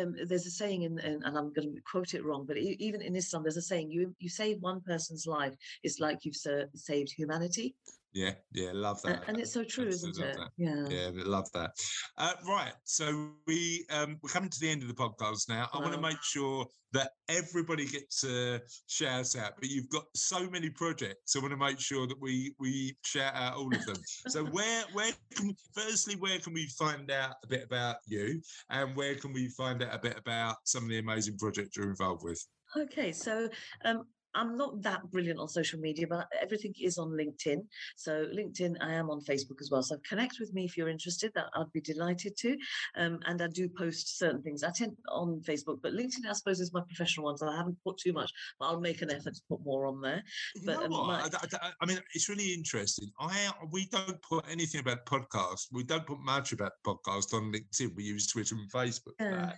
um, 0.00 0.16
there's 0.26 0.46
a 0.46 0.50
saying, 0.50 0.82
in, 0.82 0.98
in, 0.98 1.22
and 1.22 1.36
I'm 1.38 1.52
going 1.52 1.74
to 1.74 1.80
quote 1.90 2.14
it 2.14 2.24
wrong, 2.24 2.44
but 2.46 2.56
even 2.56 3.02
in 3.02 3.16
Islam, 3.16 3.42
there's 3.42 3.56
a 3.56 3.62
saying: 3.62 3.90
you 3.90 4.14
you 4.18 4.28
save 4.28 4.60
one 4.60 4.80
person's 4.80 5.26
life, 5.26 5.54
it's 5.82 6.00
like 6.00 6.24
you've 6.24 6.36
sa- 6.36 6.70
saved 6.74 7.12
humanity. 7.12 7.74
Yeah, 8.16 8.32
yeah, 8.50 8.70
love 8.72 9.02
that. 9.02 9.24
and 9.28 9.38
it's 9.38 9.52
so 9.52 9.62
true, 9.62 9.88
isn't 9.88 10.18
it? 10.18 10.36
that. 10.38 10.48
Yeah. 10.56 10.86
Yeah, 10.88 11.10
love 11.12 11.52
that. 11.52 11.72
Uh, 12.16 12.32
right, 12.48 12.72
so 12.84 13.32
we 13.46 13.84
um, 13.90 14.18
we're 14.22 14.30
coming 14.30 14.48
to 14.48 14.58
the 14.58 14.70
end 14.70 14.80
of 14.80 14.88
the 14.88 14.94
podcast 14.94 15.50
now. 15.50 15.68
I 15.74 15.78
want 15.80 15.92
to 15.92 16.00
make 16.00 16.22
sure 16.22 16.64
that 16.94 17.10
everybody 17.28 17.84
gets 17.84 18.24
a 18.24 18.62
shout 18.86 19.36
out, 19.36 19.52
but 19.60 19.68
you've 19.68 19.90
got 19.90 20.04
so 20.14 20.48
many 20.48 20.70
projects. 20.70 21.36
I 21.36 21.40
want 21.40 21.50
to 21.50 21.58
make 21.58 21.78
sure 21.78 22.06
that 22.06 22.18
we 22.18 22.54
we 22.58 22.96
shout 23.04 23.34
out 23.34 23.56
all 23.58 23.74
of 23.74 23.84
them. 23.84 23.96
so 24.28 24.44
where 24.46 24.84
where 24.94 25.12
can 25.34 25.54
firstly 25.74 26.14
where 26.16 26.38
can 26.38 26.54
we 26.54 26.68
find 26.68 27.10
out 27.10 27.34
a 27.44 27.48
bit 27.48 27.64
about 27.64 27.96
you, 28.06 28.40
and 28.70 28.96
where 28.96 29.14
can 29.16 29.34
we 29.34 29.48
find 29.48 29.82
out 29.82 29.94
a 29.94 29.98
bit 29.98 30.16
about 30.16 30.56
some 30.64 30.84
of 30.84 30.88
the 30.88 30.98
amazing 30.98 31.36
projects 31.36 31.76
you're 31.76 31.90
involved 31.90 32.24
with? 32.24 32.42
Okay, 32.76 33.12
so 33.12 33.48
um, 33.84 34.04
I'm 34.36 34.56
not 34.56 34.82
that 34.82 35.10
brilliant 35.10 35.40
on 35.40 35.48
social 35.48 35.80
media, 35.80 36.06
but 36.08 36.28
everything 36.40 36.74
is 36.80 36.98
on 36.98 37.08
LinkedIn. 37.10 37.60
So 37.96 38.26
LinkedIn, 38.38 38.76
I 38.80 38.92
am 38.92 39.10
on 39.10 39.20
Facebook 39.22 39.60
as 39.60 39.70
well. 39.70 39.82
So 39.82 39.96
connect 40.08 40.36
with 40.38 40.52
me 40.54 40.64
if 40.64 40.76
you're 40.76 40.88
interested. 40.88 41.32
That 41.34 41.46
I'd 41.54 41.72
be 41.72 41.80
delighted 41.80 42.36
to. 42.38 42.56
Um, 42.96 43.18
and 43.26 43.40
I 43.42 43.48
do 43.48 43.68
post 43.68 44.18
certain 44.18 44.42
things. 44.42 44.62
I 44.62 44.70
tend 44.70 44.96
on 45.08 45.40
Facebook, 45.40 45.78
but 45.82 45.92
LinkedIn, 45.94 46.26
I 46.28 46.32
suppose, 46.34 46.60
is 46.60 46.72
my 46.72 46.82
professional 46.86 47.26
one. 47.26 47.38
So 47.38 47.48
I 47.48 47.56
haven't 47.56 47.82
put 47.82 47.96
too 47.98 48.12
much, 48.12 48.30
but 48.60 48.66
I'll 48.66 48.80
make 48.80 49.02
an 49.02 49.10
effort 49.10 49.34
to 49.34 49.40
put 49.48 49.64
more 49.64 49.86
on 49.86 50.00
there. 50.00 50.22
You 50.54 50.62
But, 50.66 50.76
know 50.80 50.84
um, 50.84 50.90
what? 50.92 51.06
my- 51.06 51.20
I, 51.22 51.66
I- 51.68 51.72
I 51.80 51.86
mean, 51.86 51.98
it's 52.14 52.28
really 52.28 52.52
interesting. 52.54 53.10
I 53.18 53.50
we 53.72 53.86
don't 53.86 54.20
put 54.22 54.44
anything 54.50 54.80
about 54.80 55.06
podcasts. 55.06 55.66
We 55.72 55.82
don't 55.84 56.06
put 56.06 56.20
much 56.20 56.52
about 56.52 56.72
podcast 56.86 57.32
on 57.34 57.52
LinkedIn. 57.52 57.94
We 57.94 58.04
use 58.04 58.26
Twitter 58.26 58.54
and 58.54 58.70
Facebook. 58.70 59.14
Yeah. 59.20 59.52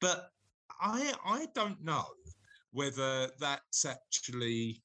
But 0.00 0.30
I 0.80 1.12
I 1.24 1.46
don't 1.54 1.82
know 1.82 2.06
whether 2.72 3.30
that's 3.38 3.84
actually 3.84 4.82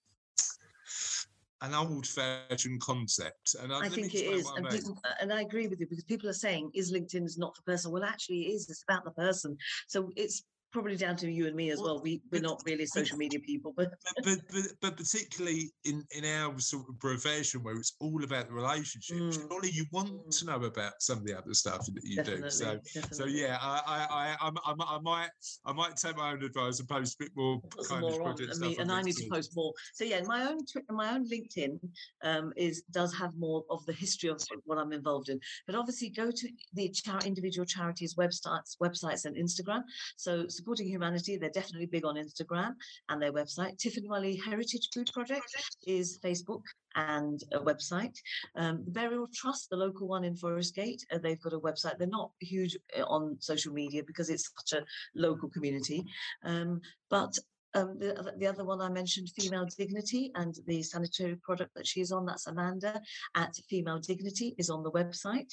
an 1.61 1.73
old-fashioned 1.73 2.81
concept. 2.81 3.55
And 3.61 3.73
I 3.73 3.89
me 3.89 3.95
think 3.95 4.13
it 4.13 4.25
is, 4.25 4.47
I 4.47 4.57
and, 4.57 4.69
people, 4.69 5.01
and 5.21 5.33
I 5.33 5.41
agree 5.41 5.67
with 5.67 5.79
you 5.79 5.87
because 5.87 6.03
people 6.03 6.29
are 6.29 6.33
saying, 6.33 6.71
"Is 6.73 6.91
LinkedIn 6.91 7.25
is 7.25 7.37
not 7.37 7.55
the 7.55 7.61
person?" 7.63 7.91
Well, 7.91 8.03
actually, 8.03 8.43
it 8.43 8.53
is. 8.53 8.69
It's 8.69 8.83
about 8.87 9.05
the 9.05 9.11
person. 9.11 9.57
So 9.87 10.11
it's 10.15 10.43
probably 10.75 10.97
down 10.97 11.15
to 11.15 11.31
you 11.31 11.47
and 11.47 11.55
me 11.55 11.69
as 11.71 11.79
Well. 11.79 12.01
We 12.03 12.21
we're 12.31 12.41
not 12.41 12.61
really 12.65 12.85
social 12.85 13.17
media 13.17 13.39
people, 13.39 13.73
but 13.77 13.93
but, 14.25 14.39
but 14.51 14.63
but 14.81 14.97
particularly 14.97 15.71
in 15.85 16.03
in 16.11 16.25
our 16.25 16.59
sort 16.59 16.85
of 16.89 16.99
profession 16.99 17.63
where 17.63 17.77
it's 17.77 17.93
all 18.01 18.21
about 18.25 18.47
the 18.49 18.53
relationships, 18.53 19.37
Mm. 19.37 19.47
surely 19.47 19.71
you 19.71 19.85
want 19.93 20.09
Mm. 20.11 20.37
to 20.39 20.45
know 20.45 20.61
about 20.65 20.93
some 20.99 21.19
of 21.19 21.25
the 21.25 21.33
other 21.37 21.53
stuff 21.53 21.85
that 21.85 22.03
you 22.03 22.17
definitely, 22.17 22.41
do. 22.41 22.49
So 22.49 22.79
so 23.11 23.25
yeah, 23.25 23.57
I 23.61 23.75
I 23.95 24.35
I 24.41 24.51
I'm, 24.65 24.81
I 24.81 24.99
might 24.99 25.29
I 25.65 25.71
might 25.71 25.95
take 25.95 26.17
my 26.17 26.31
own 26.33 26.43
advice 26.43 26.79
and 26.81 26.89
post 26.89 27.15
a 27.15 27.23
bit 27.23 27.31
more 27.37 27.61
kind 27.87 28.03
of 28.03 28.11
more 28.11 28.23
on, 28.23 28.35
and, 28.41 28.53
stuff. 28.53 28.59
me, 28.59 28.75
and 28.77 28.91
I 28.91 29.01
need 29.01 29.15
to 29.15 29.29
post 29.31 29.51
more. 29.55 29.71
So 29.93 30.03
yeah, 30.03 30.21
my 30.25 30.41
own 30.49 30.57
my 30.89 31.07
own 31.13 31.23
LinkedIn 31.29 31.79
um, 32.23 32.51
is 32.57 32.83
does 32.91 33.13
have 33.15 33.33
more 33.37 33.63
of 33.69 33.85
the 33.85 33.93
history 33.93 34.29
of 34.29 34.41
what 34.65 34.77
I'm 34.77 34.91
involved 34.91 35.29
in. 35.29 35.39
But 35.67 35.75
obviously, 35.75 36.09
go 36.09 36.31
to 36.31 36.49
the 36.73 36.89
char- 36.89 37.21
individual 37.25 37.65
charities 37.65 38.15
websites, 38.15 38.75
websites 38.83 39.23
and 39.23 39.37
Instagram. 39.37 39.83
So 40.17 40.47
supporting 40.65 40.87
humanity, 40.87 41.37
they're 41.37 41.49
definitely 41.51 41.85
big 41.85 42.05
on 42.05 42.15
Instagram 42.15 42.73
and 43.09 43.21
their 43.21 43.31
website. 43.31 43.77
Tiffany 43.77 44.09
Wiley 44.09 44.35
Heritage 44.43 44.89
Food 44.91 45.11
Project 45.13 45.45
is 45.85 46.17
Facebook 46.23 46.63
and 46.95 47.39
a 47.53 47.59
website. 47.59 48.15
Um, 48.55 48.83
the 48.83 48.91
Burial 48.91 49.27
Trust, 49.31 49.69
the 49.69 49.77
local 49.77 50.07
one 50.07 50.23
in 50.23 50.35
Forest 50.35 50.73
Gate, 50.73 51.05
uh, 51.13 51.19
they've 51.19 51.41
got 51.41 51.53
a 51.53 51.59
website. 51.59 51.99
They're 51.99 52.07
not 52.07 52.31
huge 52.39 52.75
uh, 52.97 53.03
on 53.03 53.37
social 53.39 53.73
media 53.73 54.01
because 54.07 54.31
it's 54.31 54.51
such 54.57 54.81
a 54.81 54.85
local 55.13 55.49
community. 55.49 56.03
Um, 56.43 56.81
but 57.11 57.37
um, 57.75 57.99
the, 57.99 58.17
other- 58.17 58.33
the 58.39 58.47
other 58.47 58.65
one 58.65 58.81
I 58.81 58.89
mentioned, 58.89 59.29
Female 59.37 59.67
Dignity, 59.77 60.31
and 60.33 60.55
the 60.65 60.81
sanitary 60.81 61.35
product 61.35 61.75
that 61.75 61.85
she's 61.85 62.11
on, 62.11 62.25
that's 62.25 62.47
Amanda 62.47 62.99
at 63.35 63.53
Female 63.69 63.99
Dignity, 63.99 64.55
is 64.57 64.71
on 64.71 64.81
the 64.81 64.91
website. 64.91 65.51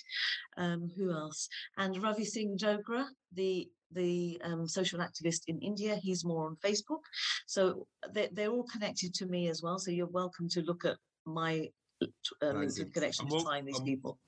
Um, 0.57 0.89
who 0.97 1.11
else? 1.11 1.49
And 1.77 2.03
Ravi 2.03 2.25
Singh 2.25 2.57
Dogra, 2.57 3.05
the 3.35 3.69
the 3.95 4.41
um, 4.45 4.67
social 4.69 5.01
activist 5.01 5.43
in 5.49 5.59
India, 5.59 5.97
he's 5.97 6.25
more 6.25 6.47
on 6.47 6.57
Facebook. 6.57 7.01
So 7.47 7.87
they're, 8.13 8.29
they're 8.33 8.51
all 8.51 8.65
connected 8.65 9.15
to 9.15 9.27
me 9.27 9.49
as 9.49 9.63
well. 9.63 9.79
So 9.79 9.91
you're 9.91 10.07
welcome 10.07 10.49
to 10.51 10.63
look 10.63 10.85
at 10.85 10.97
my 11.27 11.69
uh. 12.03 12.07
LinkedIn 12.43 12.93
connection 12.93 13.29
to 13.29 13.41
find 13.41 13.67
these 13.67 13.79
um, 13.79 13.85
people. 13.85 14.19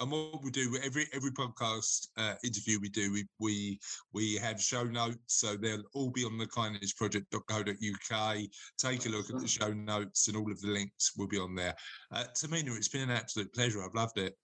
And 0.00 0.10
what 0.10 0.42
we 0.42 0.50
do 0.50 0.72
with 0.72 0.82
every 0.82 1.06
every 1.12 1.30
podcast 1.30 2.08
uh, 2.16 2.34
interview 2.42 2.80
we 2.80 2.88
do, 2.88 3.12
we 3.12 3.28
we 3.38 3.78
we 4.12 4.34
have 4.36 4.60
show 4.60 4.82
notes, 4.82 5.18
so 5.28 5.54
they'll 5.54 5.84
all 5.94 6.10
be 6.10 6.24
on 6.24 6.36
the 6.36 6.46
kindnessproject.co.uk. 6.46 8.38
Take 8.76 9.06
a 9.06 9.08
look 9.08 9.30
at 9.30 9.40
the 9.40 9.46
show 9.46 9.72
notes, 9.72 10.26
and 10.26 10.36
all 10.36 10.50
of 10.50 10.60
the 10.60 10.66
links 10.68 11.12
will 11.16 11.28
be 11.28 11.38
on 11.38 11.54
there. 11.54 11.76
Uh, 12.10 12.24
Tehmina, 12.34 12.76
it's 12.76 12.88
been 12.88 13.02
an 13.02 13.10
absolute 13.10 13.54
pleasure. 13.54 13.84
I've 13.84 13.94
loved 13.94 14.18
it. 14.18 14.36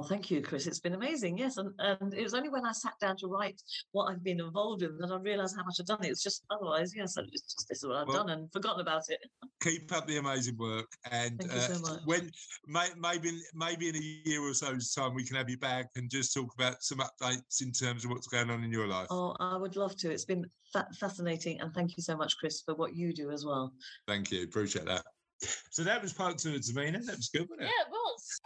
Oh, 0.00 0.02
thank 0.02 0.30
you, 0.30 0.40
Chris. 0.40 0.66
It's 0.66 0.80
been 0.80 0.94
amazing. 0.94 1.36
Yes, 1.36 1.58
and, 1.58 1.74
and 1.78 2.14
it 2.14 2.22
was 2.22 2.32
only 2.32 2.48
when 2.48 2.64
I 2.64 2.72
sat 2.72 2.94
down 3.02 3.18
to 3.18 3.26
write 3.26 3.60
what 3.92 4.06
I've 4.06 4.24
been 4.24 4.40
involved 4.40 4.82
in 4.82 4.96
that 4.96 5.10
I 5.12 5.16
realised 5.16 5.56
how 5.56 5.62
much 5.64 5.76
I've 5.78 5.84
done. 5.84 6.02
It 6.02 6.08
was 6.08 6.22
just 6.22 6.42
otherwise, 6.48 6.94
yes, 6.96 7.18
it's 7.18 7.42
just 7.54 7.68
this 7.68 7.82
is 7.82 7.86
what 7.86 7.98
I've 7.98 8.08
Well- 8.08 8.24
done 8.24 8.30
and 8.30 8.50
forgotten 8.50 8.80
about 8.80 9.02
it. 9.10 9.18
Keep 9.60 9.92
up 9.92 10.06
the 10.06 10.16
amazing 10.16 10.56
work, 10.56 10.86
and 11.10 11.38
Thank 11.38 11.52
you 11.52 11.58
uh, 11.58 11.60
so 11.60 11.80
much. 11.92 12.00
when 12.06 12.30
may, 12.66 12.88
maybe 12.98 13.42
maybe 13.54 13.90
in 13.90 13.96
a 13.96 13.98
year 14.24 14.40
or 14.40 14.54
so's 14.54 14.94
time 14.94 15.12
we 15.12 15.22
can 15.22 15.36
have 15.36 15.50
you 15.50 15.58
back 15.58 15.90
and 15.96 16.08
just 16.10 16.32
talk 16.32 16.54
about 16.54 16.82
some 16.82 17.00
updates 17.00 17.60
in 17.60 17.70
terms 17.70 18.06
of 18.06 18.10
what's 18.10 18.26
going 18.26 18.48
on 18.48 18.64
in 18.64 18.72
your 18.72 18.86
life. 18.86 19.08
Oh, 19.10 19.36
I 19.38 19.58
would 19.58 19.76
love 19.76 19.96
to. 19.98 20.10
It's 20.10 20.24
been 20.24 20.46
fa- 20.72 20.88
fascinating, 20.98 21.60
and 21.60 21.74
thank 21.74 21.98
you 21.98 22.02
so 22.02 22.16
much, 22.16 22.38
Chris, 22.38 22.62
for 22.62 22.74
what 22.74 22.96
you 22.96 23.12
do 23.12 23.30
as 23.30 23.44
well. 23.44 23.74
Thank 24.08 24.30
you, 24.32 24.44
appreciate 24.44 24.86
that. 24.86 25.04
So 25.70 25.84
that 25.84 26.00
was 26.00 26.14
part 26.14 26.38
two 26.38 26.54
of 26.54 26.62
Tehmina. 26.62 27.04
That 27.04 27.16
was 27.16 27.28
good, 27.28 27.46
wasn't 27.50 27.62
it? 27.62 27.64
Yeah, 27.64 27.82
it? 27.82 27.88
it 27.88 27.90
was. 27.90 28.40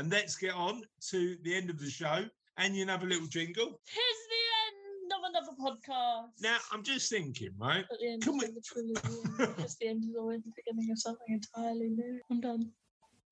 And 0.00 0.10
let's 0.10 0.34
get 0.34 0.54
on 0.54 0.82
to 1.10 1.36
the 1.42 1.54
end 1.54 1.68
of 1.68 1.78
the 1.78 1.90
show. 1.90 2.24
And 2.56 2.74
you 2.74 2.86
have 2.86 3.02
a 3.02 3.06
little 3.06 3.26
jingle. 3.26 3.78
Here's 3.86 4.22
the 4.32 4.42
end 4.64 5.12
of 5.12 5.20
another 5.28 5.54
podcast. 5.60 6.28
Now, 6.40 6.56
I'm 6.72 6.82
just 6.82 7.10
thinking, 7.10 7.50
right? 7.58 7.80
At 7.92 7.98
the 8.00 8.12
end 8.12 8.22
Can 8.22 8.34
of 8.36 8.40
we- 8.40 8.46
the 8.46 8.62
trilogy, 8.62 9.52
just 9.60 9.78
the 9.78 9.88
end 9.88 10.04
is 10.08 10.16
always 10.18 10.40
the 10.42 10.52
beginning 10.56 10.90
of 10.90 10.98
something 10.98 11.26
entirely 11.28 11.90
new. 11.90 12.18
I'm 12.30 12.40
done. 12.40 12.70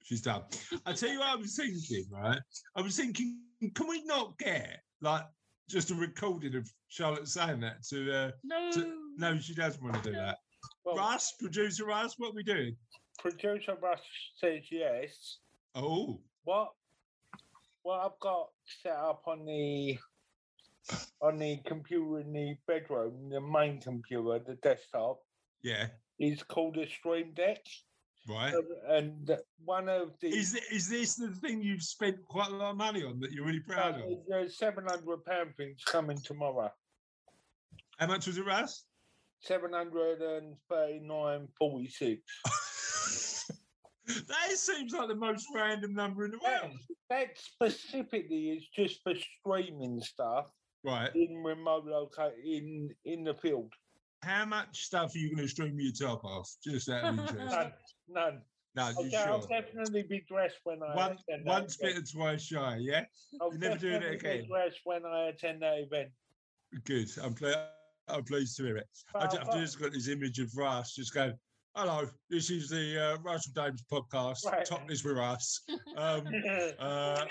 She's 0.04 0.20
done. 0.20 0.42
I 0.84 0.92
tell 0.92 1.08
you 1.08 1.20
what 1.20 1.28
I 1.28 1.36
was 1.36 1.56
thinking, 1.56 2.04
right? 2.10 2.38
I 2.76 2.82
was 2.82 2.96
thinking, 2.98 3.40
can 3.74 3.88
we 3.88 4.04
not 4.04 4.38
get 4.38 4.80
like 5.00 5.24
just 5.70 5.90
a 5.90 5.94
recording 5.94 6.54
of 6.54 6.70
Charlotte 6.88 7.28
saying 7.28 7.60
that 7.60 7.82
to 7.88 8.12
uh 8.14 8.30
No. 8.44 8.70
no, 9.16 9.38
she 9.38 9.54
doesn't 9.54 9.82
want 9.82 10.02
to 10.02 10.10
do 10.10 10.16
that. 10.16 10.36
Well, 10.84 10.96
Russ, 10.96 11.32
producer 11.40 11.86
Russ, 11.86 12.14
what 12.18 12.32
are 12.32 12.34
we 12.34 12.42
doing? 12.42 12.76
producer 13.18 13.74
Russ 13.82 14.00
says 14.38 14.62
yes. 14.70 15.38
Oh, 15.74 16.20
What 16.44 16.70
what 17.82 18.00
I've 18.00 18.18
got 18.20 18.48
set 18.82 18.96
up 18.96 19.22
on 19.26 19.44
the 19.44 19.98
on 21.20 21.38
the 21.38 21.58
computer 21.66 22.20
in 22.20 22.32
the 22.32 22.56
bedroom, 22.66 23.28
the 23.30 23.40
main 23.40 23.80
computer, 23.80 24.38
the 24.46 24.54
desktop, 24.56 25.18
yeah, 25.62 25.88
is 26.18 26.42
called 26.42 26.76
a 26.78 26.88
Stream 26.88 27.32
Deck. 27.34 27.58
right. 28.28 28.54
Um, 28.54 28.64
And 28.88 29.36
one 29.64 29.88
of 29.88 30.12
the 30.20 30.28
Is 30.28 30.52
thi- 30.52 30.74
is 30.74 30.88
this 30.88 31.14
the 31.16 31.28
thing 31.28 31.62
you've 31.62 31.82
spent 31.82 32.16
quite 32.24 32.48
a 32.50 32.54
lot 32.56 32.70
of 32.70 32.76
money 32.76 33.02
on 33.04 33.20
that 33.20 33.32
you're 33.32 33.44
really 33.46 33.60
proud 33.60 33.96
of? 33.96 34.08
the 34.28 34.48
seven 34.50 34.84
hundred 34.86 35.24
pound 35.24 35.54
thing's 35.56 35.82
coming 35.84 36.18
tomorrow. 36.18 36.70
How 37.98 38.06
much 38.06 38.26
was 38.26 38.38
it, 38.38 38.46
Russ? 38.46 38.84
Seven 39.40 39.72
hundred 39.72 40.20
and 40.22 40.56
thirty 40.68 41.00
nine 41.00 41.48
forty 41.58 41.88
six. 41.88 42.22
that 44.08 44.50
seems 44.56 44.92
like 44.92 45.08
the 45.08 45.14
most 45.14 45.46
random 45.54 45.94
number 45.94 46.24
in 46.24 46.32
the 46.32 46.38
world. 46.38 46.76
That 47.10 47.28
specifically 47.36 48.50
is 48.50 48.66
just 48.74 49.02
for 49.02 49.14
streaming 49.40 50.00
stuff 50.00 50.50
Right. 50.84 51.14
in 51.14 51.42
remote 51.44 51.84
loca 51.86 52.30
in 52.44 52.90
in 53.04 53.24
the 53.24 53.34
field. 53.34 53.72
How 54.22 54.44
much 54.44 54.84
stuff 54.84 55.14
are 55.14 55.18
you 55.18 55.28
going 55.34 55.42
to 55.46 55.48
stream 55.48 55.78
your 55.78 55.92
top 55.92 56.24
off? 56.24 56.50
Just 56.64 56.88
out 56.88 57.04
of 57.04 57.18
interest. 57.18 57.54
None, 57.54 57.72
none. 58.08 58.40
no, 58.74 58.88
you 59.00 59.06
Okay, 59.08 59.16
I'll 59.16 59.40
definitely 59.46 60.02
be 60.08 60.24
dressed 60.28 60.56
when 60.64 60.82
I 60.82 60.94
One, 60.94 61.12
attend 61.12 61.46
that 61.46 61.60
once 61.60 61.76
bitten, 61.76 62.04
twice 62.04 62.42
shy. 62.42 62.78
Yeah. 62.80 63.04
I'll 63.40 63.50
you're 63.50 63.58
never 63.60 63.76
doing 63.78 63.94
it 64.02 64.12
definitely 64.14 64.42
be. 64.42 64.48
Dressed 64.48 64.80
when 64.84 65.04
I 65.04 65.28
attend 65.28 65.62
that 65.62 65.78
event. 65.78 66.08
Good. 66.84 67.08
I'm 67.22 67.34
pleased. 67.34 67.58
I'm 68.08 68.24
pleased 68.24 68.56
to 68.56 68.64
hear 68.64 68.76
it. 68.78 68.88
I, 69.14 69.20
But 69.20 69.32
ju- 69.32 69.38
I've 69.42 69.48
I've 69.50 69.54
just 69.60 69.78
got 69.80 69.92
this 69.92 70.08
image 70.08 70.38
of 70.38 70.50
Russ 70.56 70.94
just 70.94 71.12
going, 71.14 71.34
"Hello, 71.74 72.08
this 72.30 72.50
is 72.50 72.68
the 72.68 73.00
uh, 73.14 73.18
Russell 73.22 73.52
Dames 73.54 73.82
podcast. 73.90 74.44
Right. 74.44 74.64
Top 74.64 74.86
this 74.88 75.04
with 75.04 75.18
us." 75.18 75.60
Um, 75.96 76.26
uh, 76.78 77.24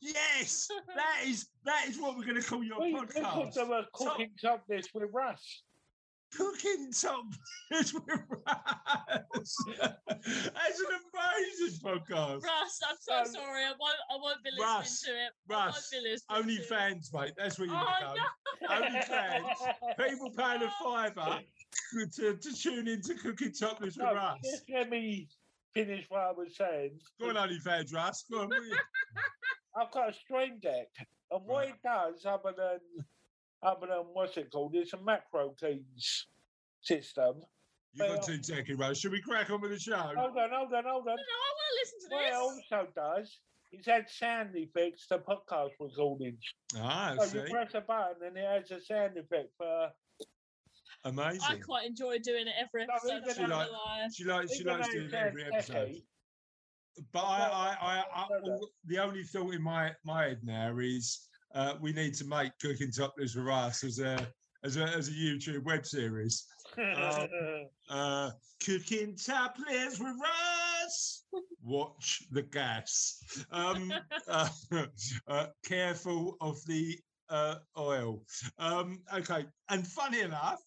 yes, 0.00 0.68
that 0.96 1.20
is 1.26 1.48
that 1.64 1.86
is 1.88 1.98
what 2.00 2.16
we're 2.16 2.24
going 2.24 2.40
to 2.40 2.46
call 2.48 2.62
your 2.64 2.80
we 2.80 2.92
could 2.94 3.10
podcast. 3.10 3.54
do 3.54 3.72
a 3.72 3.86
cooking 3.92 4.30
top 4.42 4.64
this 4.68 4.88
with 4.94 5.10
Russ. 5.12 5.62
Cooking 6.36 6.90
top 6.92 7.24
this 7.70 7.94
with 7.94 8.04
Russ. 8.46 9.56
That's 10.26 10.80
an 10.80 10.98
amazing 11.14 11.78
podcast. 11.82 12.42
Russ, 12.42 12.80
I'm 12.86 12.96
so 13.00 13.14
Um, 13.20 13.26
sorry. 13.26 13.64
I 13.64 13.72
won't. 13.80 13.96
I 14.10 14.16
won't 14.20 14.42
be 14.44 14.50
listening 14.50 14.66
Russ, 14.74 15.00
to 15.02 15.10
it. 15.12 15.14
I 15.50 15.54
won't 15.54 15.66
Russ, 15.66 15.90
be 15.90 16.00
listening 16.00 16.38
Only 16.38 16.56
to 16.56 16.62
it. 16.62 16.68
fans, 16.68 17.10
mate. 17.14 17.32
That's 17.38 17.58
where 17.58 17.68
you 17.68 17.74
Oh, 17.74 17.86
become. 18.60 18.82
Only 18.84 19.00
fans. 19.02 19.46
People 19.98 20.30
paying 20.36 20.62
a 20.62 20.70
fiver 20.82 21.40
to, 22.16 22.36
to 22.36 22.56
tune 22.56 22.88
into 22.88 23.14
Cooking 23.14 23.52
Topless 23.52 23.96
with 23.96 24.04
No, 24.06 24.14
Russ. 24.14 24.38
just 24.44 24.64
let 24.72 24.90
me 24.90 25.28
finish 25.74 26.06
what 26.08 26.20
I 26.20 26.32
was 26.32 26.56
saying. 26.56 26.98
Go 27.20 27.30
on, 27.30 27.34
OnlyFans, 27.36 27.94
Russ. 27.94 28.24
Go 28.30 28.42
on. 28.42 28.50
I've 29.76 29.90
got 29.92 30.10
a 30.10 30.12
stream 30.12 30.58
deck, 30.60 30.88
and 31.30 31.44
what 31.44 31.66
Right. 31.66 31.68
it 31.68 31.82
does, 31.84 32.24
other 32.26 32.52
than 32.56 32.80
other 33.62 33.86
than 33.88 34.04
what's 34.12 34.36
it 34.36 34.50
called, 34.52 34.74
it's 34.74 34.92
a 34.92 35.00
macro 35.02 35.50
keys 35.60 36.26
system. 36.80 37.42
You've 37.92 38.08
got 38.08 38.22
two 38.22 38.38
techie, 38.38 38.78
Russ. 38.78 38.98
Should 38.98 39.12
we 39.12 39.20
crack 39.20 39.50
on 39.50 39.60
with 39.60 39.72
the 39.72 39.78
show? 39.78 39.96
Hold 39.96 40.16
on, 40.16 40.50
hold 40.52 40.72
on, 40.72 40.84
hold 40.84 40.84
on. 40.84 41.04
No, 41.06 41.12
I 41.12 41.14
want 41.14 41.16
to 41.16 41.78
listen 41.80 42.10
to 42.10 42.14
What 42.14 42.26
it 42.26 42.34
also 42.34 42.88
does 42.94 43.38
is 43.72 43.88
add 43.88 44.08
sound 44.08 44.50
effects 44.54 45.06
to 45.08 45.18
podcast 45.18 45.70
recordings. 45.80 46.40
Ah, 46.76 47.12
I 47.12 47.16
So 47.16 47.24
see. 47.24 47.38
you 47.38 47.44
press 47.50 47.74
a 47.74 47.80
button 47.80 48.16
and 48.26 48.36
it 48.36 48.44
has 48.44 48.70
a 48.70 48.80
sound 48.84 49.16
effect 49.16 49.48
for. 49.56 49.90
A 51.08 51.10
Amazing. 51.10 51.40
I 51.48 51.56
quite 51.56 51.86
enjoy 51.86 52.18
doing 52.18 52.46
it 52.46 52.54
every 52.60 52.82
episode. 52.82 53.22
even 53.28 53.44
I'm 53.44 53.50
not 53.50 53.66
though- 53.66 53.72
gonna 53.72 53.72
lie. 53.72 54.08
She 54.14 54.24
likes 54.24 54.54
she 54.56 54.64
likes 54.64 54.88
doing 54.88 55.06
it 55.06 55.14
every 55.14 55.44
episode. 55.44 55.96
But 57.12 57.20
I, 57.24 57.38
I, 57.38 57.76
I, 57.80 58.04
I, 58.14 58.26
all- 58.42 58.68
the 58.84 58.98
only 58.98 59.22
thought 59.24 59.54
in 59.54 59.62
my 59.62 59.92
my 60.04 60.24
head 60.24 60.40
now 60.42 60.76
is 60.78 61.28
uh, 61.54 61.74
we 61.80 61.92
need 61.92 62.14
to 62.14 62.24
make 62.26 62.52
cooking 62.60 62.90
topless 62.90 63.34
with 63.36 63.48
us 63.48 63.84
as 63.84 63.98
a 64.00 64.18
as 64.64 64.76
a 64.76 64.84
as 64.84 65.08
a 65.08 65.12
YouTube 65.12 65.64
web 65.64 65.84
series. 65.86 66.46
Uh, 67.90 68.30
cooking 68.64 69.16
topless 69.16 69.98
with 69.98 70.16
us. 70.84 71.24
Watch 71.62 72.22
the 72.30 72.42
gas. 72.42 73.18
Um, 73.50 73.92
uh, 74.28 74.48
uh, 75.28 75.46
careful 75.64 76.36
of 76.42 76.58
the 76.66 76.98
uh, 77.30 77.56
oil. 77.78 78.22
Um, 78.58 79.00
okay, 79.14 79.46
and 79.70 79.86
funny 79.86 80.20
enough, 80.20 80.60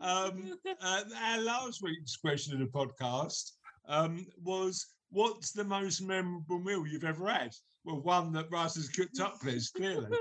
um, 0.00 0.58
uh, 0.80 1.02
our 1.22 1.40
last 1.40 1.82
week's 1.82 2.16
question 2.16 2.54
of 2.54 2.60
the 2.60 2.66
podcast 2.66 3.52
um, 3.88 4.26
was, 4.42 4.86
"What's 5.10 5.52
the 5.52 5.64
most 5.64 6.00
memorable 6.02 6.60
meal 6.60 6.86
you've 6.86 7.04
ever 7.04 7.28
had?" 7.28 7.52
Well, 7.84 8.00
one 8.00 8.32
that 8.32 8.50
Russ 8.50 8.76
has 8.76 8.88
cooked 8.88 9.20
up, 9.20 9.40
please, 9.40 9.70
clearly. 9.70 10.08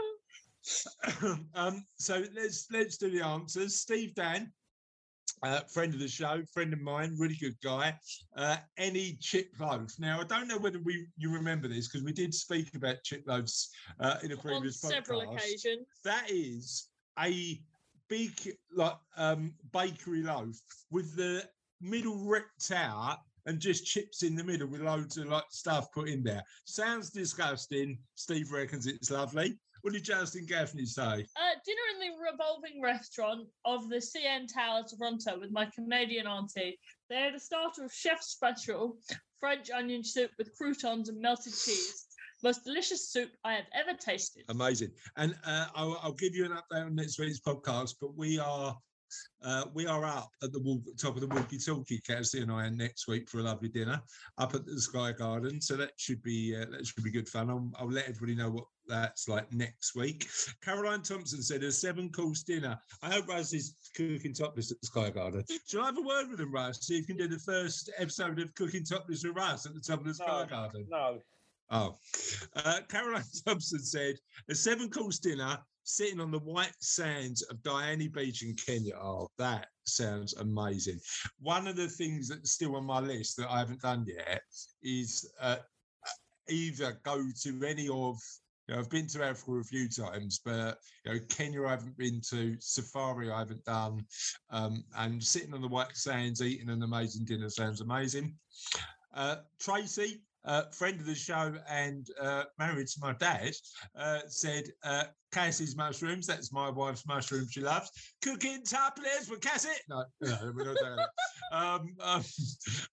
um, 1.55 1.83
so 1.97 2.23
let's 2.35 2.67
let's 2.71 2.97
do 2.97 3.09
the 3.09 3.25
answers. 3.25 3.75
Steve 3.75 4.13
Dan, 4.13 4.51
uh, 5.43 5.61
friend 5.61 5.93
of 5.93 5.99
the 5.99 6.07
show, 6.07 6.43
friend 6.53 6.71
of 6.73 6.79
mine, 6.79 7.15
really 7.17 7.35
good 7.35 7.55
guy. 7.63 7.97
Uh, 8.35 8.57
any 8.77 9.17
chip 9.19 9.49
loaf. 9.59 9.91
Now 9.99 10.21
I 10.21 10.23
don't 10.23 10.47
know 10.47 10.59
whether 10.59 10.79
we 10.79 11.07
you 11.17 11.31
remember 11.31 11.67
this 11.67 11.87
because 11.87 12.03
we 12.03 12.13
did 12.13 12.33
speak 12.33 12.75
about 12.75 13.03
chip 13.03 13.23
loaves 13.25 13.69
uh, 13.99 14.17
in 14.23 14.31
a 14.31 14.35
on 14.35 14.41
previous 14.41 14.79
several 14.79 15.21
podcast. 15.21 15.35
occasions. 15.35 15.87
That 16.03 16.29
is 16.29 16.89
a 17.19 17.61
big 18.11 18.33
like 18.75 18.97
um, 19.15 19.53
bakery 19.71 20.21
loaf 20.21 20.59
with 20.91 21.15
the 21.15 21.41
middle 21.79 22.17
ripped 22.17 22.69
out 22.75 23.19
and 23.45 23.57
just 23.57 23.85
chips 23.85 24.21
in 24.21 24.35
the 24.35 24.43
middle 24.43 24.67
with 24.67 24.81
loads 24.81 25.17
of 25.17 25.27
like 25.27 25.45
stuff 25.49 25.91
put 25.93 26.09
in 26.09 26.21
there. 26.21 26.43
Sounds 26.65 27.09
disgusting. 27.09 27.97
Steve 28.15 28.51
reckons 28.51 28.85
it's 28.85 29.09
lovely. 29.09 29.57
What 29.81 29.93
did 29.93 30.03
Justin 30.03 30.45
Gaffney 30.45 30.85
say? 30.85 31.01
Uh, 31.01 31.55
dinner 31.65 31.87
in 31.95 31.99
the 32.01 32.31
revolving 32.31 32.81
restaurant 32.83 33.47
of 33.65 33.89
the 33.89 33.95
CN 33.95 34.45
Tower, 34.53 34.83
Toronto, 34.83 35.39
with 35.39 35.51
my 35.51 35.65
Canadian 35.73 36.27
auntie. 36.27 36.77
They 37.09 37.15
had 37.15 37.33
a 37.33 37.39
starter 37.39 37.85
of 37.85 37.93
chef 37.93 38.21
special 38.21 38.97
French 39.39 39.71
onion 39.71 40.03
soup 40.03 40.31
with 40.37 40.55
croutons 40.55 41.09
and 41.09 41.19
melted 41.19 41.53
cheese. 41.53 42.05
Most 42.43 42.63
delicious 42.63 43.09
soup 43.09 43.31
I 43.43 43.53
have 43.53 43.65
ever 43.73 43.97
tasted. 43.97 44.43
Amazing. 44.49 44.91
And 45.17 45.35
uh, 45.45 45.67
I'll, 45.75 45.99
I'll 46.01 46.13
give 46.13 46.35
you 46.35 46.45
an 46.45 46.51
update 46.51 46.85
on 46.85 46.95
next 46.95 47.19
week's 47.19 47.39
podcast, 47.39 47.95
but 48.01 48.15
we 48.15 48.39
are 48.39 48.77
uh, 49.43 49.65
we 49.73 49.85
are 49.85 50.05
up 50.05 50.29
at 50.41 50.53
the 50.53 50.59
walk, 50.61 50.81
top 50.97 51.15
of 51.15 51.21
the 51.21 51.27
walkie 51.27 51.57
talkie, 51.57 51.99
Cassie 51.99 52.39
and 52.39 52.49
I, 52.51 52.69
next 52.69 53.09
week 53.09 53.29
for 53.29 53.39
a 53.39 53.43
lovely 53.43 53.67
dinner 53.67 54.01
up 54.37 54.55
at 54.55 54.65
the 54.65 54.79
Sky 54.79 55.11
Garden. 55.11 55.59
So 55.59 55.75
that 55.75 55.91
should 55.97 56.23
be 56.23 56.55
uh, 56.55 56.65
that 56.71 56.87
should 56.87 57.03
be 57.03 57.11
good 57.11 57.27
fun. 57.27 57.49
I'll, 57.49 57.69
I'll 57.77 57.91
let 57.91 58.07
everybody 58.07 58.35
know 58.35 58.49
what 58.51 58.63
that's 58.87 59.27
like 59.27 59.51
next 59.51 59.95
week. 59.95 60.29
Caroline 60.63 61.01
Thompson 61.01 61.41
said 61.41 61.61
a 61.63 61.71
seven 61.73 62.09
course 62.09 62.43
dinner. 62.43 62.79
I 63.03 63.11
hope 63.11 63.27
Russ 63.27 63.51
is 63.53 63.75
cooking 63.97 64.33
topless 64.33 64.71
at 64.71 64.79
the 64.79 64.87
Sky 64.87 65.09
Garden. 65.09 65.43
Shall 65.67 65.81
I 65.81 65.87
have 65.87 65.97
a 65.97 66.01
word 66.01 66.29
with 66.31 66.39
him, 66.39 66.51
Russ? 66.53 66.79
See 66.87 66.95
if 66.97 67.09
you 67.09 67.15
can 67.15 67.17
do 67.17 67.27
the 67.27 67.39
first 67.43 67.91
episode 67.97 68.39
of 68.39 68.55
Cooking 68.55 68.85
Topless 68.85 69.25
with 69.25 69.35
Russ 69.35 69.65
at 69.65 69.73
the 69.73 69.81
top 69.81 69.99
of 69.99 70.05
the 70.05 70.13
Sky 70.13 70.43
No. 70.43 70.45
Garden. 70.49 70.85
no. 70.89 71.19
Oh, 71.71 71.95
uh, 72.57 72.81
Caroline 72.89 73.23
Thompson 73.47 73.79
said 73.79 74.15
a 74.49 74.55
seven 74.55 74.89
course 74.89 75.19
dinner 75.19 75.57
sitting 75.83 76.19
on 76.19 76.29
the 76.29 76.39
white 76.39 76.75
sands 76.79 77.41
of 77.43 77.57
Diani 77.63 78.11
Beach 78.11 78.43
in 78.43 78.55
Kenya. 78.55 78.95
Oh, 78.95 79.29
that 79.37 79.67
sounds 79.85 80.33
amazing. 80.35 80.99
One 81.39 81.67
of 81.67 81.77
the 81.77 81.87
things 81.87 82.27
that's 82.27 82.51
still 82.51 82.75
on 82.75 82.85
my 82.85 82.99
list 82.99 83.37
that 83.37 83.49
I 83.49 83.59
haven't 83.59 83.81
done 83.81 84.05
yet 84.05 84.41
is 84.83 85.31
uh, 85.39 85.57
either 86.49 86.99
go 87.03 87.23
to 87.43 87.63
any 87.65 87.87
of 87.87 88.17
you 88.67 88.75
know, 88.75 88.79
I've 88.79 88.89
been 88.89 89.07
to 89.07 89.23
Africa 89.23 89.53
a 89.53 89.63
few 89.63 89.89
times, 89.89 90.39
but 90.43 90.77
you 91.05 91.13
know, 91.13 91.19
Kenya 91.29 91.65
I 91.65 91.71
haven't 91.71 91.97
been 91.97 92.21
to, 92.29 92.55
Safari 92.59 93.31
I 93.31 93.39
haven't 93.39 93.65
done, 93.65 94.05
um, 94.49 94.83
and 94.97 95.23
sitting 95.23 95.53
on 95.53 95.61
the 95.61 95.67
white 95.67 95.95
sands 95.95 96.41
eating 96.41 96.69
an 96.69 96.83
amazing 96.83 97.25
dinner 97.25 97.49
sounds 97.49 97.81
amazing. 97.81 98.35
Uh, 99.13 99.37
Tracy, 99.59 100.21
uh, 100.45 100.63
friend 100.71 100.99
of 100.99 101.05
the 101.05 101.15
show 101.15 101.53
and 101.69 102.07
uh, 102.19 102.43
married 102.57 102.87
to 102.87 102.99
my 103.01 103.13
dad, 103.13 103.51
uh, 103.95 104.19
said 104.27 104.65
uh, 104.83 105.03
Cassie's 105.31 105.75
mushrooms. 105.75 106.25
That's 106.25 106.51
my 106.51 106.69
wife's 106.69 107.05
mushrooms 107.05 107.51
she 107.51 107.61
loves. 107.61 107.91
Cooking 108.21 108.63
topless 108.63 109.29
with 109.29 109.41
Cassie. 109.41 109.69
No, 109.89 110.03
no, 110.21 110.53
we're 110.55 110.65
not 110.65 110.77
doing 110.77 110.95
that. 110.97 111.09
Um, 111.51 111.95
um, 112.01 112.23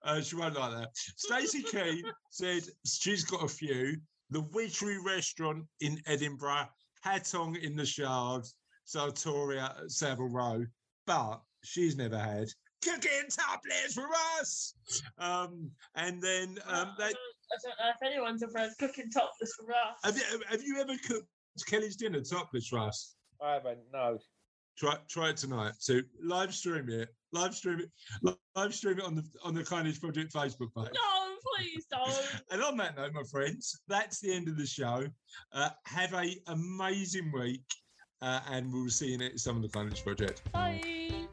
uh, 0.05 0.20
she 0.20 0.36
won't 0.36 0.59
like 0.59 0.72
that. 0.72 0.88
Stacey 0.94 1.62
Keane 1.62 2.05
said 2.30 2.62
she's 2.86 3.24
got 3.24 3.44
a 3.44 3.49
few. 3.49 3.96
The 4.30 4.42
Witchery 4.53 4.99
Restaurant 5.05 5.64
in 5.80 6.01
Edinburgh, 6.07 6.68
Hutong 7.05 7.57
in 7.62 7.76
the 7.76 7.86
Shard, 7.86 8.44
Sartoria 8.86 9.70
at 9.82 9.90
Savile 9.90 10.28
Row, 10.28 10.66
but 11.07 11.40
she's 11.64 11.96
never 11.96 12.18
had 12.18 12.49
cooking 12.82 13.24
topless 13.30 13.94
for 13.94 14.09
us. 14.38 14.74
Um, 15.18 15.70
and 15.94 16.22
then 16.22 16.59
um, 16.66 16.92
they, 16.99 17.12
I 17.53 17.57
don't 17.62 17.78
know 17.78 17.90
if 17.94 18.03
anyone's 18.12 18.42
ever 18.42 18.59
had 18.59 18.70
cooking 18.78 19.11
topless 19.11 19.53
for 19.55 19.72
us. 19.72 19.99
have 20.05 20.16
you 20.16 20.42
have 20.49 20.62
you 20.62 20.80
ever 20.80 20.94
cooked 21.07 21.28
Kelly's 21.66 21.96
dinner 21.96 22.20
topless, 22.20 22.72
Russ? 22.72 23.16
I 23.42 23.55
haven't. 23.55 23.80
No. 23.92 24.18
Try 24.76 24.96
try 25.09 25.30
it 25.30 25.36
tonight. 25.36 25.72
So 25.78 26.01
live 26.22 26.55
stream 26.55 26.88
it, 26.88 27.09
live 27.32 27.55
stream 27.55 27.80
it, 27.80 28.36
live 28.55 28.74
stream 28.74 28.99
it 28.99 29.05
on 29.05 29.16
the 29.16 29.24
on 29.42 29.55
the 29.55 29.64
Kindness 29.64 29.99
Project 29.99 30.32
Facebook 30.32 30.68
page. 30.76 30.92
No, 30.94 31.36
please 31.57 31.86
don't. 31.90 32.42
And 32.51 32.62
on 32.62 32.76
that 32.78 32.96
note, 32.96 33.12
my 33.12 33.24
friends, 33.30 33.80
that's 33.88 34.20
the 34.20 34.32
end 34.32 34.49
of 34.49 34.57
the 34.57 34.66
show. 34.66 35.05
Uh, 35.53 35.70
have 35.84 36.14
a 36.14 36.36
amazing 36.46 37.32
week, 37.32 37.64
uh, 38.22 38.40
and 38.51 38.72
we'll 38.72 38.88
see 38.88 39.09
you 39.09 39.18
next 39.18 39.42
time 39.44 39.57
on 39.57 39.62
the 39.62 39.68
Kindness 39.68 40.01
Project. 40.01 40.51
Bye. 40.53 41.28